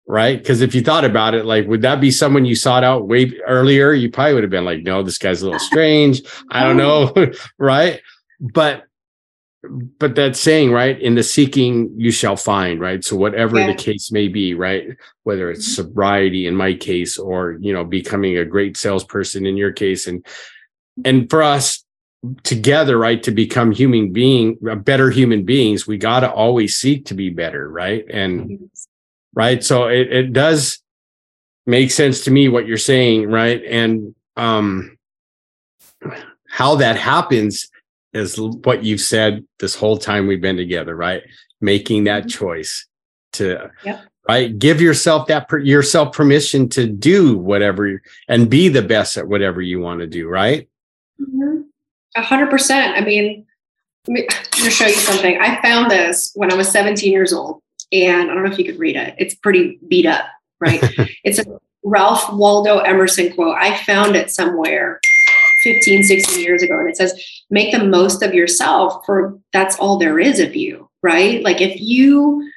right? 0.07 0.38
Because 0.38 0.61
if 0.61 0.74
you 0.74 0.82
thought 0.82 1.04
about 1.04 1.34
it, 1.34 1.44
like, 1.44 1.66
would 1.66 1.82
that 1.82 2.00
be 2.00 2.11
someone 2.11 2.44
you 2.44 2.54
sought 2.54 2.84
out 2.84 3.09
way 3.09 3.32
earlier? 3.46 3.92
You 3.92 4.11
probably 4.11 4.34
would 4.34 4.44
have 4.44 4.50
been 4.50 4.64
like, 4.64 4.82
no, 4.82 5.02
this 5.02 5.18
guy's 5.18 5.42
a 5.42 5.46
little 5.46 5.61
strange. 5.61 6.22
I 6.50 6.62
don't 6.62 6.76
know, 6.76 7.12
right? 7.59 8.00
But 8.40 8.84
but 9.98 10.14
that 10.14 10.36
saying, 10.36 10.70
right? 10.70 11.00
In 11.00 11.16
the 11.16 11.24
seeking, 11.24 11.92
you 11.96 12.12
shall 12.12 12.36
find, 12.36 12.80
right? 12.80 13.04
So 13.04 13.16
whatever 13.16 13.59
yeah. 13.59 13.66
the 13.66 13.74
case 13.74 14.12
may 14.12 14.28
be, 14.28 14.54
right? 14.54 14.88
Whether 15.24 15.50
it's 15.50 15.66
mm-hmm. 15.66 15.82
sobriety 15.82 16.46
in 16.46 16.54
my 16.54 16.74
case, 16.74 17.18
or 17.18 17.59
you 17.61 17.72
know, 17.72 17.84
becoming 17.84 18.38
a 18.38 18.44
great 18.44 18.76
salesperson 18.76 19.44
in 19.44 19.57
your 19.57 19.72
case, 19.72 20.07
and 20.07 20.24
and 21.04 21.28
for 21.28 21.42
us 21.42 21.84
together, 22.42 22.98
right, 22.98 23.22
to 23.22 23.30
become 23.30 23.72
human 23.72 24.12
being, 24.12 24.57
better 24.82 25.11
human 25.11 25.44
beings, 25.44 25.86
we 25.86 25.98
got 25.98 26.20
to 26.20 26.30
always 26.30 26.76
seek 26.76 27.07
to 27.07 27.14
be 27.14 27.30
better, 27.30 27.68
right? 27.68 28.04
And 28.11 28.70
right? 29.37 29.62
So 29.62 29.87
it, 29.87 30.12
it 30.12 30.32
does 30.32 30.80
make 31.66 31.93
sense 31.93 32.24
to 32.24 32.32
me 32.32 32.49
what 32.49 32.66
you're 32.66 32.78
saying, 32.78 33.30
right? 33.30 33.62
And 33.64 34.14
um, 34.37 34.97
how 36.49 36.76
that 36.76 36.97
happens 36.97 37.68
is 38.12 38.41
what 38.41 38.82
you've 38.82 39.01
said 39.01 39.45
this 39.61 39.74
whole 39.74 39.99
time 39.99 40.26
we've 40.26 40.41
been 40.41 40.57
together, 40.57 40.97
right? 40.97 41.22
Making 41.61 42.05
that 42.05 42.22
mm-hmm. 42.22 42.28
choice 42.30 42.87
to 43.34 43.70
yep. 43.84 44.03
right 44.26 44.59
give 44.59 44.80
yourself 44.80 45.26
that 45.26 45.49
per, 45.49 45.59
yourself 45.59 46.14
permission 46.14 46.70
to 46.70 46.87
do 46.87 47.37
whatever 47.37 48.01
and 48.28 48.49
be 48.49 48.68
the 48.68 48.80
best 48.80 49.18
at 49.18 49.28
whatever 49.28 49.61
you 49.61 49.80
want 49.80 50.01
to 50.01 50.07
do, 50.07 50.26
right? 50.28 50.68
Mm-hmm. 51.20 51.62
A 52.16 52.22
hundred 52.22 52.49
percent. 52.49 52.97
I 52.97 53.03
mean, 53.03 53.45
let 54.07 54.14
me, 54.14 54.26
let 54.30 54.64
me 54.64 54.70
show 54.70 54.87
you 54.87 54.95
something. 54.95 55.39
I 55.39 55.61
found 55.61 55.91
this 55.91 56.32
when 56.34 56.51
I 56.51 56.55
was 56.55 56.70
17 56.70 57.12
years 57.12 57.34
old 57.34 57.61
and 57.93 58.30
I 58.30 58.34
don't 58.34 58.45
know 58.45 58.51
if 58.51 58.59
you 58.59 58.64
could 58.64 58.78
read 58.78 58.97
it. 58.97 59.14
It's 59.18 59.34
pretty 59.34 59.78
beat 59.89 60.07
up, 60.07 60.26
right? 60.61 60.80
it's 61.24 61.39
a 61.39 61.61
Ralph 61.84 62.32
Waldo 62.32 62.78
Emerson 62.78 63.32
quote. 63.32 63.57
I 63.59 63.76
found 63.84 64.16
it 64.16 64.30
somewhere 64.30 65.01
15, 65.62 66.03
16 66.03 66.41
years 66.41 66.62
ago. 66.62 66.78
And 66.78 66.89
it 66.89 66.97
says, 66.97 67.20
make 67.51 67.72
the 67.72 67.84
most 67.84 68.22
of 68.22 68.34
yourself 68.34 69.05
for 69.07 69.39
that's 69.53 69.78
all 69.78 69.99
there 69.99 70.18
is 70.18 70.41
of 70.41 70.55
you, 70.57 70.91
right? 71.03 71.43
Like 71.43 71.61
if 71.61 71.80
you 71.80 72.49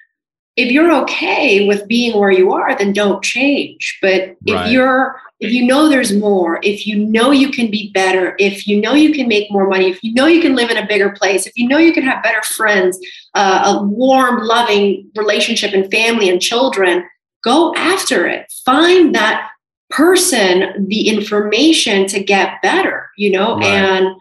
if 0.55 0.71
you're 0.71 0.91
okay 0.91 1.65
with 1.67 1.87
being 1.87 2.19
where 2.19 2.31
you 2.31 2.51
are, 2.51 2.77
then 2.77 2.91
don't 2.91 3.23
change. 3.23 3.97
But 4.01 4.35
if 4.45 4.55
right. 4.55 4.69
you're 4.69 5.15
if 5.39 5.51
you 5.51 5.65
know 5.65 5.87
there's 5.87 6.13
more, 6.13 6.59
if 6.63 6.85
you 6.85 6.97
know 6.97 7.31
you 7.31 7.49
can 7.49 7.71
be 7.71 7.91
better, 7.91 8.35
if 8.39 8.67
you 8.67 8.81
know 8.81 8.93
you 8.93 9.13
can 9.13 9.27
make 9.27 9.49
more 9.51 9.67
money, 9.67 9.89
if 9.89 10.03
you 10.03 10.13
know 10.13 10.27
you 10.27 10.41
can 10.41 10.55
live 10.55 10.69
in 10.69 10.77
a 10.77 10.85
bigger 10.85 11.11
place, 11.11 11.47
if 11.47 11.57
you 11.57 11.67
know 11.67 11.77
you 11.77 11.93
can 11.93 12.03
have 12.03 12.21
better 12.21 12.41
friends, 12.43 12.99
uh, 13.35 13.63
a 13.65 13.83
warm, 13.83 14.43
loving 14.43 15.09
relationship 15.15 15.73
and 15.73 15.89
family 15.91 16.29
and 16.29 16.41
children, 16.41 17.07
go 17.43 17.73
after 17.75 18.27
it. 18.27 18.51
Find 18.65 19.15
that 19.15 19.49
person 19.89 20.87
the 20.87 21.07
information 21.07 22.05
to 22.07 22.21
get 22.21 22.61
better, 22.61 23.09
you 23.17 23.31
know, 23.31 23.55
right. 23.55 23.65
and 23.65 24.15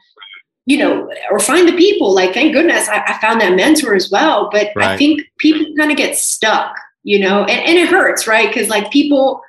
you 0.67 0.77
know, 0.77 1.11
or 1.31 1.41
find 1.41 1.67
the 1.67 1.77
people. 1.77 2.15
Like, 2.15 2.35
thank 2.35 2.53
goodness 2.53 2.89
I, 2.89 3.03
I 3.09 3.19
found 3.21 3.41
that 3.41 3.57
mentor 3.57 3.95
as 3.95 4.11
well. 4.11 4.51
But 4.53 4.69
right. 4.77 4.91
I 4.91 4.97
think 4.99 5.23
people 5.39 5.65
kind 5.79 5.91
of 5.91 5.97
get 5.97 6.15
stuck, 6.15 6.77
you 7.05 7.19
know, 7.19 7.45
and, 7.45 7.51
and 7.51 7.79
it 7.79 7.89
hurts, 7.89 8.27
right? 8.27 8.49
Because 8.49 8.69
like 8.69 8.91
people 8.91 9.43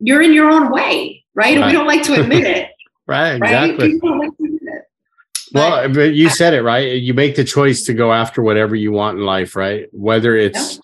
you're 0.00 0.22
in 0.22 0.32
your 0.32 0.50
own 0.50 0.70
way, 0.70 1.24
right? 1.34 1.58
right. 1.58 1.66
We 1.66 1.72
don't 1.72 1.86
like 1.86 2.02
to 2.04 2.20
admit 2.20 2.44
it. 2.44 2.70
right, 3.06 3.36
exactly. 3.36 3.98
Right? 4.02 4.30
Well, 5.52 5.88
but 5.88 6.14
you 6.14 6.30
said 6.30 6.52
it 6.52 6.62
right. 6.62 7.00
You 7.00 7.14
make 7.14 7.36
the 7.36 7.44
choice 7.44 7.84
to 7.84 7.94
go 7.94 8.12
after 8.12 8.42
whatever 8.42 8.74
you 8.74 8.90
want 8.90 9.18
in 9.18 9.24
life, 9.24 9.54
right? 9.54 9.86
Whether 9.92 10.36
it's 10.36 10.74
yeah. 10.74 10.80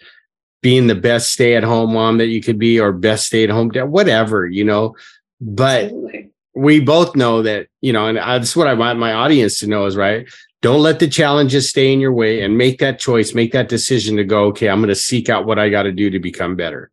being 0.62 0.86
the 0.86 0.94
best 0.94 1.32
stay-at-home 1.32 1.92
mom 1.92 2.18
that 2.18 2.28
you 2.28 2.40
could 2.40 2.58
be, 2.58 2.78
or 2.78 2.92
best 2.92 3.26
stay-at-home 3.26 3.70
dad, 3.70 3.84
whatever, 3.84 4.46
you 4.46 4.64
know. 4.64 4.94
But 5.40 5.86
Absolutely. 5.86 6.30
we 6.54 6.78
both 6.78 7.16
know 7.16 7.42
that, 7.42 7.66
you 7.80 7.92
know, 7.92 8.06
and 8.06 8.18
uh, 8.18 8.38
that's 8.38 8.54
what 8.54 8.68
I 8.68 8.74
want 8.74 9.00
my 9.00 9.12
audience 9.12 9.58
to 9.58 9.66
know 9.66 9.86
is 9.86 9.96
right. 9.96 10.28
Don't 10.62 10.82
let 10.82 11.00
the 11.00 11.08
challenges 11.08 11.68
stay 11.68 11.92
in 11.92 11.98
your 11.98 12.12
way, 12.12 12.42
and 12.42 12.56
make 12.56 12.78
that 12.78 13.00
choice, 13.00 13.34
make 13.34 13.52
that 13.52 13.68
decision 13.68 14.16
to 14.18 14.24
go. 14.24 14.44
Okay, 14.46 14.68
I'm 14.68 14.78
going 14.78 14.88
to 14.88 14.94
seek 14.94 15.28
out 15.28 15.46
what 15.46 15.58
I 15.58 15.68
got 15.68 15.84
to 15.84 15.92
do 15.92 16.11
to 16.11 16.20
become 16.20 16.54
better 16.54 16.92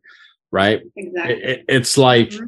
right? 0.50 0.82
Exactly. 0.96 1.42
It, 1.42 1.64
it's 1.68 1.98
like 1.98 2.30
mm-hmm. 2.30 2.46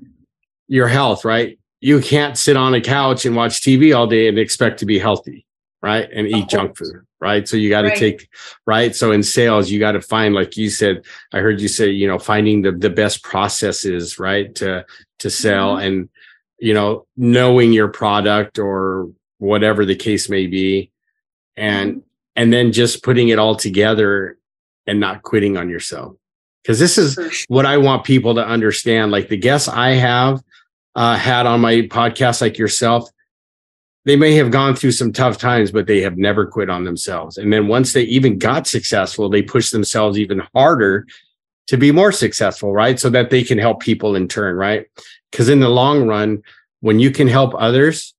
your 0.69 0.89
health, 0.89 1.25
right? 1.25 1.59
You 1.81 2.01
can't 2.01 2.37
sit 2.37 2.57
on 2.57 2.75
a 2.75 2.81
couch 2.81 3.25
and 3.25 3.35
watch 3.35 3.63
TV 3.63 3.97
all 3.97 4.07
day 4.07 4.29
and 4.29 4.39
expect 4.39 4.81
to 4.81 4.87
be 4.87 4.99
healthy, 4.99 5.47
right? 5.83 6.09
And 6.13 6.27
eat 6.27 6.49
junk 6.49 6.77
food, 6.77 7.07
right? 7.21 7.49
So 7.49 7.57
you 7.57 7.71
got 7.71 7.83
to 7.83 7.89
right. 7.89 7.99
take, 7.99 8.29
right? 8.67 8.95
So 8.95 9.13
in 9.13 9.23
sales, 9.23 9.71
you 9.71 9.79
got 9.81 9.93
to 9.93 10.03
find, 10.03 10.35
like 10.35 10.57
you 10.57 10.69
said, 10.69 11.05
I 11.33 11.39
heard 11.39 11.61
you 11.61 11.69
say, 11.69 11.89
you 11.89 12.07
know, 12.07 12.19
finding 12.19 12.63
the 12.63 12.73
the 12.73 12.91
best 12.91 13.23
processes, 13.23 14.19
right, 14.19 14.55
to 14.57 14.85
to 15.21 15.31
sell, 15.31 15.77
mm-hmm. 15.77 15.87
and 15.87 16.09
you 16.59 16.75
know, 16.75 17.07
knowing 17.17 17.73
your 17.73 17.89
product 17.89 18.59
or 18.59 19.09
whatever 19.39 19.87
the 19.87 19.97
case 19.97 20.29
may 20.29 20.47
be, 20.47 20.91
and 21.57 21.93
mm-hmm. 21.93 22.01
and 22.37 22.53
then 22.53 22.73
just 22.73 23.03
putting 23.03 23.31
it 23.31 23.39
all 23.39 23.57
together 23.57 24.37
and 24.87 25.01
not 25.01 25.23
quitting 25.23 25.57
on 25.57 25.71
yourself 25.71 26.15
because 26.63 26.79
this 26.79 26.99
is 26.99 27.15
sure. 27.15 27.31
what 27.49 27.67
I 27.67 27.79
want 27.79 28.05
people 28.05 28.35
to 28.35 28.47
understand. 28.47 29.11
Like 29.11 29.29
the 29.29 29.37
guests 29.37 29.69
I 29.69 29.91
have 29.91 30.43
uh, 30.95 31.17
had 31.17 31.47
on 31.47 31.61
my 31.61 31.83
podcast, 31.83 32.41
like 32.41 32.59
yourself, 32.59 33.09
they 34.05 34.17
may 34.17 34.35
have 34.35 34.51
gone 34.51 34.75
through 34.75 34.93
some 34.93 35.13
tough 35.13 35.39
times, 35.39 35.71
but 35.71 35.87
they 35.87 36.01
have 36.01 36.17
never 36.17 36.47
quit 36.47 36.71
on 36.71 36.85
themselves. 36.85 37.37
And 37.37 37.53
then 37.53 37.69
once 37.69 37.93
they 37.93 38.03
even 38.05 38.39
got 38.39 38.67
successful, 38.67 39.29
they 39.29 39.43
push 39.43 39.71
themselves 39.71 40.19
even 40.19 40.43
harder 40.55 41.07
to 41.67 41.77
be 41.77 41.93
more 41.93 42.13
successful, 42.13 42.73
right? 42.73 42.99
So 42.99 43.11
that 43.11 43.31
they 43.31 43.43
can 43.43 43.59
help 43.59 43.81
people 43.81 44.17
in 44.17 44.27
turn, 44.27 44.57
right? 44.57 44.87
Because 45.31 45.49
in 45.49 45.61
the 45.61 45.69
long 45.69 46.07
run, 46.07 46.43
when 46.81 46.99
you 46.99 47.11
can 47.11 47.29
help 47.29 47.55
others, 47.57 48.15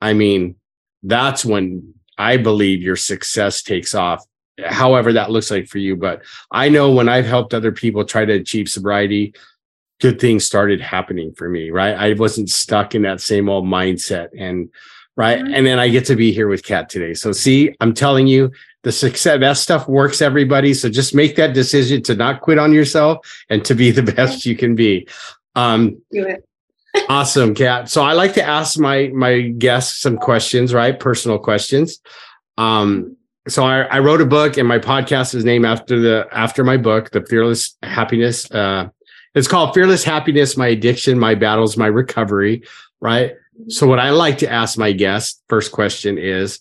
I 0.00 0.12
mean, 0.12 0.56
that's 1.02 1.44
when 1.44 1.94
I 2.16 2.36
believe 2.36 2.80
your 2.80 2.96
success 2.96 3.62
takes 3.62 3.94
off 3.94 4.24
however 4.66 5.12
that 5.12 5.30
looks 5.30 5.50
like 5.50 5.66
for 5.66 5.78
you. 5.78 5.96
But 5.96 6.22
I 6.50 6.68
know 6.68 6.92
when 6.92 7.08
I've 7.08 7.26
helped 7.26 7.54
other 7.54 7.72
people 7.72 8.04
try 8.04 8.24
to 8.24 8.32
achieve 8.32 8.68
sobriety, 8.68 9.34
good 10.00 10.20
things 10.20 10.44
started 10.44 10.80
happening 10.80 11.32
for 11.32 11.48
me, 11.48 11.70
right? 11.70 11.94
I 11.94 12.12
wasn't 12.14 12.50
stuck 12.50 12.94
in 12.94 13.02
that 13.02 13.20
same 13.20 13.48
old 13.48 13.64
mindset. 13.64 14.28
And 14.38 14.70
right. 15.16 15.38
Mm-hmm. 15.38 15.54
And 15.54 15.66
then 15.66 15.78
I 15.78 15.88
get 15.88 16.04
to 16.06 16.16
be 16.16 16.32
here 16.32 16.48
with 16.48 16.64
Kat 16.64 16.88
today. 16.88 17.14
So 17.14 17.32
see, 17.32 17.74
I'm 17.80 17.94
telling 17.94 18.26
you, 18.26 18.50
the 18.82 18.92
success 18.92 19.40
that 19.40 19.56
stuff 19.56 19.88
works 19.88 20.20
everybody. 20.20 20.74
So 20.74 20.90
just 20.90 21.14
make 21.14 21.36
that 21.36 21.54
decision 21.54 22.02
to 22.02 22.14
not 22.14 22.42
quit 22.42 22.58
on 22.58 22.72
yourself 22.72 23.26
and 23.48 23.64
to 23.64 23.74
be 23.74 23.90
the 23.90 24.02
best 24.14 24.44
you 24.44 24.56
can 24.56 24.74
be. 24.74 25.08
Um 25.56 26.02
do 26.10 26.26
it. 26.26 26.46
awesome, 27.08 27.54
Kat. 27.54 27.88
So 27.88 28.02
I 28.02 28.12
like 28.12 28.34
to 28.34 28.42
ask 28.42 28.78
my 28.78 29.08
my 29.08 29.40
guests 29.40 30.00
some 30.02 30.18
questions, 30.18 30.74
right? 30.74 30.98
Personal 30.98 31.38
questions. 31.38 32.00
Um 32.58 33.16
so 33.48 33.64
I, 33.64 33.82
I 33.82 33.98
wrote 33.98 34.20
a 34.20 34.26
book 34.26 34.56
and 34.56 34.66
my 34.66 34.78
podcast 34.78 35.34
is 35.34 35.44
named 35.44 35.66
after 35.66 36.00
the 36.00 36.26
after 36.32 36.64
my 36.64 36.76
book, 36.76 37.10
The 37.10 37.24
Fearless 37.24 37.76
Happyness. 37.82 38.52
Uh, 38.54 38.90
it's 39.34 39.48
called 39.48 39.74
Fearless 39.74 40.04
Happyness, 40.04 40.56
My 40.56 40.68
Addiction, 40.68 41.18
My 41.18 41.34
Battles, 41.34 41.76
My 41.76 41.86
Recovery, 41.86 42.62
right? 43.00 43.32
So 43.68 43.86
what 43.86 43.98
I 43.98 44.10
like 44.10 44.38
to 44.38 44.50
ask 44.50 44.78
my 44.78 44.92
guests, 44.92 45.42
first 45.48 45.72
question 45.72 46.18
is, 46.18 46.60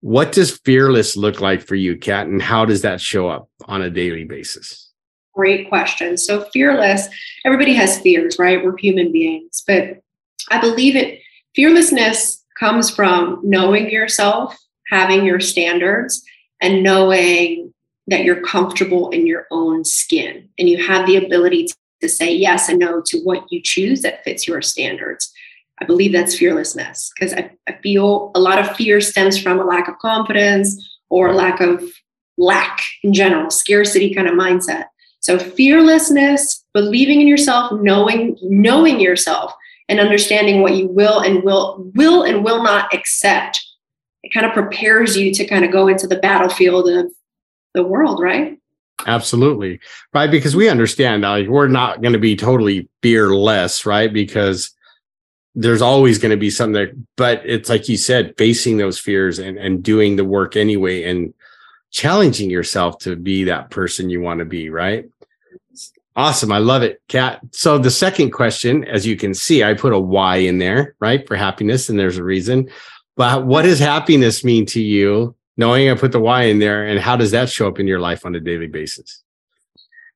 what 0.00 0.32
does 0.32 0.58
fearless 0.58 1.16
look 1.16 1.40
like 1.40 1.62
for 1.62 1.74
you, 1.74 1.96
Kat, 1.96 2.26
and 2.26 2.42
how 2.42 2.64
does 2.64 2.82
that 2.82 3.00
show 3.00 3.28
up 3.28 3.48
on 3.64 3.82
a 3.82 3.90
daily 3.90 4.24
basis? 4.24 4.90
Great 5.34 5.68
question. 5.68 6.16
So 6.16 6.44
fearless, 6.52 7.08
everybody 7.44 7.74
has 7.74 7.98
fears, 8.00 8.38
right? 8.38 8.64
We're 8.64 8.76
human 8.76 9.10
beings, 9.12 9.64
but 9.66 10.02
I 10.50 10.60
believe 10.60 10.94
it 10.94 11.20
fearlessness 11.56 12.44
comes 12.58 12.90
from 12.90 13.40
knowing 13.42 13.90
yourself, 13.90 14.56
having 14.94 15.24
your 15.24 15.40
standards, 15.40 16.22
and 16.60 16.82
knowing 16.82 17.74
that 18.06 18.24
you're 18.24 18.42
comfortable 18.42 19.10
in 19.10 19.26
your 19.26 19.46
own 19.50 19.84
skin 19.84 20.48
and 20.58 20.68
you 20.68 20.78
have 20.86 21.06
the 21.06 21.16
ability 21.16 21.66
to, 21.66 21.74
to 22.02 22.08
say 22.08 22.32
yes 22.32 22.68
and 22.68 22.78
no 22.78 23.02
to 23.06 23.18
what 23.20 23.44
you 23.50 23.60
choose 23.62 24.02
that 24.02 24.22
fits 24.24 24.46
your 24.46 24.62
standards. 24.62 25.32
I 25.80 25.84
believe 25.84 26.12
that's 26.12 26.38
fearlessness 26.38 27.10
because 27.14 27.32
I, 27.32 27.50
I 27.68 27.72
feel 27.82 28.30
a 28.34 28.40
lot 28.40 28.58
of 28.58 28.76
fear 28.76 29.00
stems 29.00 29.36
from 29.38 29.58
a 29.58 29.64
lack 29.64 29.88
of 29.88 29.98
confidence 29.98 30.68
or 31.08 31.34
lack 31.34 31.60
of 31.60 31.82
lack 32.36 32.80
in 33.02 33.12
general, 33.12 33.50
scarcity 33.50 34.14
kind 34.14 34.28
of 34.28 34.34
mindset. 34.34 34.84
So 35.20 35.38
fearlessness, 35.38 36.64
believing 36.74 37.20
in 37.20 37.28
yourself, 37.28 37.72
knowing 37.80 38.36
knowing 38.42 39.00
yourself 39.00 39.52
and 39.88 39.98
understanding 39.98 40.60
what 40.60 40.74
you 40.74 40.86
will 40.86 41.20
and 41.20 41.42
will 41.42 41.90
will 41.94 42.22
and 42.22 42.44
will 42.44 42.62
not 42.62 42.92
accept. 42.94 43.64
It 44.24 44.32
kind 44.32 44.46
of 44.46 44.52
prepares 44.52 45.16
you 45.16 45.34
to 45.34 45.44
kind 45.44 45.66
of 45.66 45.70
go 45.70 45.86
into 45.86 46.06
the 46.06 46.16
battlefield 46.16 46.88
of 46.88 47.12
the 47.74 47.84
world, 47.84 48.20
right? 48.20 48.58
Absolutely. 49.06 49.80
Right. 50.14 50.30
Because 50.30 50.56
we 50.56 50.68
understand 50.68 51.22
like 51.22 51.48
we're 51.48 51.68
not 51.68 52.00
going 52.00 52.14
to 52.14 52.18
be 52.18 52.36
totally 52.36 52.88
fearless, 53.02 53.84
right? 53.84 54.10
Because 54.10 54.70
there's 55.54 55.82
always 55.82 56.18
going 56.18 56.30
to 56.30 56.38
be 56.38 56.48
something 56.48 56.72
there, 56.72 56.92
but 57.16 57.42
it's 57.44 57.68
like 57.68 57.88
you 57.88 57.98
said, 57.98 58.34
facing 58.38 58.78
those 58.78 58.98
fears 58.98 59.38
and, 59.38 59.58
and 59.58 59.82
doing 59.82 60.16
the 60.16 60.24
work 60.24 60.56
anyway 60.56 61.04
and 61.04 61.34
challenging 61.90 62.48
yourself 62.50 62.98
to 63.00 63.14
be 63.14 63.44
that 63.44 63.70
person 63.70 64.08
you 64.08 64.20
want 64.20 64.38
to 64.38 64.44
be, 64.46 64.70
right? 64.70 65.04
Awesome. 66.16 66.50
I 66.50 66.58
love 66.58 66.82
it, 66.82 67.02
Kat. 67.08 67.40
So 67.50 67.76
the 67.76 67.90
second 67.90 68.30
question, 68.30 68.84
as 68.84 69.06
you 69.06 69.16
can 69.16 69.34
see, 69.34 69.64
I 69.64 69.74
put 69.74 69.92
a 69.92 69.98
Y 69.98 70.36
in 70.36 70.58
there, 70.58 70.94
right? 70.98 71.26
For 71.26 71.36
happiness, 71.36 71.88
and 71.88 71.98
there's 71.98 72.18
a 72.18 72.24
reason. 72.24 72.70
But 73.16 73.46
what 73.46 73.62
does 73.62 73.78
happiness 73.78 74.44
mean 74.44 74.66
to 74.66 74.82
you? 74.82 75.34
Knowing 75.56 75.88
I 75.88 75.94
put 75.94 76.12
the 76.12 76.20
Y 76.20 76.42
in 76.44 76.58
there, 76.58 76.84
and 76.84 76.98
how 76.98 77.16
does 77.16 77.30
that 77.30 77.48
show 77.48 77.68
up 77.68 77.78
in 77.78 77.86
your 77.86 78.00
life 78.00 78.26
on 78.26 78.34
a 78.34 78.40
daily 78.40 78.66
basis? 78.66 79.22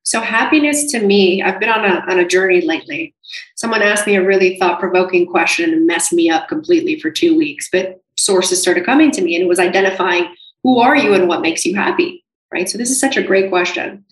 So 0.03 0.19
happiness 0.21 0.91
to 0.91 1.05
me, 1.05 1.41
I've 1.41 1.59
been 1.59 1.69
on 1.69 1.85
a 1.85 1.99
on 2.11 2.19
a 2.19 2.27
journey 2.27 2.61
lately. 2.61 3.13
Someone 3.55 3.81
asked 3.81 4.07
me 4.07 4.15
a 4.15 4.25
really 4.25 4.57
thought-provoking 4.57 5.27
question 5.27 5.71
and 5.71 5.87
messed 5.87 6.11
me 6.11 6.29
up 6.29 6.49
completely 6.49 6.99
for 6.99 7.11
two 7.11 7.37
weeks, 7.37 7.69
but 7.71 8.01
sources 8.17 8.61
started 8.61 8.85
coming 8.85 9.11
to 9.11 9.21
me 9.21 9.35
and 9.35 9.43
it 9.43 9.47
was 9.47 9.59
identifying 9.59 10.33
who 10.63 10.79
are 10.79 10.97
you 10.97 11.13
and 11.13 11.27
what 11.27 11.41
makes 11.41 11.63
you 11.65 11.75
happy, 11.75 12.25
right? 12.51 12.69
So 12.69 12.77
this 12.77 12.89
is 12.89 12.99
such 12.99 13.17
a 13.17 13.23
great 13.23 13.49
question. 13.49 14.03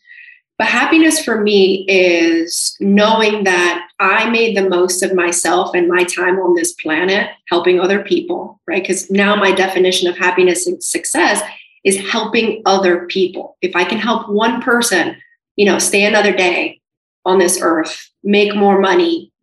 But 0.58 0.68
happiness 0.68 1.24
for 1.24 1.42
me 1.42 1.86
is 1.88 2.76
knowing 2.80 3.44
that 3.44 3.87
I 4.00 4.30
made 4.30 4.56
the 4.56 4.70
most 4.70 5.02
of 5.02 5.16
myself 5.16 5.74
and 5.74 5.88
my 5.88 6.04
time 6.04 6.38
on 6.40 6.56
this 6.56 6.74
planet 6.74 7.32
helping 7.50 7.80
other 7.80 8.04
people, 8.04 8.62
right? 8.68 8.84
Because 8.84 9.10
now 9.10 9.36
my 9.36 9.52
definition 9.52 10.08
of 10.08 10.18
happiness 10.18 10.68
and 10.68 10.84
success 10.84 11.42
is 11.84 11.98
helping 12.12 12.62
other 12.66 13.08
people. 13.08 13.58
If 13.62 13.76
I 13.76 13.84
can 13.84 13.98
help 13.98 14.30
one 14.30 14.62
person 14.62 15.18
you 15.58 15.66
know, 15.66 15.80
stay 15.80 16.06
another 16.06 16.32
day 16.32 16.80
on 17.26 17.40
this 17.40 17.60
earth, 17.62 18.10
make 18.24 18.56
more 18.56 18.80
money, 18.80 19.34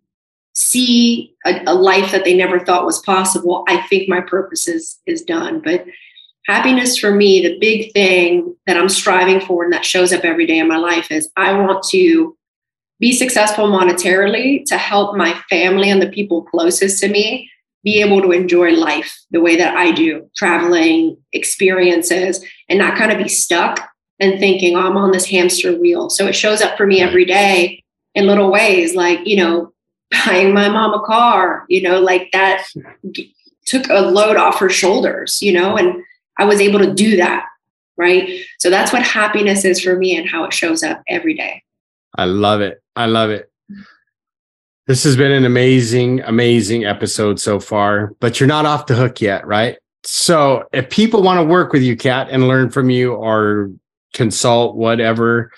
see 0.54 1.34
a, 1.44 1.60
a, 1.66 1.74
life 1.74 2.12
that 2.12 2.24
they 2.24 2.34
never 2.34 2.60
thought 2.60 2.86
was 2.86 3.02
possible, 3.02 3.64
I 3.68 3.82
think 3.88 4.08
my 4.08 4.20
purpose 4.20 4.66
is, 4.66 5.00
is 5.06 5.22
done. 5.22 5.60
But 5.62 5.84
happiness 6.46 6.96
for 6.96 7.10
me, 7.10 7.42
the 7.42 7.58
big 7.58 7.92
thing 7.92 8.56
that 8.66 8.78
I'm 8.78 8.88
striving 8.88 9.40
for 9.40 9.64
and 9.64 9.72
that 9.72 9.84
shows 9.84 10.12
up 10.12 10.24
every 10.24 10.46
day 10.46 10.58
in 10.58 10.68
my 10.68 10.76
life 10.76 11.10
is 11.10 11.28
I 11.36 11.52
want 11.52 11.82
to 11.90 12.36
be 13.00 13.12
successful 13.12 13.68
monetarily 13.68 14.64
to 14.66 14.78
help 14.78 15.16
my 15.16 15.34
family 15.50 15.90
and 15.90 16.00
the 16.00 16.10
people 16.10 16.42
closest 16.42 17.00
to 17.00 17.08
me 17.08 17.50
be 17.82 18.00
able 18.00 18.22
to 18.22 18.30
enjoy 18.30 18.70
life 18.70 19.14
the 19.30 19.40
way 19.40 19.56
that 19.56 19.76
I 19.76 19.92
do, 19.92 20.30
traveling, 20.36 21.18
experiences, 21.32 22.44
and 22.68 22.78
not 22.78 22.96
kind 22.96 23.12
of 23.12 23.18
be 23.18 23.28
stuck 23.28 23.88
and 24.18 24.38
thinking, 24.40 24.76
oh, 24.76 24.80
I'm 24.80 24.96
on 24.96 25.12
this 25.12 25.26
hamster 25.26 25.76
wheel. 25.76 26.08
So 26.08 26.26
it 26.26 26.34
shows 26.34 26.62
up 26.62 26.76
for 26.76 26.86
me 26.86 27.02
every 27.02 27.26
day 27.26 27.82
in 28.14 28.26
little 28.26 28.50
ways, 28.50 28.94
like, 28.94 29.20
you 29.26 29.36
know, 29.36 29.72
buying 30.26 30.54
my 30.54 30.68
mom 30.68 30.94
a 30.94 31.04
car, 31.04 31.66
you 31.68 31.82
know, 31.82 32.00
like 32.00 32.30
that 32.32 32.64
took 33.66 33.88
a 33.90 34.00
load 34.00 34.36
off 34.36 34.58
her 34.58 34.70
shoulders, 34.70 35.42
you 35.42 35.52
know, 35.52 35.76
and 35.76 36.02
I 36.38 36.44
was 36.44 36.60
able 36.60 36.78
to 36.78 36.92
do 36.92 37.16
that. 37.16 37.46
Right. 37.96 38.40
So 38.58 38.70
that's 38.70 38.92
what 38.92 39.02
happiness 39.02 39.64
is 39.64 39.80
for 39.80 39.96
me 39.96 40.16
and 40.16 40.28
how 40.28 40.44
it 40.44 40.52
shows 40.52 40.82
up 40.82 41.02
every 41.06 41.34
day. 41.34 41.62
I 42.16 42.24
love 42.24 42.60
it. 42.60 42.82
I 42.96 43.06
love 43.06 43.30
it. 43.30 43.50
This 44.86 45.04
has 45.04 45.16
been 45.16 45.32
an 45.32 45.44
amazing, 45.46 46.20
amazing 46.20 46.84
episode 46.84 47.40
so 47.40 47.58
far, 47.58 48.14
but 48.20 48.38
you're 48.38 48.46
not 48.46 48.66
off 48.66 48.86
the 48.86 48.94
hook 48.94 49.20
yet, 49.20 49.46
right? 49.46 49.78
So 50.04 50.68
if 50.72 50.90
people 50.90 51.22
want 51.22 51.40
to 51.40 51.44
work 51.44 51.72
with 51.72 51.82
you, 51.82 51.96
Kat, 51.96 52.28
and 52.30 52.46
learn 52.46 52.70
from 52.70 52.90
you 52.90 53.14
or 53.14 53.70
consult, 54.12 54.76
whatever, 54.76 55.50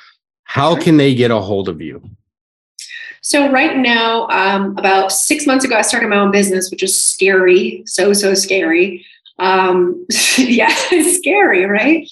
how 0.44 0.80
can 0.80 0.96
they 0.96 1.14
get 1.14 1.32
a 1.32 1.40
hold 1.40 1.68
of 1.68 1.80
you? 1.80 2.08
So 3.20 3.50
right 3.50 3.76
now, 3.76 4.28
um, 4.28 4.78
about 4.78 5.10
six 5.10 5.46
months 5.46 5.64
ago, 5.64 5.74
I 5.74 5.82
started 5.82 6.08
my 6.08 6.18
own 6.18 6.30
business, 6.30 6.70
which 6.70 6.84
is 6.84 6.98
scary, 6.98 7.82
so 7.84 8.12
so 8.12 8.34
scary. 8.34 9.04
Um, 9.40 10.06
yeah, 10.38 10.72
scary, 11.12 11.64
right? 11.64 12.08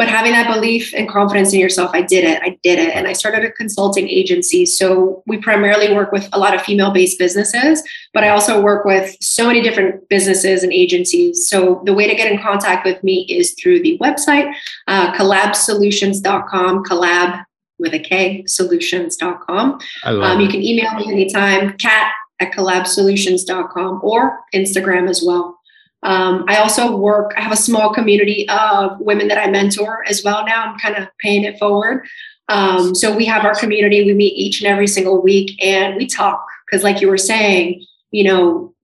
But 0.00 0.08
having 0.08 0.32
that 0.32 0.50
belief 0.50 0.94
and 0.94 1.06
confidence 1.06 1.52
in 1.52 1.60
yourself 1.60 1.90
i 1.92 2.00
did 2.00 2.24
it 2.24 2.40
i 2.42 2.58
did 2.62 2.78
it. 2.78 2.96
And 2.96 3.06
i 3.06 3.12
started 3.12 3.44
a 3.44 3.52
consulting 3.52 4.08
agency. 4.08 4.64
So 4.64 5.22
we 5.26 5.36
primarily 5.36 5.94
work 5.94 6.10
with 6.10 6.26
a 6.32 6.38
lot 6.38 6.54
of 6.54 6.62
female 6.62 6.90
based 6.90 7.18
businesses 7.18 7.82
but 8.14 8.24
i 8.24 8.30
also 8.30 8.62
work 8.62 8.86
with 8.86 9.14
so 9.20 9.46
many 9.46 9.60
different 9.60 10.08
businesses 10.08 10.62
and 10.62 10.72
agencies. 10.72 11.46
So 11.46 11.82
the 11.84 11.92
way 11.92 12.08
to 12.08 12.14
get 12.14 12.32
in 12.32 12.40
contact 12.40 12.86
with 12.86 13.04
me 13.04 13.26
is 13.28 13.54
through 13.60 13.82
the 13.82 13.98
website 13.98 14.50
uh, 14.88 15.12
kolabsolutions.com 15.12 16.84
collab 16.84 17.44
with 17.78 17.92
a 17.92 17.98
k 17.98 18.42
solutions.com 18.46 19.78
um, 20.04 20.40
you 20.40 20.48
can 20.48 20.62
email 20.62 20.94
me 20.94 21.12
anytime 21.12 21.76
kat 21.76 22.10
at 22.40 22.52
kolabsolutions.com 22.52 24.00
or 24.02 24.40
instagram 24.54 25.10
as 25.10 25.22
well 25.22 25.59
um, 26.02 26.44
I 26.48 26.56
also 26.56 26.96
work, 26.96 27.34
I 27.36 27.40
have 27.40 27.52
a 27.52 27.56
small 27.56 27.92
community 27.92 28.48
of 28.48 28.98
women 29.00 29.28
that 29.28 29.38
I 29.38 29.50
mentor 29.50 30.04
as 30.08 30.24
well 30.24 30.44
now. 30.46 30.64
I'm 30.64 30.78
kind 30.78 30.96
of 30.96 31.08
paying 31.18 31.44
it 31.44 31.58
forward. 31.58 32.06
Um, 32.48 32.94
so 32.94 33.14
we 33.14 33.26
have 33.26 33.44
our 33.44 33.54
community, 33.54 34.04
we 34.04 34.14
meet 34.14 34.34
each 34.34 34.60
and 34.60 34.66
every 34.66 34.86
single 34.86 35.22
week 35.22 35.62
and 35.62 35.96
we 35.96 36.06
talk. 36.06 36.44
Because, 36.66 36.82
like 36.82 37.00
you 37.00 37.08
were 37.08 37.18
saying, 37.18 37.84
you 38.10 38.24
know, 38.24 38.74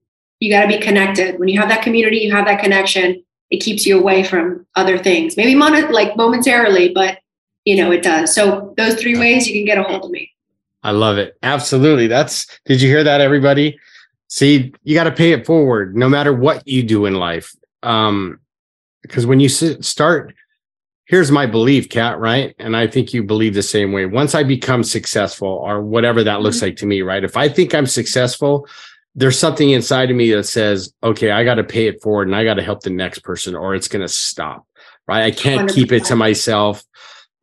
you 0.40 0.50
got 0.50 0.62
to 0.62 0.68
be 0.68 0.78
connected. 0.78 1.38
When 1.38 1.48
you 1.48 1.58
have 1.58 1.68
that 1.68 1.82
community, 1.82 2.18
you 2.18 2.34
have 2.34 2.46
that 2.46 2.60
connection, 2.62 3.22
it 3.50 3.58
keeps 3.58 3.86
you 3.86 3.98
away 3.98 4.22
from 4.22 4.66
other 4.76 4.98
things. 4.98 5.36
Maybe 5.36 5.54
mon- 5.54 5.92
like 5.92 6.16
momentarily, 6.16 6.92
but 6.92 7.18
you 7.64 7.76
know, 7.76 7.90
it 7.90 8.02
does. 8.02 8.34
So, 8.34 8.74
those 8.76 9.00
three 9.00 9.18
ways 9.18 9.48
you 9.48 9.54
can 9.54 9.64
get 9.64 9.78
a 9.78 9.82
hold 9.82 10.04
of 10.04 10.10
me. 10.10 10.30
I 10.82 10.92
love 10.92 11.18
it. 11.18 11.36
Absolutely. 11.42 12.06
That's, 12.06 12.46
did 12.66 12.80
you 12.80 12.88
hear 12.88 13.02
that, 13.02 13.20
everybody? 13.20 13.76
See, 14.28 14.72
you 14.82 14.94
got 14.94 15.04
to 15.04 15.12
pay 15.12 15.32
it 15.32 15.46
forward 15.46 15.96
no 15.96 16.08
matter 16.08 16.32
what 16.32 16.66
you 16.66 16.82
do 16.82 17.06
in 17.06 17.14
life. 17.14 17.54
Um, 17.82 18.40
because 19.02 19.24
when 19.26 19.38
you 19.38 19.48
sit, 19.48 19.84
start, 19.84 20.34
here's 21.04 21.30
my 21.30 21.46
belief, 21.46 21.88
Kat, 21.88 22.18
right? 22.18 22.54
And 22.58 22.76
I 22.76 22.86
think 22.86 23.14
you 23.14 23.22
believe 23.22 23.54
the 23.54 23.62
same 23.62 23.92
way. 23.92 24.06
Once 24.06 24.34
I 24.34 24.42
become 24.42 24.82
successful 24.82 25.48
or 25.48 25.80
whatever 25.80 26.24
that 26.24 26.40
looks 26.40 26.56
mm-hmm. 26.56 26.66
like 26.66 26.76
to 26.78 26.86
me, 26.86 27.02
right? 27.02 27.22
If 27.22 27.36
I 27.36 27.48
think 27.48 27.74
I'm 27.74 27.86
successful, 27.86 28.66
there's 29.14 29.38
something 29.38 29.70
inside 29.70 30.10
of 30.10 30.16
me 30.16 30.32
that 30.32 30.44
says, 30.44 30.92
okay, 31.02 31.30
I 31.30 31.44
got 31.44 31.54
to 31.54 31.64
pay 31.64 31.86
it 31.86 32.02
forward 32.02 32.28
and 32.28 32.36
I 32.36 32.44
got 32.44 32.54
to 32.54 32.62
help 32.62 32.82
the 32.82 32.90
next 32.90 33.20
person 33.20 33.54
or 33.54 33.74
it's 33.74 33.88
going 33.88 34.02
to 34.02 34.12
stop, 34.12 34.66
right? 35.06 35.24
I 35.24 35.30
can't 35.30 35.70
100%. 35.70 35.74
keep 35.74 35.92
it 35.92 36.04
to 36.06 36.16
myself. 36.16 36.84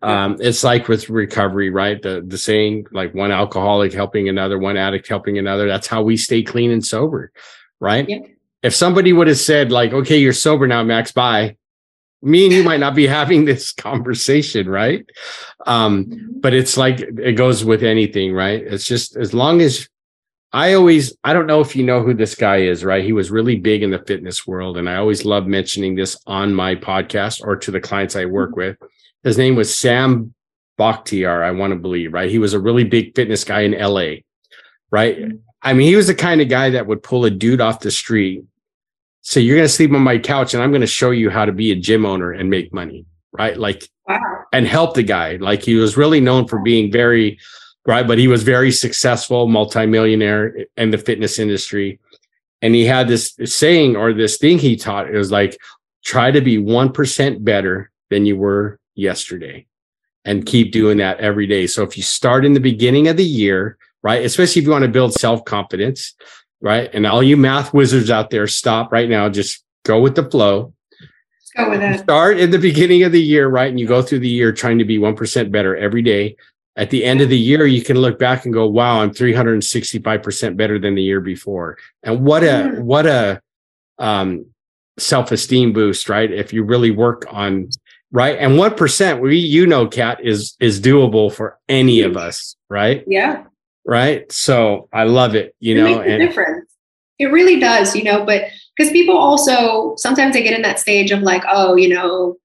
Um, 0.04 0.38
it's 0.42 0.64
like 0.64 0.90
with 0.90 1.10
recovery, 1.10 1.70
right? 1.70 2.02
The 2.02 2.24
the 2.26 2.38
saying, 2.38 2.88
like 2.92 3.14
one 3.14 3.32
alcoholic 3.32 3.94
helping 3.94 4.28
another, 4.28 4.60
one 4.60 4.76
addict 4.76 5.08
helping 5.08 5.38
another. 5.38 5.68
That's 5.68 5.88
how 5.88 6.04
we 6.04 6.18
stay 6.18 6.44
clean 6.44 6.72
and 6.72 6.86
sober, 6.86 7.32
right? 7.80 8.08
Yeah. 8.08 8.20
If 8.64 8.76
somebody 8.76 9.14
would 9.14 9.28
have 9.28 9.38
said, 9.38 9.72
like, 9.72 9.94
okay, 9.94 10.18
you're 10.18 10.34
sober 10.34 10.68
now, 10.68 10.84
Max, 10.84 11.12
bye. 11.12 11.58
Me 12.22 12.46
and 12.46 12.54
you 12.54 12.64
might 12.64 12.80
not 12.80 12.96
be 12.96 13.08
having 13.20 13.46
this 13.46 13.72
conversation, 13.72 14.70
right? 14.70 15.06
Um, 15.66 16.06
mm-hmm. 16.06 16.40
but 16.42 16.54
it's 16.54 16.76
like 16.76 17.00
it 17.00 17.38
goes 17.38 17.64
with 17.64 17.82
anything, 17.82 18.34
right? 18.34 18.62
It's 18.62 18.86
just 18.86 19.16
as 19.16 19.34
long 19.34 19.62
as 19.62 19.88
I 20.54 20.74
always, 20.74 21.18
I 21.24 21.34
don't 21.34 21.48
know 21.48 21.62
if 21.62 21.76
you 21.76 21.84
know 21.84 22.04
who 22.04 22.14
this 22.14 22.36
guy 22.36 22.58
is, 22.58 22.86
right? 22.86 23.04
He 23.04 23.12
was 23.12 23.32
really 23.32 23.56
big 23.58 23.82
in 23.82 23.90
the 23.90 24.04
fitness 24.06 24.46
world. 24.46 24.78
And 24.78 24.88
I 24.88 24.98
always 24.98 25.26
love 25.26 25.48
mentioning 25.48 25.96
this 25.96 26.16
on 26.28 26.54
my 26.54 26.76
podcast 26.76 27.42
or 27.44 27.56
to 27.56 27.72
the 27.72 27.82
clients 27.82 28.16
I 28.16 28.26
work 28.26 28.52
mm-hmm. 28.52 28.60
with. 28.60 28.78
His 29.24 29.38
name 29.38 29.56
was 29.56 29.76
Sam 29.76 30.34
Bakhtiar, 30.80 31.44
I 31.44 31.52
want 31.52 31.74
to 31.74 31.80
believe, 31.80 32.14
right? 32.14 32.30
He 32.30 32.38
was 32.38 32.54
a 32.54 32.60
really 32.60 32.84
big 32.84 33.16
fitness 33.16 33.44
guy 33.44 33.62
in 33.62 33.72
LA, 33.72 34.22
right? 34.92 35.18
Mm-hmm. 35.18 35.38
I 35.64 35.74
mean, 35.74 35.88
he 35.88 35.96
was 35.96 36.08
the 36.08 36.16
kind 36.16 36.40
of 36.40 36.50
guy 36.50 36.70
that 36.70 36.86
would 36.86 37.02
pull 37.02 37.26
a 37.26 37.32
dude 37.32 37.62
off 37.62 37.80
the 37.80 37.90
street, 37.90 38.44
say, 39.22 39.42
You're 39.42 39.56
going 39.56 39.68
to 39.68 39.74
sleep 39.74 39.92
on 39.92 40.02
my 40.02 40.20
couch 40.20 40.54
and 40.54 40.62
I'm 40.62 40.72
going 40.72 40.82
to 40.82 40.88
show 40.88 41.12
you 41.12 41.32
how 41.32 41.46
to 41.46 41.52
be 41.52 41.72
a 41.72 41.76
gym 41.76 42.06
owner 42.06 42.32
and 42.32 42.50
make 42.50 42.74
money, 42.74 43.06
right? 43.32 43.58
Like, 43.58 43.90
wow. 44.08 44.20
and 44.52 44.68
help 44.68 44.94
the 44.94 45.04
guy. 45.04 45.38
Like, 45.38 45.64
he 45.64 45.76
was 45.76 45.98
really 45.98 46.20
known 46.20 46.48
for 46.48 46.60
being 46.60 46.92
very, 46.92 47.40
right? 47.86 48.08
But 48.08 48.18
he 48.18 48.28
was 48.28 48.44
very 48.44 48.72
successful, 48.72 49.48
multimillionaire 49.48 50.66
in 50.78 50.92
the 50.92 50.98
fitness 50.98 51.40
industry. 51.40 52.00
And 52.62 52.74
he 52.74 52.86
had 52.86 53.08
this 53.08 53.36
saying 53.44 53.96
or 53.96 54.14
this 54.14 54.38
thing 54.38 54.58
he 54.58 54.76
taught. 54.76 55.10
It 55.10 55.18
was 55.18 55.32
like, 55.32 55.58
try 56.06 56.32
to 56.32 56.42
be 56.42 56.58
1% 56.58 57.44
better 57.44 57.92
than 58.10 58.26
you 58.26 58.38
were 58.38 58.80
yesterday 58.96 59.66
and 60.26 60.46
keep 60.46 60.72
doing 60.72 60.98
that 60.98 61.20
every 61.20 61.48
day. 61.48 61.68
So 61.68 61.84
if 61.84 61.98
you 61.98 62.04
start 62.04 62.46
in 62.46 62.54
the 62.54 62.60
beginning 62.60 63.08
of 63.08 63.18
the 63.18 63.26
year, 63.26 63.78
right, 64.02 64.24
especially 64.24 64.62
if 64.62 64.66
you 64.66 64.72
want 64.72 64.84
to 64.84 64.92
build 64.92 65.14
self 65.14 65.44
confidence, 65.46 66.14
right, 66.62 66.90
and 66.94 67.06
all 67.06 67.24
you 67.24 67.38
math 67.38 67.74
wizards 67.74 68.10
out 68.10 68.30
there, 68.30 68.48
stop 68.48 68.92
right 68.92 69.10
now, 69.10 69.30
just 69.30 69.64
go 69.84 70.00
with 70.00 70.16
the 70.16 70.30
flow. 70.30 70.74
Let's 71.02 71.52
go 71.58 71.70
with 71.70 71.82
it. 71.82 72.00
Start 72.04 72.40
in 72.40 72.52
the 72.52 72.60
beginning 72.60 73.04
of 73.04 73.12
the 73.12 73.22
year, 73.22 73.48
right, 73.48 73.70
and 73.70 73.80
you 73.80 73.88
go 73.88 74.02
through 74.02 74.20
the 74.20 74.30
year 74.30 74.52
trying 74.52 74.78
to 74.80 74.86
be 74.86 74.98
1% 74.98 75.52
better 75.52 75.76
every 75.76 76.02
day. 76.02 76.38
At 76.76 76.90
the 76.90 77.04
end 77.04 77.22
of 77.22 77.30
the 77.30 77.38
year, 77.38 77.68
you 77.68 77.84
can 77.84 77.98
look 77.98 78.18
back 78.18 78.46
and 78.46 78.54
go, 78.54 78.68
wow, 78.68 79.02
I'm 79.02 79.12
365% 79.12 80.58
better 80.58 80.80
than 80.80 80.96
the 80.96 81.04
year 81.04 81.22
before. 81.22 81.78
And 82.02 82.26
what 82.26 82.44
a, 82.44 82.48
mm. 82.48 82.82
what 82.82 83.06
a, 83.06 83.42
um, 84.00 84.48
self-esteem 84.98 85.74
boost, 85.74 86.10
right? 86.10 86.32
If 86.32 86.54
you 86.54 86.64
really 86.64 86.92
work 86.92 87.26
on 87.30 87.70
right? 88.14 88.38
And 88.40 88.58
one 88.58 88.76
percent, 88.76 89.20
we 89.20 89.38
you 89.38 89.68
know, 89.68 89.88
Kat 89.88 90.20
is 90.24 90.56
is 90.62 90.80
doable 90.80 91.34
for 91.34 91.60
any 91.68 92.02
of 92.02 92.16
us, 92.16 92.56
right? 92.70 93.04
Yeah. 93.06 93.44
Right. 93.86 94.32
So 94.32 94.88
I 94.94 95.04
love 95.04 95.36
it. 95.36 95.54
You 95.60 95.74
it 95.74 95.78
know, 95.78 95.84
makes 95.84 96.08
a 96.08 96.12
and, 96.12 96.22
difference. 96.22 96.72
It 97.20 97.26
really 97.26 97.60
does, 97.60 97.94
you 97.96 98.04
know. 98.04 98.24
But 98.24 98.44
because 98.78 98.94
people 98.94 99.18
also 99.18 99.96
sometimes 99.98 100.34
they 100.34 100.44
get 100.44 100.54
in 100.54 100.62
that 100.62 100.80
stage 100.80 101.12
of 101.12 101.22
like, 101.22 101.44
oh, 101.50 101.76
you 101.76 101.90
know, 101.90 102.38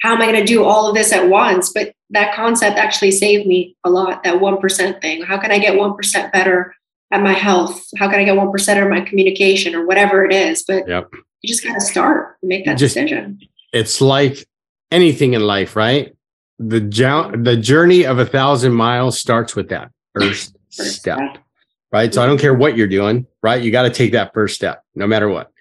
how 0.00 0.14
am 0.14 0.22
I 0.22 0.26
going 0.26 0.40
to 0.40 0.46
do 0.46 0.64
all 0.64 0.88
of 0.88 0.94
this 0.94 1.12
at 1.12 1.28
once? 1.28 1.72
But 1.72 1.92
that 2.10 2.34
concept 2.34 2.78
actually 2.78 3.10
saved 3.10 3.46
me 3.46 3.76
a 3.84 3.90
lot. 3.90 4.22
That 4.24 4.40
one 4.40 4.58
percent 4.58 5.00
thing. 5.00 5.22
How 5.22 5.38
can 5.38 5.50
I 5.50 5.58
get 5.58 5.76
one 5.76 5.96
percent 5.96 6.32
better 6.32 6.74
at 7.10 7.22
my 7.22 7.32
health? 7.32 7.84
How 7.96 8.08
can 8.08 8.20
I 8.20 8.24
get 8.24 8.36
one 8.36 8.52
percent 8.52 8.80
of 8.80 8.88
my 8.88 9.00
communication 9.00 9.74
or 9.74 9.86
whatever 9.86 10.24
it 10.24 10.32
is? 10.32 10.64
But 10.66 10.88
yep. 10.88 11.08
you 11.42 11.48
just 11.48 11.64
got 11.64 11.74
to 11.74 11.80
start 11.80 12.36
and 12.42 12.48
make 12.48 12.64
that 12.64 12.78
just, 12.78 12.94
decision. 12.94 13.40
It's 13.72 14.00
like 14.00 14.46
anything 14.90 15.34
in 15.34 15.42
life, 15.42 15.76
right? 15.76 16.14
The 16.58 16.80
jo- 16.80 17.32
the 17.36 17.56
journey 17.56 18.04
of 18.04 18.18
a 18.18 18.26
thousand 18.26 18.72
miles 18.72 19.18
starts 19.18 19.54
with 19.54 19.68
that 19.68 19.90
first, 20.14 20.56
first 20.70 21.00
step, 21.00 21.18
step, 21.18 21.38
right? 21.92 22.12
So 22.12 22.22
I 22.22 22.26
don't 22.26 22.38
care 22.38 22.54
what 22.54 22.76
you're 22.76 22.88
doing, 22.88 23.26
right? 23.42 23.62
You 23.62 23.70
got 23.70 23.82
to 23.82 23.90
take 23.90 24.12
that 24.12 24.32
first 24.32 24.54
step, 24.54 24.84
no 24.94 25.06
matter 25.06 25.28
what. 25.28 25.52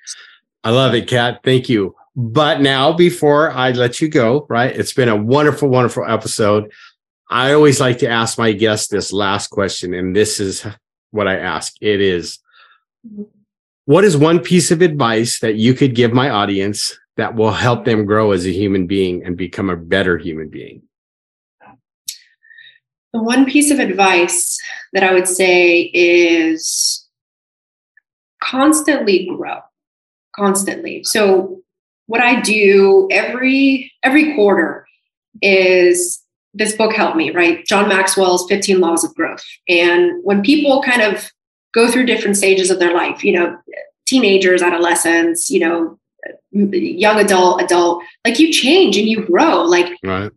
I 0.64 0.72
love 0.72 0.96
it, 0.96 1.08
Kat. 1.08 1.42
Thank 1.44 1.70
you. 1.70 1.96
But 2.20 2.62
now, 2.62 2.94
before 2.94 3.52
I 3.52 3.72
let 3.74 4.02
you 4.02 4.10
go, 4.10 4.48
right? 4.50 4.76
It's 4.76 4.92
been 4.92 5.08
a 5.08 5.16
wonderful, 5.16 5.70
wonderful 5.70 6.04
episode. 6.04 6.72
I 7.30 7.54
always 7.54 7.80
like 7.80 8.00
to 8.00 8.10
ask 8.10 8.40
my 8.40 8.54
guests 8.54 8.88
this 8.88 9.14
last 9.14 9.52
question, 9.52 9.94
and 9.94 10.16
this 10.16 10.40
is 10.40 10.66
what 11.12 11.28
I 11.28 11.38
ask. 11.38 11.76
It 11.80 12.02
is, 12.02 12.40
what 13.86 14.04
is 14.04 14.18
one 14.18 14.40
piece 14.40 14.72
of 14.72 14.82
advice 14.82 15.42
that 15.42 15.58
you 15.58 15.76
could 15.76 15.94
give 15.94 16.12
my 16.12 16.32
audience 16.32 16.98
that 17.18 17.36
will 17.36 17.52
help 17.52 17.86
them 17.86 18.08
grow 18.08 18.32
as 18.32 18.48
a 18.48 18.52
human 18.52 18.88
being 18.88 19.24
and 19.24 19.38
become 19.38 19.70
a 19.70 19.78
better 19.78 20.18
human 20.18 20.50
being? 20.50 20.82
The 23.14 23.22
one 23.22 23.46
piece 23.46 23.70
of 23.70 23.78
advice 23.78 24.58
that 24.94 25.04
I 25.04 25.14
would 25.14 25.28
say 25.28 25.92
is 25.94 27.08
constantly 28.42 29.28
grow, 29.28 29.60
constantly. 30.36 31.04
So 31.04 31.62
what 32.08 32.22
I 32.22 32.42
do 32.42 33.08
every 33.12 33.92
every 34.04 34.34
quarter 34.36 34.88
is 35.42 36.22
this 36.54 36.76
book 36.76 36.94
helped 36.94 37.16
me, 37.16 37.32
right? 37.32 37.64
John 37.66 37.88
Maxwell's 37.88 38.48
15 38.50 38.80
Laws 38.80 39.04
of 39.04 39.14
Growth. 39.14 39.44
And 39.70 40.24
when 40.24 40.42
people 40.42 40.82
kind 40.82 41.02
of 41.02 41.30
go 41.74 41.92
through 41.92 42.08
different 42.08 42.36
stages 42.36 42.72
of 42.72 42.80
their 42.80 42.94
life, 42.94 43.24
you 43.24 43.34
know, 43.34 43.56
teenagers, 44.08 44.64
adolescents, 44.64 45.50
you 45.50 45.60
know, 45.60 46.00
young 46.52 47.20
adult, 47.20 47.62
adult, 47.62 48.04
like 48.26 48.40
you 48.40 48.52
change 48.52 48.98
and 48.98 49.08
you 49.08 49.24
grow. 49.24 49.62
Like 49.64 49.96
right. 50.04 50.32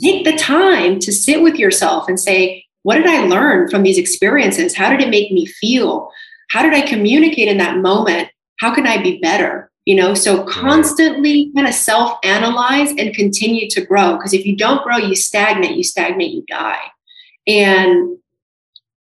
take 0.00 0.24
the 0.24 0.36
time 0.38 0.98
to 1.00 1.12
sit 1.12 1.42
with 1.42 1.56
yourself 1.56 2.08
and 2.08 2.18
say, 2.18 2.64
what 2.84 2.96
did 2.96 3.06
I 3.06 3.26
learn 3.26 3.68
from 3.68 3.82
these 3.82 3.98
experiences? 3.98 4.74
How 4.74 4.88
did 4.88 5.02
it 5.02 5.10
make 5.10 5.30
me 5.32 5.44
feel? 5.44 6.10
How 6.50 6.62
did 6.62 6.72
I 6.72 6.80
communicate 6.80 7.48
in 7.48 7.58
that 7.58 7.78
moment? 7.78 8.30
How 8.60 8.74
can 8.74 8.86
I 8.86 9.02
be 9.02 9.18
better? 9.18 9.70
You 9.88 9.94
know, 9.94 10.12
so 10.12 10.44
constantly 10.44 11.50
kind 11.54 11.66
of 11.66 11.72
self 11.72 12.18
analyze 12.22 12.90
and 12.98 13.14
continue 13.14 13.70
to 13.70 13.80
grow. 13.80 14.18
Because 14.18 14.34
if 14.34 14.44
you 14.44 14.54
don't 14.54 14.84
grow, 14.84 14.98
you 14.98 15.16
stagnate, 15.16 15.78
you 15.78 15.82
stagnate, 15.82 16.30
you 16.30 16.44
die. 16.46 16.82
And 17.46 18.18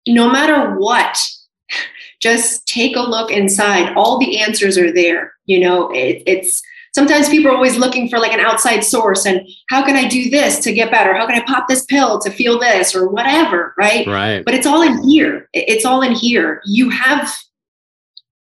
no 0.09 0.31
matter 0.31 0.79
what, 0.79 1.23
just 2.23 2.67
take 2.67 2.97
a 2.97 3.03
look 3.03 3.31
inside. 3.31 3.93
All 3.95 4.19
the 4.19 4.41
answers 4.41 4.79
are 4.79 4.91
there. 4.91 5.35
You 5.45 5.61
know, 5.61 5.91
it, 5.91 6.23
it's 6.27 6.63
sometimes 6.95 7.29
people 7.29 7.51
are 7.51 7.57
always 7.57 7.77
looking 7.77 8.09
for 8.09 8.19
like 8.19 8.33
an 8.33 8.41
outside 8.41 8.81
source 8.81 9.27
and 9.27 9.47
how 9.69 9.85
can 9.85 9.97
I 9.97 10.09
do 10.09 10.31
this 10.31 10.61
to 10.61 10.73
get 10.73 10.91
better? 10.91 11.13
How 11.13 11.27
can 11.27 11.39
I 11.39 11.45
pop 11.45 11.69
this 11.69 11.85
pill 11.85 12.19
to 12.21 12.31
feel 12.31 12.59
this 12.59 12.95
or 12.95 13.07
whatever? 13.07 13.75
Right. 13.77 14.07
Right. 14.07 14.43
But 14.43 14.55
it's 14.55 14.67
all 14.67 14.81
in 14.81 15.07
here. 15.07 15.47
It's 15.53 15.85
all 15.85 16.01
in 16.01 16.13
here. 16.13 16.63
You 16.65 16.89
have 16.89 17.31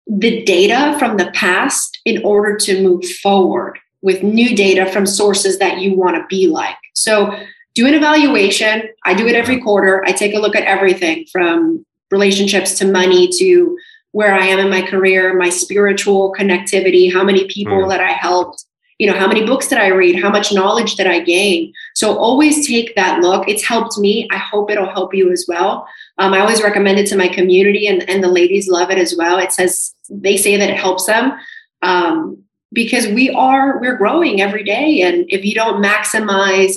the 0.10 0.44
data 0.44 0.96
from 0.98 1.18
the 1.18 1.32
past 1.32 2.00
in 2.06 2.24
order 2.24 2.56
to 2.56 2.82
move 2.82 3.06
forward 3.22 3.78
with 4.02 4.24
new 4.24 4.56
data 4.56 4.86
from 4.92 5.06
sources 5.06 5.60
that 5.60 5.80
you 5.80 5.96
want 5.96 6.16
to 6.16 6.26
be 6.28 6.48
like. 6.48 6.78
So 6.94 7.38
do 7.76 7.86
an 7.88 7.94
evaluation. 7.94 8.84
I 9.06 9.14
do 9.14 9.28
it 9.28 9.36
every 9.36 9.62
quarter. 9.62 10.04
I 10.06 10.12
take 10.12 10.34
a 10.34 10.40
look 10.40 10.56
at 10.56 10.64
everything 10.64 11.26
from 11.32 11.86
relationships 12.10 12.78
to 12.80 12.92
money 12.92 13.30
to 13.38 13.78
where 14.12 14.34
I 14.34 14.46
am 14.46 14.60
in 14.60 14.70
my 14.70 14.82
career, 14.82 15.36
my 15.36 15.50
spiritual 15.50 16.34
connectivity, 16.34 17.12
how 17.12 17.24
many 17.24 17.46
people 17.48 17.84
mm. 17.84 17.90
that 17.90 18.00
I 18.00 18.14
helped, 18.14 18.66
you 18.98 19.06
know, 19.06 19.18
how 19.18 19.28
many 19.28 19.46
books 19.46 19.68
did 19.68 19.78
I 19.78 19.90
read, 19.90 20.20
how 20.20 20.30
much 20.30 20.54
knowledge 20.54 20.96
did 20.96 21.06
I 21.06 21.20
gain. 21.20 21.72
So 21.94 22.18
always 22.18 22.68
take 22.68 22.96
that 22.96 23.20
look. 23.20 23.48
It's 23.48 23.64
helped 23.64 23.98
me. 24.00 24.28
I 24.32 24.38
hope 24.38 24.72
it'll 24.72 24.90
help 24.90 25.14
you 25.14 25.32
as 25.32 25.46
well. 25.48 25.88
Um, 26.20 26.34
I 26.34 26.40
always 26.40 26.64
recommend 26.64 27.00
it 27.00 27.08
to 27.08 27.16
my 27.16 27.28
community, 27.28 27.88
and, 27.88 28.08
and 28.10 28.24
the 28.24 28.28
ladies 28.28 28.68
love 28.68 28.90
it 28.90 28.98
as 28.98 29.16
well. 29.16 29.38
It 29.38 29.52
says 29.52 29.94
they 30.10 30.38
say 30.38 30.58
that 30.58 30.70
it 30.70 30.78
helps 30.78 31.06
them. 31.06 31.34
Um, 31.82 32.44
because 32.74 33.08
we 33.08 33.30
are 33.30 33.80
we're 33.80 33.96
growing 33.96 34.42
every 34.42 34.64
day 34.64 35.02
and 35.02 35.26
if 35.30 35.46
you 35.46 35.54
don't 35.54 35.82
maximize 35.82 36.76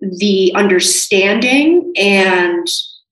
the 0.00 0.52
understanding 0.54 1.92
and 1.96 2.68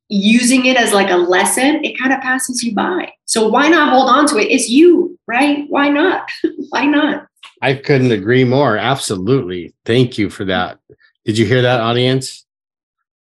using 0.08 0.66
it 0.66 0.76
as 0.76 0.92
like 0.92 1.10
a 1.10 1.16
lesson, 1.16 1.82
it 1.82 1.98
kind 1.98 2.12
of 2.12 2.20
passes 2.20 2.62
you 2.62 2.74
by. 2.74 3.10
So 3.24 3.48
why 3.48 3.68
not 3.68 3.90
hold 3.90 4.08
on 4.08 4.26
to 4.28 4.38
it? 4.38 4.50
It's 4.50 4.68
you, 4.68 5.18
right? 5.26 5.64
Why 5.68 5.88
not? 5.88 6.30
why 6.68 6.84
not? 6.84 7.26
I 7.62 7.74
couldn't 7.74 8.12
agree 8.12 8.44
more. 8.44 8.76
Absolutely. 8.76 9.74
Thank 9.84 10.18
you 10.18 10.28
for 10.28 10.44
that. 10.44 10.78
Did 11.24 11.38
you 11.38 11.46
hear 11.46 11.62
that, 11.62 11.80
audience? 11.80 12.44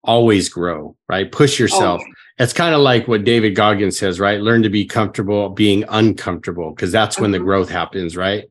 Always 0.03 0.49
grow, 0.49 0.97
right? 1.07 1.32
Push 1.32 1.59
yourself. 1.59 2.01
Oh. 2.03 2.12
It's 2.39 2.53
kind 2.53 2.73
of 2.73 2.81
like 2.81 3.07
what 3.07 3.23
David 3.23 3.55
Goggins 3.55 3.97
says, 3.97 4.19
right? 4.19 4.41
Learn 4.41 4.63
to 4.63 4.69
be 4.69 4.86
comfortable 4.86 5.49
being 5.49 5.84
uncomfortable 5.89 6.71
because 6.71 6.91
that's 6.91 7.19
when 7.19 7.31
the 7.31 7.38
uh-huh. 7.38 7.45
growth 7.45 7.69
happens, 7.69 8.17
right? 8.17 8.45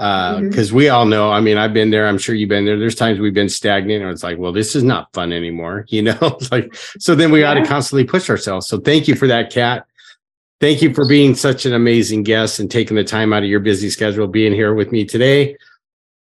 because 0.00 0.36
uh, 0.36 0.40
mm-hmm. 0.40 0.76
we 0.76 0.88
all 0.88 1.04
know 1.04 1.30
i 1.30 1.40
mean 1.40 1.58
i've 1.58 1.74
been 1.74 1.90
there 1.90 2.06
i'm 2.06 2.16
sure 2.16 2.34
you've 2.34 2.48
been 2.48 2.64
there 2.64 2.78
there's 2.78 2.94
times 2.94 3.20
we've 3.20 3.34
been 3.34 3.50
stagnant 3.50 4.02
and 4.02 4.10
it's 4.10 4.22
like 4.22 4.38
well 4.38 4.50
this 4.50 4.74
is 4.74 4.82
not 4.82 5.12
fun 5.12 5.30
anymore 5.30 5.84
you 5.88 6.00
know 6.00 6.16
it's 6.22 6.50
like 6.50 6.74
so 6.98 7.14
then 7.14 7.30
we 7.30 7.40
yeah. 7.40 7.52
got 7.52 7.60
to 7.60 7.66
constantly 7.68 8.04
push 8.04 8.30
ourselves 8.30 8.66
so 8.66 8.80
thank 8.80 9.06
you 9.06 9.14
for 9.14 9.26
that 9.26 9.52
kat 9.52 9.84
thank 10.58 10.80
you 10.80 10.94
for 10.94 11.06
being 11.06 11.34
such 11.34 11.66
an 11.66 11.74
amazing 11.74 12.22
guest 12.22 12.60
and 12.60 12.70
taking 12.70 12.96
the 12.96 13.04
time 13.04 13.34
out 13.34 13.42
of 13.42 13.48
your 13.50 13.60
busy 13.60 13.90
schedule 13.90 14.26
being 14.26 14.54
here 14.54 14.72
with 14.72 14.90
me 14.90 15.04
today 15.04 15.54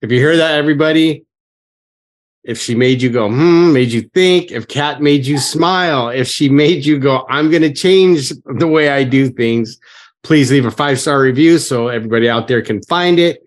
if 0.01 0.11
you 0.11 0.17
hear 0.17 0.35
that 0.35 0.55
everybody 0.55 1.23
if 2.43 2.59
she 2.59 2.73
made 2.73 3.01
you 3.01 3.09
go 3.09 3.27
hmm 3.27 3.73
made 3.73 3.91
you 3.91 4.01
think 4.13 4.51
if 4.51 4.67
kat 4.67 5.01
made 5.01 5.25
you 5.25 5.37
smile 5.37 6.09
if 6.09 6.27
she 6.27 6.49
made 6.49 6.85
you 6.85 6.97
go 6.97 7.25
i'm 7.29 7.49
going 7.49 7.61
to 7.61 7.73
change 7.73 8.31
the 8.45 8.67
way 8.67 8.89
i 8.89 9.03
do 9.03 9.29
things 9.29 9.79
please 10.23 10.51
leave 10.51 10.65
a 10.65 10.71
five 10.71 10.99
star 10.99 11.21
review 11.21 11.57
so 11.57 11.87
everybody 11.87 12.29
out 12.29 12.47
there 12.47 12.61
can 12.61 12.81
find 12.83 13.19
it 13.19 13.43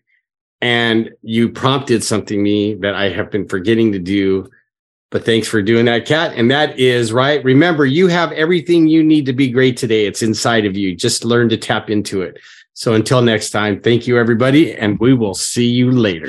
and 0.63 1.11
you 1.23 1.49
prompted 1.49 2.05
something 2.05 2.41
me 2.41 2.75
that 2.75 2.95
I 2.95 3.09
have 3.11 3.31
been 3.31 3.49
forgetting 3.49 3.91
to 3.93 3.99
do. 3.99 4.49
But 5.11 5.25
thanks 5.27 5.49
for 5.49 5.61
doing 5.61 5.85
that, 5.87 6.07
Kat. 6.07 6.35
And 6.37 6.51
that 6.53 6.79
is 6.79 7.13
right. 7.13 7.45
Remember, 7.45 7.85
you 7.85 8.07
have 8.07 8.33
everything 8.33 8.87
you 8.87 9.03
need 9.03 9.27
to 9.27 9.33
be 9.33 9.51
great 9.51 9.77
today. 9.77 10.07
It's 10.07 10.23
inside 10.23 10.65
of 10.65 10.77
you. 10.77 10.95
Just 10.95 11.25
learn 11.25 11.49
to 11.51 11.57
tap 11.59 11.91
into 11.91 12.23
it. 12.23 12.39
So 12.83 12.95
until 12.95 13.23
next 13.23 13.51
time, 13.51 13.81
thank 13.81 14.09
you, 14.09 14.19
everybody, 14.19 14.75
and 14.75 14.99
we 14.99 15.15
will 15.15 15.35
see 15.35 15.69
you 15.69 15.93
later. 15.93 16.27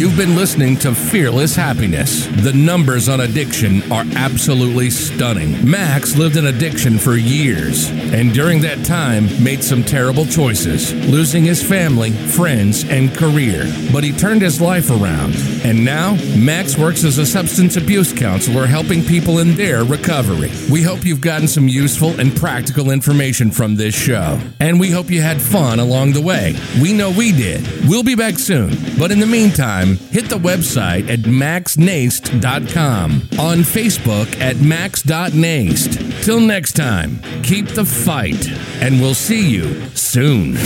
You've 0.00 0.16
been 0.16 0.34
listening 0.34 0.76
to 0.78 0.92
Fearless 0.92 1.56
Happyness. 1.56 2.26
The 2.42 2.52
numbers 2.52 3.08
on 3.08 3.20
addiction 3.20 3.80
are 3.92 4.04
absolutely 4.16 4.90
stunning. 4.90 5.70
Max 5.70 6.16
lived 6.16 6.36
in 6.36 6.46
addiction 6.46 6.98
for 6.98 7.14
years, 7.14 7.88
and 8.12 8.34
during 8.34 8.60
that 8.62 8.84
time, 8.84 9.26
made 9.42 9.62
some 9.62 9.84
terrible 9.84 10.26
choices, 10.26 10.92
losing 11.08 11.44
his 11.44 11.62
family, 11.62 12.10
friends, 12.10 12.84
and 12.90 13.14
career. 13.14 13.64
But 13.92 14.02
he 14.02 14.10
turned 14.10 14.42
his 14.42 14.60
life 14.60 14.90
around, 14.90 15.34
and 15.64 15.84
now 15.84 16.16
Max 16.36 16.76
works 16.76 17.04
as 17.04 17.18
a 17.18 17.24
substance 17.24 17.76
abuse 17.76 18.12
counselor 18.12 18.66
helping 18.66 19.04
people 19.04 19.38
in 19.38 19.54
their 19.54 19.84
recovery. 19.84 20.50
We 20.68 20.82
hope 20.82 21.04
you've 21.04 21.20
gotten 21.20 21.46
some 21.46 21.68
useful 21.68 22.18
and 22.20 22.36
practical 22.36 22.90
information 22.90 23.52
from 23.52 23.76
this 23.76 23.94
show, 23.94 24.40
and 24.58 24.80
we 24.80 24.90
hope 24.90 25.10
you 25.10 25.22
had 25.22 25.40
fun 25.40 25.75
along 25.80 26.12
the 26.12 26.20
way. 26.20 26.54
We 26.80 26.92
know 26.92 27.10
we 27.10 27.32
did. 27.32 27.66
We'll 27.88 28.02
be 28.02 28.14
back 28.14 28.38
soon. 28.38 28.70
But 28.98 29.10
in 29.10 29.20
the 29.20 29.26
meantime, 29.26 29.96
hit 29.96 30.28
the 30.28 30.38
website 30.38 31.08
at 31.08 31.20
maxnaist.com, 31.20 33.12
on 33.38 33.58
Facebook 33.58 34.40
at 34.40 34.56
max.naist. 34.56 36.24
Till 36.24 36.40
next 36.40 36.72
time, 36.72 37.20
keep 37.42 37.68
the 37.68 37.84
fight, 37.84 38.48
and 38.80 39.00
we'll 39.00 39.14
see 39.14 39.48
you 39.48 39.86
soon. 39.90 40.56